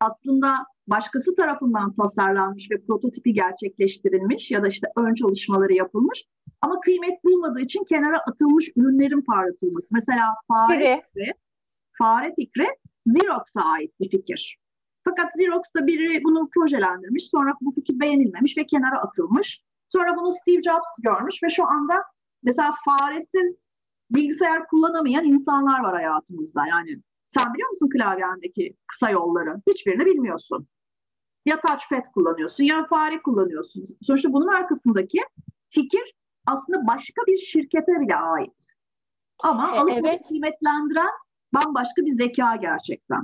Aslında 0.00 0.66
başkası 0.86 1.34
tarafından 1.34 1.94
tasarlanmış 1.94 2.70
ve 2.70 2.86
prototipi 2.86 3.32
gerçekleştirilmiş 3.32 4.50
ya 4.50 4.62
da 4.62 4.68
işte 4.68 4.86
ön 4.96 5.14
çalışmaları 5.14 5.72
yapılmış 5.72 6.24
ama 6.60 6.80
kıymet 6.80 7.24
bulmadığı 7.24 7.60
için 7.60 7.84
kenara 7.84 8.18
atılmış 8.18 8.68
ürünlerin 8.76 9.20
parlatılması. 9.20 9.88
Mesela 9.92 10.34
fare 10.48 11.02
fikri, 11.14 11.32
fare 11.98 12.34
fikri 12.34 12.66
Xerox'a 13.06 13.60
ait 13.60 14.00
bir 14.00 14.10
fikir. 14.10 14.58
Fakat 15.04 15.30
Xerox'ta 15.36 15.86
biri 15.86 16.24
bunu 16.24 16.50
projelendirmiş, 16.54 17.30
sonra 17.30 17.54
bu 17.60 17.74
fikir 17.74 18.00
beğenilmemiş 18.00 18.58
ve 18.58 18.66
kenara 18.66 19.00
atılmış. 19.00 19.62
Sonra 19.88 20.16
bunu 20.16 20.32
Steve 20.32 20.62
Jobs 20.62 20.88
görmüş 21.02 21.42
ve 21.42 21.50
şu 21.50 21.66
anda 21.66 22.02
mesela 22.42 22.74
faresiz 22.84 23.56
bilgisayar 24.10 24.66
kullanamayan 24.66 25.24
insanlar 25.24 25.80
var 25.80 25.94
hayatımızda. 25.94 26.66
Yani 26.66 27.02
sen 27.28 27.54
biliyor 27.54 27.68
musun 27.68 27.88
klavyendeki 27.88 28.76
kısa 28.86 29.10
yolları? 29.10 29.62
Hiçbirini 29.70 30.06
bilmiyorsun. 30.06 30.68
Ya 31.46 31.60
touchpad 31.60 32.12
kullanıyorsun 32.14 32.64
ya 32.64 32.86
fare 32.86 33.22
kullanıyorsun. 33.22 33.84
Sonuçta 34.02 34.32
bunun 34.32 34.48
arkasındaki 34.48 35.18
fikir 35.70 36.14
aslında 36.46 36.86
başka 36.86 37.22
bir 37.26 37.38
şirkete 37.38 38.00
bile 38.00 38.16
ait. 38.16 38.66
Ama 39.42 39.76
e, 39.76 39.78
alıp 39.78 39.92
evet. 39.92 40.28
kıymetlendiren 40.28 41.10
bambaşka 41.54 42.02
bir 42.02 42.12
zeka 42.12 42.56
gerçekten. 42.56 43.22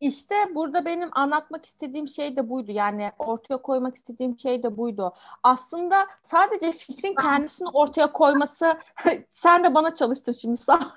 İşte 0.00 0.34
burada 0.54 0.84
benim 0.84 1.08
anlatmak 1.12 1.66
istediğim 1.66 2.08
şey 2.08 2.36
de 2.36 2.48
buydu. 2.48 2.72
Yani 2.72 3.12
ortaya 3.18 3.62
koymak 3.62 3.96
istediğim 3.96 4.38
şey 4.38 4.62
de 4.62 4.76
buydu. 4.76 5.12
Aslında 5.42 6.06
sadece 6.22 6.72
fikrin 6.72 7.14
kendisini 7.14 7.68
ortaya 7.68 8.12
koyması 8.12 8.78
sen 9.30 9.64
de 9.64 9.74
bana 9.74 9.94
çalıştır 9.94 10.32
şimdi 10.32 10.56
sağ. 10.56 10.80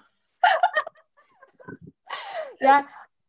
yani 2.61 2.85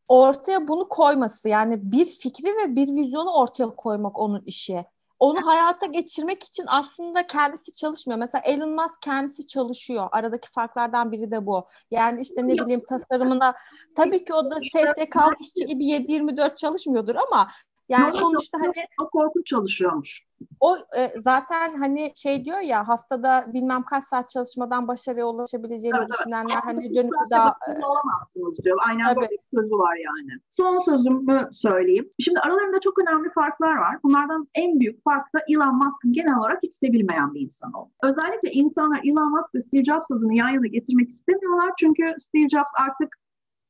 ortaya 0.09 0.69
bunu 0.69 0.89
koyması 0.89 1.49
yani 1.49 1.93
bir 1.93 2.07
fikri 2.07 2.57
ve 2.57 2.77
bir 2.77 2.89
vizyonu 2.89 3.31
ortaya 3.31 3.77
koymak 3.77 4.19
onun 4.19 4.41
işi 4.41 4.85
onu 5.19 5.47
hayata 5.47 5.87
geçirmek 5.87 6.45
için 6.45 6.65
aslında 6.67 7.27
kendisi 7.27 7.75
çalışmıyor. 7.75 8.19
Mesela 8.19 8.43
Elon 8.45 8.71
Musk 8.71 9.03
kendisi 9.03 9.47
çalışıyor. 9.47 10.09
Aradaki 10.13 10.51
farklardan 10.51 11.13
biri 11.13 11.31
de 11.31 11.47
bu. 11.47 11.65
Yani 11.91 12.21
işte 12.21 12.49
ne 12.49 12.53
bileyim 12.53 12.83
tasarımına 12.89 13.55
tabii 13.97 14.25
ki 14.25 14.35
o 14.35 14.51
da 14.51 14.61
SSK 14.61 15.17
işçi 15.41 15.67
gibi 15.67 15.85
7-24 15.85 16.57
çalışmıyordur 16.57 17.15
ama 17.15 17.49
yani 17.89 18.03
Yok, 18.03 18.21
sonuçta 18.21 18.59
hani 18.59 18.87
o 19.03 19.09
korkunç 19.11 19.47
çalışıyormuş. 19.47 20.25
O 20.61 20.77
e, 20.97 21.13
zaten 21.17 21.79
hani 21.79 22.13
şey 22.17 22.45
diyor 22.45 22.59
ya 22.59 22.89
haftada 22.89 23.47
bilmem 23.53 23.83
kaç 23.83 24.05
saat 24.05 24.29
çalışmadan 24.29 24.89
başarıya 24.89 25.27
ulaşabileceğini 25.27 25.97
evet, 25.99 26.09
düşünenler 26.13 26.55
evet. 26.55 26.65
hani 26.65 26.95
dönüp 26.95 27.13
daha 27.31 27.57
olamazsınız 27.83 28.59
diyor. 28.65 28.79
Aynen 28.89 29.17
böyle 29.17 29.31
bir 29.31 29.39
sözü 29.55 29.71
var 29.71 29.97
yani. 29.97 30.41
Son 30.51 30.81
sözümü 30.81 31.49
söyleyeyim. 31.53 32.11
Şimdi 32.21 32.41
aralarında 32.41 32.81
çok 32.81 32.99
önemli 33.03 33.31
farklar 33.31 33.77
var. 33.77 33.97
Bunlardan 34.03 34.49
en 34.55 34.81
büyük 34.81 35.05
fark 35.05 35.35
da 35.35 35.41
Elon 35.49 35.77
Musk'ın 35.77 36.13
genel 36.13 36.39
olarak 36.39 36.59
hiç 36.63 36.75
sevilmeyen 36.75 37.35
bir 37.35 37.41
insan 37.41 37.73
oldu. 37.73 37.91
Özellikle 38.03 38.51
insanlar 38.51 39.01
Elon 39.05 39.31
Musk 39.31 39.55
ve 39.55 39.61
Steve 39.61 39.85
Jobs 39.85 40.11
adını 40.11 40.35
yan 40.35 40.49
yana 40.49 40.67
getirmek 40.67 41.09
istemiyorlar. 41.09 41.73
Çünkü 41.79 42.15
Steve 42.19 42.49
Jobs 42.49 42.73
artık 42.89 43.17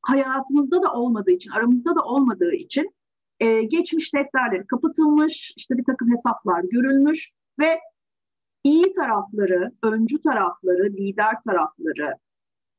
hayatımızda 0.02 0.82
da 0.82 0.92
olmadığı 0.92 1.30
için, 1.30 1.50
aramızda 1.50 1.94
da 1.94 2.02
olmadığı 2.02 2.52
için 2.52 2.94
e, 3.40 3.62
geçmiş 3.62 4.14
defterleri 4.14 4.66
kapatılmış, 4.66 5.52
işte 5.56 5.76
bir 5.78 5.84
takım 5.84 6.10
hesaplar 6.10 6.62
görülmüş 6.70 7.30
ve 7.58 7.80
iyi 8.64 8.92
tarafları, 8.92 9.72
öncü 9.82 10.22
tarafları, 10.22 10.84
lider 10.84 11.34
tarafları 11.46 12.14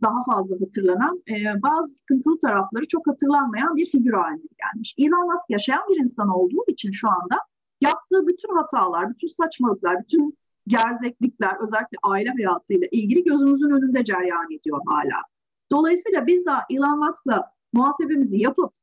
daha 0.01 0.23
fazla 0.23 0.55
hatırlanan, 0.61 1.23
e, 1.29 1.61
bazı 1.63 1.93
sıkıntılı 1.93 2.39
tarafları 2.39 2.87
çok 2.87 3.07
hatırlanmayan 3.07 3.75
bir 3.75 3.91
figür 3.91 4.13
haline 4.13 4.41
gelmiş. 4.57 4.95
Elon 4.97 5.25
Musk 5.31 5.45
yaşayan 5.49 5.83
bir 5.89 6.03
insan 6.03 6.29
olduğu 6.29 6.63
için 6.67 6.91
şu 6.91 7.07
anda 7.09 7.37
yaptığı 7.81 8.27
bütün 8.27 8.55
hatalar, 8.55 9.09
bütün 9.09 9.27
saçmalıklar, 9.27 10.03
bütün 10.03 10.37
gerzeklikler 10.67 11.63
özellikle 11.63 11.97
aile 12.03 12.29
hayatıyla 12.29 12.87
ilgili 12.91 13.23
gözümüzün 13.23 13.69
önünde 13.69 14.03
ceryan 14.03 14.45
ediyor 14.59 14.81
hala. 14.85 15.21
Dolayısıyla 15.71 16.27
biz 16.27 16.45
de 16.45 16.51
Elon 16.69 16.99
Musk'la 16.99 17.51
muhasebemizi 17.73 18.37
yapıp 18.37 18.73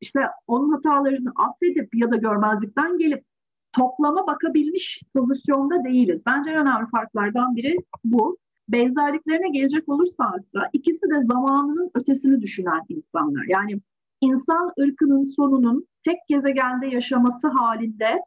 işte 0.00 0.20
onun 0.46 0.72
hatalarını 0.72 1.32
affedip 1.36 1.94
ya 1.94 2.12
da 2.12 2.16
görmezlikten 2.16 2.98
gelip 2.98 3.24
toplama 3.72 4.26
bakabilmiş 4.26 5.02
pozisyonda 5.14 5.84
değiliz. 5.84 6.22
Bence 6.26 6.50
en 6.50 6.60
önemli 6.60 6.90
farklardan 6.90 7.56
biri 7.56 7.76
bu. 8.04 8.38
Benzerliklerine 8.68 9.48
gelecek 9.48 9.88
olursak 9.88 10.54
da 10.54 10.70
ikisi 10.72 11.10
de 11.10 11.20
zamanının 11.20 11.90
ötesini 11.94 12.40
düşünen 12.40 12.80
insanlar. 12.88 13.44
Yani 13.48 13.80
insan 14.20 14.72
ırkının 14.80 15.22
sonunun 15.22 15.86
tek 16.02 16.18
gezegende 16.28 16.86
yaşaması 16.86 17.48
halinde 17.48 18.22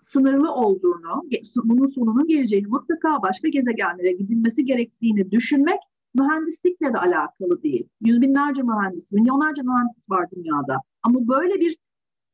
sınırlı 0.00 0.54
olduğunu, 0.54 1.22
bunun 1.64 1.88
sonunun 1.88 2.28
geleceğini 2.28 2.66
mutlaka 2.66 3.22
başka 3.22 3.48
gezegenlere 3.48 4.12
gidilmesi 4.12 4.64
gerektiğini 4.64 5.30
düşünmek 5.30 5.78
mühendislikle 6.14 6.92
de 6.92 6.98
alakalı 6.98 7.62
değil. 7.62 7.88
Yüz 8.00 8.20
binlerce 8.20 8.62
mühendis, 8.62 9.12
milyonlarca 9.12 9.62
mühendis 9.62 10.10
var 10.10 10.30
dünyada. 10.36 10.76
Ama 11.02 11.28
böyle 11.28 11.60
bir 11.60 11.76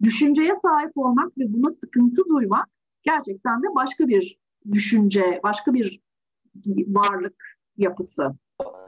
düşünceye 0.03 0.55
sahip 0.55 0.93
olmak 0.95 1.39
ve 1.39 1.53
buna 1.53 1.71
sıkıntı 1.71 2.23
duymak 2.29 2.67
gerçekten 3.03 3.63
de 3.63 3.67
başka 3.77 4.09
bir 4.09 4.39
düşünce, 4.73 5.41
başka 5.45 5.75
bir 5.75 6.01
varlık 6.89 7.37
yapısı. 7.77 8.35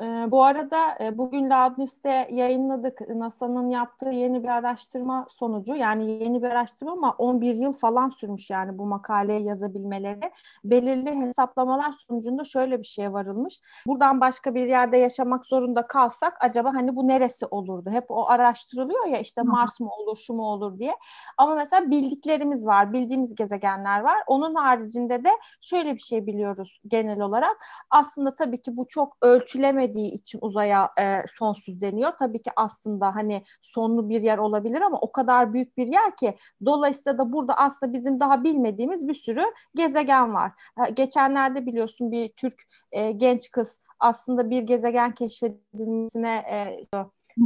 Ee, 0.00 0.30
bu 0.30 0.44
arada 0.44 0.94
e, 1.00 1.18
bugün 1.18 1.50
Loudness'te 1.50 2.28
yayınladık 2.30 3.00
NASA'nın 3.08 3.70
yaptığı 3.70 4.08
yeni 4.08 4.42
bir 4.42 4.48
araştırma 4.48 5.26
sonucu. 5.28 5.74
Yani 5.74 6.10
yeni 6.10 6.42
bir 6.42 6.48
araştırma 6.48 6.92
ama 6.92 7.14
11 7.18 7.54
yıl 7.54 7.72
falan 7.72 8.08
sürmüş 8.08 8.50
yani 8.50 8.78
bu 8.78 8.86
makaleyi 8.86 9.44
yazabilmeleri. 9.44 10.32
Belirli 10.64 11.14
hesaplamalar 11.20 11.92
sonucunda 11.92 12.44
şöyle 12.44 12.78
bir 12.78 12.84
şeye 12.84 13.12
varılmış. 13.12 13.60
Buradan 13.86 14.20
başka 14.20 14.54
bir 14.54 14.66
yerde 14.68 14.96
yaşamak 14.96 15.46
zorunda 15.46 15.86
kalsak 15.86 16.36
acaba 16.40 16.74
hani 16.74 16.96
bu 16.96 17.08
neresi 17.08 17.46
olurdu? 17.46 17.90
Hep 17.90 18.04
o 18.08 18.28
araştırılıyor 18.28 19.06
ya 19.06 19.18
işte 19.18 19.42
Mars 19.42 19.80
mı 19.80 19.90
olur, 19.90 20.16
şu 20.16 20.34
mu 20.34 20.42
olur 20.42 20.78
diye. 20.78 20.96
Ama 21.38 21.54
mesela 21.54 21.90
bildiklerimiz 21.90 22.66
var, 22.66 22.92
bildiğimiz 22.92 23.34
gezegenler 23.34 24.00
var. 24.00 24.18
Onun 24.26 24.54
haricinde 24.54 25.24
de 25.24 25.30
şöyle 25.60 25.94
bir 25.94 26.00
şey 26.00 26.26
biliyoruz 26.26 26.80
genel 26.90 27.20
olarak. 27.20 27.56
Aslında 27.90 28.34
tabii 28.34 28.62
ki 28.62 28.76
bu 28.76 28.86
çok 28.88 29.16
ölçülü 29.22 29.66
ölçülemediği 29.90 30.12
için 30.12 30.38
uzaya 30.42 30.90
e, 31.00 31.22
sonsuz 31.38 31.80
deniyor. 31.80 32.12
Tabii 32.18 32.42
ki 32.42 32.50
aslında 32.56 33.14
hani 33.14 33.42
sonlu 33.60 34.08
bir 34.08 34.22
yer 34.22 34.38
olabilir 34.38 34.80
ama 34.80 34.98
o 35.00 35.12
kadar 35.12 35.52
büyük 35.52 35.76
bir 35.76 35.86
yer 35.86 36.16
ki 36.16 36.34
dolayısıyla 36.64 37.18
da 37.18 37.32
burada 37.32 37.54
aslında 37.54 37.92
bizim 37.92 38.20
daha 38.20 38.44
bilmediğimiz 38.44 39.08
bir 39.08 39.14
sürü 39.14 39.44
gezegen 39.74 40.34
var. 40.34 40.52
E, 40.86 40.90
geçenlerde 40.90 41.66
biliyorsun 41.66 42.12
bir 42.12 42.28
Türk 42.28 42.62
e, 42.92 43.12
genç 43.12 43.50
kız 43.50 43.86
aslında 44.00 44.50
bir 44.50 44.62
gezegen 44.62 45.14
keşfedilmesine 45.14 46.42
e, 46.50 46.82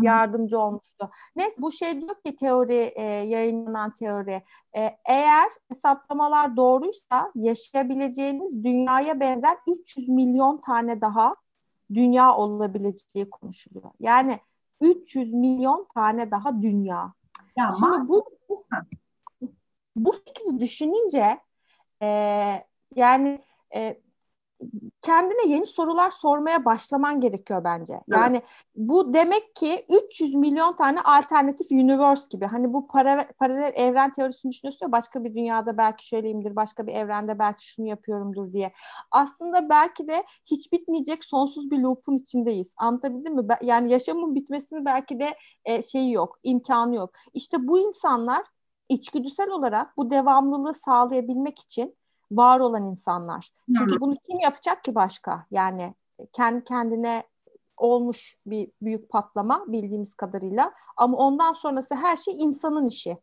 yardımcı 0.03 0.59
olmuştu. 0.59 1.11
Neyse 1.37 1.63
bu 1.63 1.73
şey 1.73 2.01
diyor 2.01 2.15
ki 2.27 2.37
teori 2.37 2.93
e, 2.97 3.03
yayınlanan 3.03 3.95
teori 3.95 4.41
e, 4.77 4.97
eğer 5.09 5.49
hesaplamalar 5.69 6.57
doğruysa 6.57 7.33
yaşayabileceğimiz 7.35 8.65
dünyaya 8.65 9.21
benzer 9.21 9.57
300 9.69 10.09
milyon 10.09 10.61
tane 10.61 11.01
daha 11.01 11.35
dünya 11.95 12.37
olabileceği 12.37 13.31
konuşuluyor. 13.31 13.91
Yani 14.01 14.41
300 14.81 15.33
milyon 15.33 15.87
tane 15.95 16.31
daha 16.31 16.63
dünya. 16.63 17.13
Ya 17.57 17.69
Şimdi 17.79 18.09
bu, 18.09 18.25
bu, 18.49 18.65
bu 19.97 20.13
fikri 20.13 20.61
düşününce 20.61 21.41
e, 22.03 22.09
yani 22.97 23.39
e, 23.75 24.01
kendine 25.03 25.53
yeni 25.53 25.67
sorular 25.67 26.11
sormaya 26.11 26.65
başlaman 26.65 27.21
gerekiyor 27.21 27.65
bence. 27.65 28.01
Yani 28.09 28.37
evet. 28.37 28.49
bu 28.77 29.15
demek 29.15 29.57
ki 29.57 29.85
300 30.07 30.35
milyon 30.35 30.77
tane 30.77 31.01
alternatif 31.01 31.71
universe 31.71 32.27
gibi. 32.31 32.45
Hani 32.45 32.73
bu 32.73 32.87
para, 32.87 33.29
paralel 33.39 33.73
evren 33.75 34.13
teorisini 34.13 34.53
düşünüyorsun 34.53 34.87
ya 34.87 34.93
başka 34.93 35.25
bir 35.25 35.35
dünyada 35.35 35.79
belki 35.79 36.07
şöyleyimdir, 36.09 36.57
başka 36.57 36.87
bir 36.87 36.93
evrende 36.93 37.39
belki 37.39 37.67
şunu 37.67 37.87
yapıyorumdur 37.87 38.53
diye. 38.53 38.73
Aslında 39.11 39.69
belki 39.69 40.09
de 40.09 40.25
hiç 40.47 40.73
bitmeyecek 40.73 41.25
sonsuz 41.25 41.71
bir 41.71 41.79
loop'un 41.79 42.17
içindeyiz. 42.17 42.75
Anlatabildim 42.77 43.35
mi? 43.35 43.47
Yani 43.63 43.93
yaşamın 43.93 44.35
bitmesini 44.35 44.85
belki 44.85 45.21
de 45.21 45.35
e, 45.65 45.83
şeyi 45.83 46.13
yok, 46.13 46.39
imkanı 46.43 46.95
yok. 46.95 47.11
İşte 47.35 47.69
bu 47.69 47.79
insanlar 47.79 48.43
içgüdüsel 48.89 49.51
olarak 49.51 49.97
bu 49.97 50.11
devamlılığı 50.11 50.75
sağlayabilmek 50.75 51.59
için 51.59 51.97
var 52.37 52.61
olan 52.61 52.83
insanlar. 52.83 53.51
Çünkü 53.79 54.01
bunu 54.01 54.17
kim 54.29 54.39
yapacak 54.39 54.85
ki 54.85 54.95
başka? 54.95 55.47
Yani 55.51 55.95
kendi 56.33 56.65
kendine 56.65 57.23
olmuş 57.77 58.37
bir 58.47 58.71
büyük 58.83 59.09
patlama 59.09 59.65
bildiğimiz 59.69 60.15
kadarıyla. 60.15 60.75
Ama 60.97 61.17
ondan 61.17 61.53
sonrası 61.53 61.95
her 61.95 62.17
şey 62.17 62.35
insanın 62.39 62.87
işi. 62.87 63.19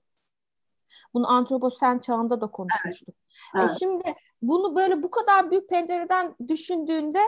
Bunu 1.14 1.32
antroposen 1.32 1.99
çağında 1.99 2.41
da 2.41 2.47
konuşmuştuk. 2.47 3.16
Evet. 3.55 3.64
Evet. 3.64 3.72
E 3.72 3.80
şimdi 3.80 4.16
bunu 4.41 4.76
böyle 4.76 5.03
bu 5.03 5.12
kadar 5.12 5.51
büyük 5.51 5.70
pencereden 5.70 6.36
düşündüğünde 6.47 7.20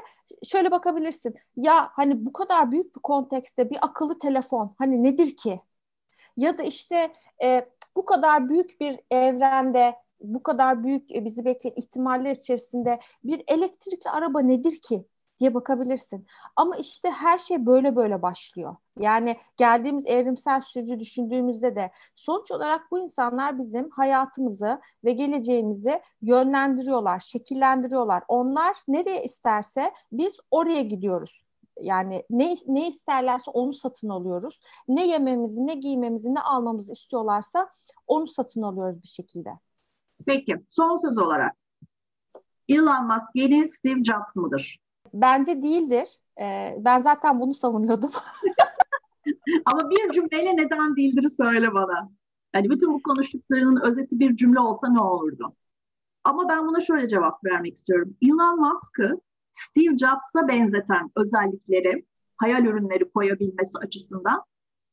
şöyle 0.43 0.71
bakabilirsin. 0.71 1.35
Ya 1.55 1.89
hani 1.93 2.25
bu 2.25 2.33
kadar 2.33 2.71
büyük 2.71 2.95
bir 2.95 3.01
kontekste 3.01 3.69
bir 3.69 3.77
akıllı 3.81 4.19
telefon 4.19 4.75
hani 4.77 5.03
nedir 5.03 5.37
ki? 5.37 5.59
Ya 6.37 6.57
da 6.57 6.63
işte 6.63 7.13
e, 7.43 7.69
bu 7.95 8.05
kadar 8.05 8.49
büyük 8.49 8.79
bir 8.79 8.99
evrende 9.11 9.95
bu 10.23 10.43
kadar 10.43 10.83
büyük 10.83 11.11
e, 11.15 11.25
bizi 11.25 11.45
bekleyen 11.45 11.75
ihtimaller 11.75 12.31
içerisinde 12.31 12.99
bir 13.23 13.43
elektrikli 13.47 14.09
araba 14.09 14.39
nedir 14.39 14.81
ki 14.81 15.05
diye 15.39 15.53
bakabilirsin. 15.53 16.27
Ama 16.55 16.75
işte 16.77 17.09
her 17.09 17.37
şey 17.37 17.65
böyle 17.65 17.95
böyle 17.95 18.21
başlıyor. 18.21 18.75
Yani 18.99 19.37
geldiğimiz 19.57 20.05
evrimsel 20.07 20.61
süreci 20.61 20.99
düşündüğümüzde 20.99 21.75
de 21.75 21.91
sonuç 22.15 22.51
olarak 22.51 22.91
bu 22.91 22.99
insanlar 22.99 23.59
bizim 23.59 23.89
hayatımızı 23.89 24.81
ve 25.03 25.11
geleceğimizi 25.11 25.99
yönlendiriyorlar, 26.21 27.19
şekillendiriyorlar. 27.19 28.23
Onlar 28.27 28.77
nereye 28.87 29.23
isterse 29.23 29.91
biz 30.11 30.37
oraya 30.51 30.81
gidiyoruz. 30.81 31.43
Yani 31.81 32.23
ne 32.29 32.55
ne 32.67 32.87
isterlerse 32.87 33.51
onu 33.51 33.73
satın 33.73 34.09
alıyoruz. 34.09 34.61
Ne 34.87 35.07
yememizi, 35.07 35.67
ne 35.67 35.75
giymemizi, 35.75 36.33
ne 36.33 36.41
almamızı 36.41 36.91
istiyorlarsa 36.91 37.69
onu 38.07 38.27
satın 38.27 38.61
alıyoruz 38.61 39.03
bir 39.03 39.07
şekilde. 39.07 39.53
Peki 40.25 40.55
son 40.69 40.97
söz 40.97 41.17
olarak 41.17 41.55
Elon 42.69 43.07
Musk 43.07 43.27
yeni 43.35 43.69
Steve 43.69 44.03
Jobs 44.03 44.35
mıdır? 44.35 44.79
Bence 45.13 45.61
değildir. 45.61 46.17
Ee, 46.41 46.75
ben 46.79 46.99
zaten 46.99 47.39
bunu 47.39 47.53
savunuyordum. 47.53 48.11
Ama 49.65 49.89
bir 49.89 50.13
cümleyle 50.13 50.57
neden 50.57 50.95
değildir 50.95 51.29
söyle 51.37 51.73
bana. 51.73 52.09
Yani 52.55 52.69
bütün 52.69 52.93
bu 52.93 53.01
konuştuklarının 53.01 53.81
özeti 53.81 54.19
bir 54.19 54.35
cümle 54.35 54.59
olsa 54.59 54.89
ne 54.89 55.01
olurdu? 55.01 55.55
Ama 56.23 56.49
ben 56.49 56.67
buna 56.67 56.81
şöyle 56.81 57.07
cevap 57.07 57.45
vermek 57.45 57.75
istiyorum. 57.77 58.17
Elon 58.21 58.59
Musk'ı 58.59 59.21
Steve 59.53 59.97
Jobs'a 59.97 60.47
benzeten 60.47 61.11
özellikleri, 61.15 62.05
hayal 62.37 62.65
ürünleri 62.65 63.11
koyabilmesi 63.11 63.77
açısından 63.77 64.43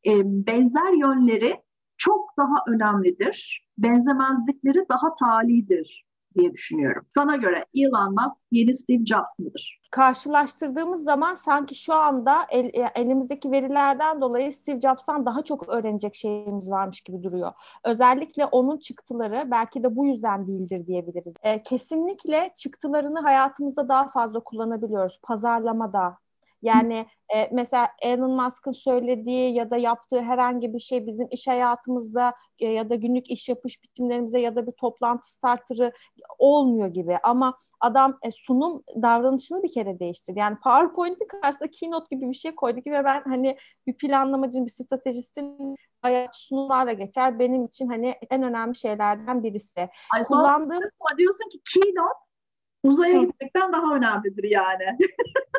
e, 0.07 0.11
benzer 0.25 0.93
yönleri 0.93 1.63
çok 2.01 2.31
daha 2.39 2.55
önemlidir. 2.69 3.67
Benzemezlikleri 3.79 4.89
daha 4.89 5.15
talidir 5.15 6.07
diye 6.39 6.53
düşünüyorum. 6.53 7.07
Sana 7.15 7.37
göre 7.37 7.67
Elon 7.75 8.15
Musk 8.15 8.37
yeni 8.51 8.75
Steve 8.75 9.05
Jobs 9.07 9.39
mıdır? 9.39 9.81
Karşılaştırdığımız 9.91 11.05
zaman 11.05 11.35
sanki 11.35 11.75
şu 11.75 11.95
anda 11.95 12.47
el, 12.51 12.65
e, 12.65 12.91
elimizdeki 12.95 13.51
verilerden 13.51 14.21
dolayı 14.21 14.53
Steve 14.53 14.81
Jobs'tan 14.81 15.27
daha 15.27 15.43
çok 15.43 15.69
öğrenecek 15.69 16.15
şeyimiz 16.15 16.71
varmış 16.71 17.01
gibi 17.01 17.23
duruyor. 17.23 17.53
Özellikle 17.85 18.45
onun 18.47 18.79
çıktıları 18.79 19.49
belki 19.51 19.83
de 19.83 19.97
bu 19.97 20.07
yüzden 20.07 20.47
değildir 20.47 20.87
diyebiliriz. 20.87 21.35
E, 21.43 21.63
kesinlikle 21.63 22.51
çıktılarını 22.57 23.21
hayatımızda 23.21 23.89
daha 23.89 24.09
fazla 24.09 24.41
kullanabiliyoruz. 24.41 25.21
Pazarlamada, 25.23 26.19
yani 26.63 27.07
e, 27.35 27.49
mesela 27.53 27.89
Elon 28.03 28.31
Musk'ın 28.31 28.73
söylediği 28.73 29.55
ya 29.55 29.71
da 29.71 29.77
yaptığı 29.77 30.21
herhangi 30.21 30.75
bir 30.75 30.79
şey 30.79 31.07
bizim 31.07 31.29
iş 31.31 31.49
hayatımızda 31.49 32.35
e, 32.59 32.69
ya 32.69 32.91
da 32.91 32.95
günlük 32.95 33.31
iş 33.31 33.49
yapış 33.49 33.83
biçimlerimize 33.83 34.41
ya 34.41 34.57
da 34.57 34.67
bir 34.67 34.73
toplantı 34.73 35.33
starterı 35.33 35.93
olmuyor 36.39 36.89
gibi. 36.89 37.19
Ama 37.23 37.57
adam 37.81 38.19
e, 38.23 38.31
sunum 38.31 38.83
davranışını 39.03 39.63
bir 39.63 39.73
kere 39.73 40.01
değiştirdi. 40.01 40.39
Yani 40.39 40.57
PowerPoint'in 40.65 41.27
karşısında 41.27 41.71
keynote 41.71 42.17
gibi 42.17 42.29
bir 42.29 42.35
şey 42.35 42.55
koydu 42.55 42.81
ki 42.81 42.93
ve 42.93 43.05
ben 43.05 43.23
hani 43.27 43.57
bir 43.87 43.97
planlamacının, 43.97 44.67
bir 44.67 44.71
stratejistin 44.71 45.77
hayat 46.03 46.37
sunumlarla 46.37 46.93
geçer. 46.93 47.39
Benim 47.39 47.65
için 47.65 47.89
hani 47.89 48.15
en 48.31 48.43
önemli 48.43 48.75
şeylerden 48.75 49.43
birisi. 49.43 49.89
Ay, 50.15 50.23
Kullandığım... 50.23 50.81
Diyorsun 51.19 51.51
ki 51.51 51.61
keynote 51.75 52.31
uzaya 52.83 53.23
gitmekten 53.23 53.73
daha 53.73 53.95
önemlidir 53.95 54.45
yani. 54.45 54.99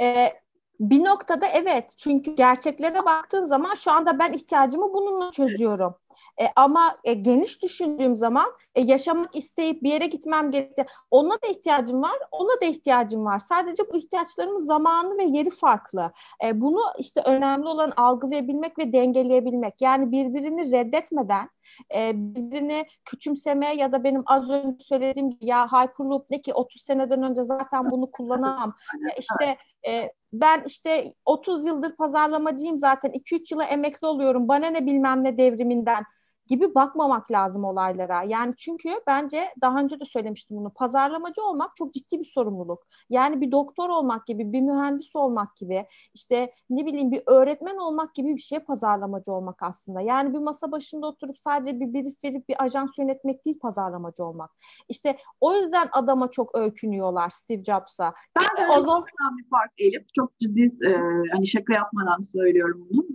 e, 0.00 0.32
bir 0.80 1.04
noktada 1.04 1.46
evet 1.46 1.94
çünkü 1.96 2.34
gerçeklere 2.34 3.04
baktığın 3.04 3.44
zaman 3.44 3.74
şu 3.74 3.90
anda 3.90 4.18
ben 4.18 4.32
ihtiyacımı 4.32 4.94
bununla 4.94 5.30
çözüyorum. 5.30 5.94
E, 6.40 6.44
ama 6.56 6.96
e, 7.04 7.14
geniş 7.14 7.62
düşündüğüm 7.62 8.16
zaman 8.16 8.46
e, 8.74 8.80
yaşamak 8.80 9.36
isteyip 9.36 9.82
bir 9.82 9.90
yere 9.90 10.06
gitmem 10.06 10.50
gerekti. 10.50 10.86
Ona 11.10 11.32
da 11.32 11.46
ihtiyacım 11.50 12.02
var, 12.02 12.18
ona 12.30 12.60
da 12.60 12.64
ihtiyacım 12.64 13.24
var. 13.24 13.38
Sadece 13.38 13.82
bu 13.92 13.96
ihtiyaçlarımın 13.96 14.58
zamanı 14.58 15.18
ve 15.18 15.24
yeri 15.24 15.50
farklı. 15.50 16.12
E, 16.44 16.60
bunu 16.60 16.80
işte 16.98 17.22
önemli 17.26 17.68
olan 17.68 17.92
algılayabilmek 17.96 18.78
ve 18.78 18.92
dengeleyebilmek. 18.92 19.80
Yani 19.80 20.12
birbirini 20.12 20.72
reddetmeden 20.72 21.48
e, 21.94 22.12
birbirini 22.14 22.86
küçümsemeye 23.04 23.74
ya 23.74 23.92
da 23.92 24.04
benim 24.04 24.22
az 24.26 24.50
önce 24.50 24.84
söylediğim 24.84 25.30
gibi 25.30 25.46
ya 25.46 25.66
Hyperloop 25.72 26.30
ne 26.30 26.42
ki 26.42 26.54
30 26.54 26.82
seneden 26.82 27.22
önce 27.22 27.44
zaten 27.44 27.90
bunu 27.90 28.10
kullanamam. 28.10 28.76
Ya 29.08 29.14
işte 29.18 29.56
e, 29.88 30.12
ben 30.32 30.62
işte 30.66 31.14
30 31.24 31.66
yıldır 31.66 31.96
pazarlamacıyım 31.96 32.78
zaten 32.78 33.10
2-3 33.10 33.54
yıla 33.54 33.64
emekli 33.64 34.06
oluyorum 34.06 34.48
bana 34.48 34.66
ne 34.66 34.86
bilmem 34.86 35.24
ne 35.24 35.38
devriminden 35.38 36.04
gibi 36.48 36.74
bakmamak 36.74 37.30
lazım 37.30 37.64
olaylara. 37.64 38.22
Yani 38.22 38.54
çünkü 38.56 38.88
bence 39.06 39.44
daha 39.60 39.80
önce 39.80 40.00
de 40.00 40.04
söylemiştim 40.04 40.56
bunu. 40.56 40.70
Pazarlamacı 40.70 41.42
olmak 41.42 41.76
çok 41.76 41.94
ciddi 41.94 42.18
bir 42.18 42.24
sorumluluk. 42.24 42.86
Yani 43.10 43.40
bir 43.40 43.52
doktor 43.52 43.88
olmak 43.88 44.26
gibi, 44.26 44.52
bir 44.52 44.60
mühendis 44.60 45.16
olmak 45.16 45.56
gibi, 45.56 45.86
işte 46.14 46.52
ne 46.70 46.86
bileyim 46.86 47.10
bir 47.10 47.22
öğretmen 47.26 47.76
olmak 47.76 48.14
gibi 48.14 48.36
bir 48.36 48.40
şey 48.40 48.58
pazarlamacı 48.58 49.32
olmak 49.32 49.62
aslında. 49.62 50.00
Yani 50.00 50.34
bir 50.34 50.38
masa 50.38 50.72
başında 50.72 51.06
oturup 51.06 51.38
sadece 51.38 51.80
bir 51.80 51.94
brief 51.94 52.24
verip 52.24 52.48
bir 52.48 52.64
ajans 52.64 52.98
yönetmek 52.98 53.44
değil 53.44 53.58
pazarlamacı 53.58 54.24
olmak. 54.24 54.50
İşte 54.88 55.16
o 55.40 55.54
yüzden 55.54 55.88
adama 55.92 56.30
çok 56.30 56.58
öykünüyorlar 56.58 57.30
Steve 57.30 57.64
Jobs'a. 57.64 58.14
Ben 58.40 58.64
de 58.64 58.72
o 58.78 58.82
zaman 58.82 59.04
bir 59.38 59.48
fark 59.50 59.72
Elif. 59.78 60.06
Çok 60.14 60.38
ciddi 60.38 60.86
e, 60.86 60.92
hani 61.32 61.46
şaka 61.46 61.74
yapmadan 61.74 62.20
söylüyorum 62.20 62.88
bunu. 62.90 63.06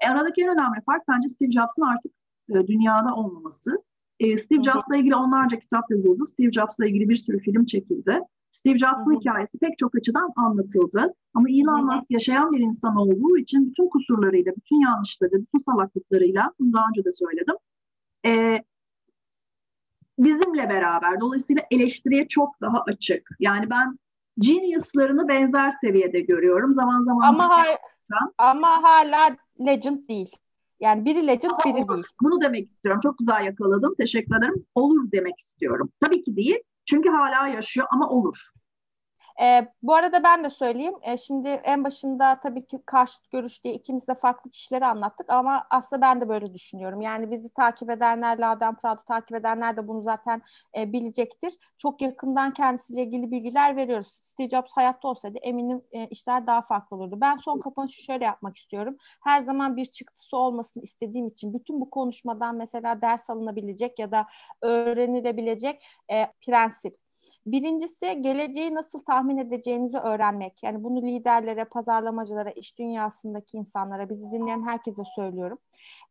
E, 0.00 0.08
aradaki 0.08 0.42
en 0.42 0.48
önemli 0.48 0.80
fark 0.86 1.02
bence 1.08 1.28
Steve 1.28 1.50
Jobs'ın 1.50 1.82
artık 1.82 2.12
e, 2.50 2.66
dünyada 2.66 3.14
olmaması. 3.14 3.82
E, 4.20 4.36
Steve 4.36 4.62
Jobs'la 4.62 4.96
ilgili 4.96 5.16
onlarca 5.16 5.58
kitap 5.58 5.90
yazıldı. 5.90 6.24
Steve 6.24 6.52
Jobs'la 6.52 6.86
ilgili 6.86 7.08
bir 7.08 7.16
sürü 7.16 7.38
film 7.38 7.64
çekildi. 7.64 8.20
Steve 8.50 8.78
Jobs'ın 8.78 9.20
hikayesi 9.20 9.58
pek 9.58 9.78
çok 9.78 9.96
açıdan 9.96 10.32
anlatıldı. 10.36 11.14
Ama 11.34 11.50
Elon 11.50 11.84
Musk 11.84 12.10
yaşayan 12.10 12.52
bir 12.52 12.60
insan 12.60 12.96
olduğu 12.96 13.38
için 13.38 13.70
bütün 13.70 13.88
kusurlarıyla, 13.88 14.52
bütün 14.56 14.76
yanlışları, 14.76 15.32
bütün 15.32 15.58
salaklıklarıyla, 15.58 16.52
bunu 16.60 16.72
daha 16.72 16.84
önce 16.88 17.04
de 17.04 17.12
söyledim, 17.12 17.54
e, 18.26 18.62
bizimle 20.18 20.68
beraber. 20.68 21.20
Dolayısıyla 21.20 21.62
eleştiriye 21.70 22.28
çok 22.28 22.60
daha 22.60 22.82
açık. 22.82 23.28
Yani 23.40 23.70
ben 23.70 23.98
genius'larını 24.38 25.28
benzer 25.28 25.70
seviyede 25.70 26.20
görüyorum. 26.20 26.74
Zaman 26.74 27.04
zaman... 27.04 27.28
Ama, 27.28 27.48
ha- 27.48 28.32
ama 28.38 28.82
hala 28.82 29.36
legend 29.66 30.08
değil. 30.08 30.30
Yani 30.80 31.04
biri 31.04 31.26
legend 31.26 31.52
Ama 31.64 31.74
biri 31.74 31.84
olur. 31.84 31.94
değil. 31.94 32.04
Bunu 32.22 32.40
demek 32.40 32.68
istiyorum. 32.68 33.00
Çok 33.02 33.18
güzel 33.18 33.44
yakaladım. 33.44 33.94
Teşekkür 33.98 34.36
ederim. 34.38 34.66
Olur 34.74 35.12
demek 35.12 35.40
istiyorum. 35.40 35.90
Tabii 36.04 36.24
ki 36.24 36.36
değil. 36.36 36.58
Çünkü 36.86 37.08
hala 37.10 37.48
yaşıyor 37.48 37.86
ama 37.92 38.08
olur. 38.08 38.36
E, 39.42 39.68
bu 39.82 39.94
arada 39.94 40.22
ben 40.22 40.44
de 40.44 40.50
söyleyeyim. 40.50 40.94
E, 41.02 41.16
şimdi 41.16 41.48
en 41.48 41.84
başında 41.84 42.40
tabii 42.40 42.66
ki 42.66 42.82
karşıt 42.86 43.30
görüş 43.30 43.64
diye 43.64 43.74
ikimiz 43.74 44.08
de 44.08 44.14
farklı 44.14 44.50
kişileri 44.50 44.86
anlattık 44.86 45.30
ama 45.30 45.66
aslında 45.70 46.02
ben 46.02 46.20
de 46.20 46.28
böyle 46.28 46.54
düşünüyorum. 46.54 47.00
Yani 47.00 47.30
bizi 47.30 47.54
takip 47.54 47.90
edenler, 47.90 48.38
Laden 48.38 48.76
Prado 48.76 49.02
takip 49.06 49.36
edenler 49.36 49.76
de 49.76 49.88
bunu 49.88 50.02
zaten 50.02 50.42
e, 50.78 50.92
bilecektir. 50.92 51.54
Çok 51.76 52.02
yakından 52.02 52.52
kendisiyle 52.52 53.02
ilgili 53.02 53.30
bilgiler 53.30 53.76
veriyoruz. 53.76 54.06
Steve 54.06 54.48
Jobs 54.48 54.72
hayatta 54.76 55.08
olsaydı 55.08 55.38
eminim 55.38 55.82
e, 55.92 56.06
işler 56.06 56.46
daha 56.46 56.62
farklı 56.62 56.96
olurdu. 56.96 57.18
Ben 57.20 57.36
son 57.36 57.60
kapanışı 57.60 58.02
şöyle 58.02 58.24
yapmak 58.24 58.56
istiyorum. 58.56 58.96
Her 59.24 59.40
zaman 59.40 59.76
bir 59.76 59.84
çıktısı 59.84 60.36
olmasını 60.36 60.82
istediğim 60.82 61.26
için 61.28 61.54
bütün 61.54 61.80
bu 61.80 61.90
konuşmadan 61.90 62.56
mesela 62.56 63.02
ders 63.02 63.30
alınabilecek 63.30 63.98
ya 63.98 64.10
da 64.10 64.26
öğrenilebilecek 64.62 65.86
e, 66.12 66.26
prensip 66.46 67.05
Birincisi 67.46 68.22
geleceği 68.22 68.74
nasıl 68.74 68.98
tahmin 68.98 69.36
edeceğinizi 69.36 69.98
öğrenmek. 69.98 70.62
Yani 70.62 70.84
bunu 70.84 71.02
liderlere, 71.02 71.64
pazarlamacılara, 71.64 72.50
iş 72.50 72.78
dünyasındaki 72.78 73.56
insanlara, 73.56 74.08
bizi 74.08 74.30
dinleyen 74.30 74.66
herkese 74.66 75.02
söylüyorum. 75.16 75.58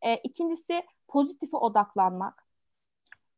E, 0.01 0.15
ikincisi 0.15 0.83
pozitife 1.07 1.57
odaklanmak. 1.57 2.45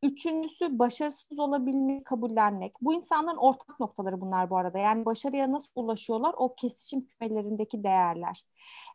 Üçüncüsü 0.02 0.78
başarısız 0.78 1.38
olabilmeyi 1.38 2.04
kabullenmek. 2.04 2.72
Bu 2.80 2.94
insanların 2.94 3.36
ortak 3.36 3.80
noktaları 3.80 4.20
bunlar 4.20 4.50
bu 4.50 4.56
arada. 4.56 4.78
Yani 4.78 5.04
başarıya 5.04 5.52
nasıl 5.52 5.70
ulaşıyorlar? 5.74 6.34
O 6.36 6.54
kesişim 6.54 7.06
kümelerindeki 7.06 7.84
değerler. 7.84 8.44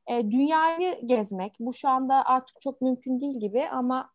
E, 0.08 0.32
dünyayı 0.32 1.08
gezmek. 1.08 1.56
Bu 1.60 1.74
şu 1.74 1.89
anda 1.89 2.26
artık 2.26 2.62
çok 2.62 2.82
mümkün 2.82 3.22
değil 3.22 3.39
gibi 3.39 3.68
ama 3.70 4.10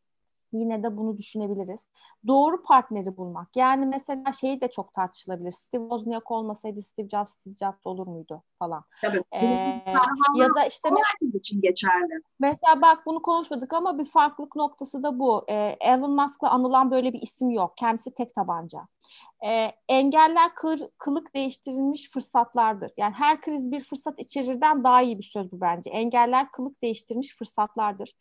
Yine 0.53 0.82
de 0.82 0.96
bunu 0.96 1.18
düşünebiliriz. 1.18 1.88
Doğru 2.26 2.62
partneri 2.62 3.16
bulmak. 3.16 3.57
Yani 3.57 3.86
mesela 3.86 4.32
şeyi 4.32 4.61
de 4.61 4.70
çok 4.70 4.94
tartışılabilir. 4.94 5.53
Steve 5.53 5.82
Wozniak 5.82 6.30
olmasaydı 6.30 6.82
Steve 6.82 7.09
Jobs, 7.09 7.32
Steve 7.32 7.55
Jobs 7.55 7.86
olur 7.86 8.07
muydu 8.07 8.42
falan. 8.59 8.84
Tabii. 9.03 9.22
Ee, 9.32 9.46
ya 10.34 10.55
da 10.55 10.64
işte 10.64 10.88
herkes 10.88 11.40
için 11.40 11.61
geçerli. 11.61 12.22
Mesela 12.40 12.82
bak 12.82 13.07
bunu 13.07 13.22
konuşmadık 13.22 13.72
ama 13.72 13.99
bir 13.99 14.05
farklılık 14.05 14.57
noktası 14.57 15.03
da 15.03 15.18
bu. 15.18 15.44
Ee, 15.49 15.76
Elon 15.80 16.14
Musk'la 16.14 16.51
anılan 16.51 16.90
böyle 16.90 17.12
bir 17.12 17.22
isim 17.22 17.51
yok. 17.51 17.76
Kendisi 17.76 18.14
tek 18.14 18.34
tabanca. 18.34 18.88
Ee, 19.46 19.72
engeller 19.88 20.54
kır, 20.54 20.80
kılık 20.98 21.34
değiştirilmiş 21.34 22.11
fırsatlardır. 22.11 22.92
Yani 22.96 23.14
her 23.14 23.40
kriz 23.40 23.72
bir 23.72 23.80
fırsat 23.80 24.20
içerirden 24.20 24.84
daha 24.84 25.02
iyi 25.02 25.18
bir 25.18 25.24
söz 25.24 25.52
bu 25.52 25.61
bence. 25.61 25.90
Engeller 25.90 26.50
kılık 26.52 26.82
değiştirmiş 26.82 27.36
fırsatlardır 27.36 28.12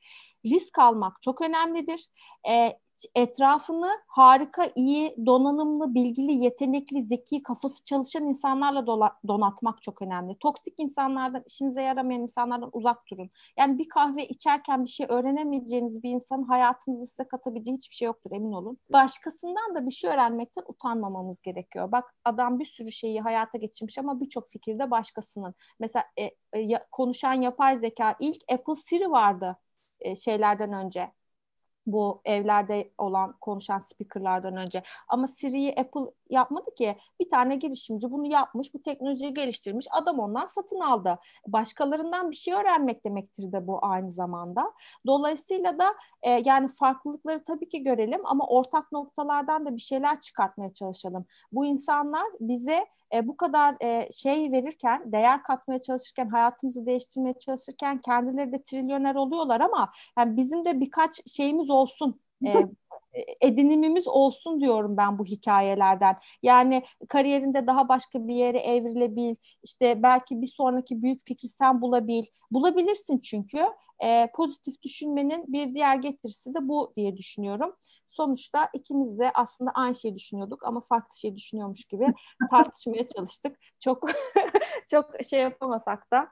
risk 0.45 0.79
almak 0.79 1.21
çok 1.21 1.41
önemlidir. 1.41 2.07
E, 2.49 2.79
etrafını 3.15 3.89
harika, 4.07 4.71
iyi, 4.75 5.15
donanımlı, 5.25 5.95
bilgili, 5.95 6.31
yetenekli, 6.31 7.01
zeki, 7.01 7.43
kafası 7.43 7.83
çalışan 7.83 8.23
insanlarla 8.23 8.87
dola, 8.87 9.19
donatmak 9.27 9.81
çok 9.81 10.01
önemli. 10.01 10.37
Toksik 10.39 10.73
insanlardan, 10.77 11.43
işinize 11.47 11.81
yaramayan 11.81 12.21
insanlardan 12.21 12.69
uzak 12.73 12.97
durun. 13.11 13.29
Yani 13.57 13.77
bir 13.77 13.89
kahve 13.89 14.27
içerken 14.27 14.83
bir 14.83 14.89
şey 14.89 15.05
öğrenemeyeceğiniz 15.09 16.03
bir 16.03 16.09
insanın 16.09 16.43
hayatınızı 16.43 17.07
size 17.07 17.27
katabileceği 17.27 17.77
hiçbir 17.77 17.95
şey 17.95 18.05
yoktur 18.05 18.31
emin 18.31 18.51
olun. 18.51 18.77
Başkasından 18.93 19.75
da 19.75 19.85
bir 19.85 19.91
şey 19.91 20.09
öğrenmekten 20.11 20.63
utanmamamız 20.67 21.41
gerekiyor. 21.41 21.91
Bak 21.91 22.13
adam 22.25 22.59
bir 22.59 22.65
sürü 22.65 22.91
şeyi 22.91 23.21
hayata 23.21 23.57
geçirmiş 23.57 23.97
ama 23.97 24.21
birçok 24.21 24.49
fikirde 24.49 24.91
başkasının. 24.91 25.55
Mesela 25.79 26.05
e, 26.17 26.23
e, 26.53 26.79
konuşan 26.91 27.33
yapay 27.33 27.77
zeka 27.77 28.15
ilk 28.19 28.41
Apple 28.51 28.75
Siri 28.75 29.11
vardı 29.11 29.57
e, 29.99 30.15
şeylerden 30.15 30.73
önce 30.73 31.11
bu 31.87 32.21
evlerde 32.25 32.91
olan 32.97 33.33
konuşan 33.41 33.79
speakerlardan 33.79 34.55
önce. 34.57 34.83
Ama 35.07 35.27
Siri'yi 35.27 35.75
Apple 35.79 36.11
yapmadı 36.29 36.75
ki. 36.75 36.97
Bir 37.19 37.29
tane 37.29 37.55
girişimci 37.55 38.11
bunu 38.11 38.27
yapmış, 38.27 38.73
bu 38.73 38.81
teknolojiyi 38.81 39.33
geliştirmiş. 39.33 39.87
Adam 39.91 40.19
ondan 40.19 40.45
satın 40.45 40.79
aldı. 40.79 41.19
Başkalarından 41.47 42.31
bir 42.31 42.35
şey 42.35 42.53
öğrenmek 42.53 43.05
demektir 43.05 43.51
de 43.51 43.67
bu 43.67 43.79
aynı 43.81 44.11
zamanda. 44.11 44.73
Dolayısıyla 45.05 45.79
da 45.79 45.95
e, 46.21 46.29
yani 46.45 46.67
farklılıkları 46.67 47.43
tabii 47.43 47.69
ki 47.69 47.83
görelim 47.83 48.21
ama 48.25 48.47
ortak 48.47 48.91
noktalardan 48.91 49.65
da 49.65 49.75
bir 49.75 49.81
şeyler 49.81 50.19
çıkartmaya 50.19 50.73
çalışalım. 50.73 51.25
Bu 51.51 51.65
insanlar 51.65 52.25
bize 52.39 52.87
e, 53.13 53.27
bu 53.27 53.37
kadar 53.37 53.75
e, 53.81 54.09
şey 54.13 54.51
verirken, 54.51 55.11
değer 55.11 55.43
katmaya 55.43 55.81
çalışırken, 55.81 56.29
hayatımızı 56.29 56.85
değiştirmeye 56.85 57.33
çalışırken 57.39 58.01
kendileri 58.01 58.51
de 58.51 58.63
trilyoner 58.63 59.15
oluyorlar 59.15 59.61
ama 59.61 59.91
yani 60.17 60.37
bizim 60.37 60.65
de 60.65 60.79
birkaç 60.79 61.31
şeyimiz 61.31 61.69
olsun. 61.69 62.21
E, 63.13 63.47
edinimimiz 63.47 64.07
olsun 64.07 64.61
diyorum 64.61 64.97
ben 64.97 65.19
bu 65.19 65.25
hikayelerden. 65.25 66.15
Yani 66.43 66.83
kariyerinde 67.09 67.67
daha 67.67 67.89
başka 67.89 68.27
bir 68.27 68.35
yere 68.35 68.57
evrilebil, 68.59 69.35
işte 69.63 70.03
belki 70.03 70.41
bir 70.41 70.47
sonraki 70.47 71.01
büyük 71.03 71.25
fikri 71.25 71.47
sen 71.47 71.81
bulabil. 71.81 72.23
Bulabilirsin 72.51 73.19
çünkü. 73.19 73.65
E, 74.03 74.27
pozitif 74.35 74.81
düşünmenin 74.83 75.45
bir 75.47 75.73
diğer 75.73 75.95
getirisi 75.95 76.53
de 76.53 76.67
bu 76.67 76.93
diye 76.95 77.17
düşünüyorum. 77.17 77.75
Sonuçta 78.17 78.69
ikimiz 78.73 79.19
de 79.19 79.31
aslında 79.33 79.71
aynı 79.71 79.95
şeyi 79.95 80.15
düşünüyorduk 80.15 80.65
ama 80.65 80.81
farklı 80.81 81.17
şey 81.17 81.35
düşünüyormuş 81.35 81.85
gibi 81.85 82.13
tartışmaya 82.51 83.07
çalıştık. 83.07 83.57
Çok 83.79 84.09
çok 84.91 85.05
şey 85.29 85.41
yapamasak 85.41 86.11
da 86.13 86.27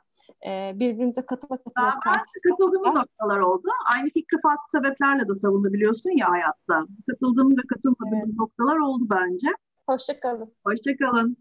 e, 0.48 0.72
birbirimize 0.76 1.26
katıla 1.26 1.58
katıla 1.58 2.00
tartıştık. 2.04 2.44
Katıldığımız 2.50 2.94
noktalar 2.94 3.40
oldu. 3.40 3.68
Aynı 3.96 4.10
fikri 4.10 4.42
farklı 4.42 4.66
sebeplerle 4.72 5.28
de 5.28 5.36
savunabiliyorsun 5.36 6.18
ya 6.18 6.32
hayatta. 6.32 6.86
Katıldığımız 7.10 7.58
ve 7.58 7.62
katılmadığımız 7.70 8.30
evet. 8.30 8.40
noktalar 8.40 8.78
oldu 8.78 9.04
bence. 9.10 9.48
Hoşçakalın. 9.90 10.54
Hoşçakalın. 10.66 11.34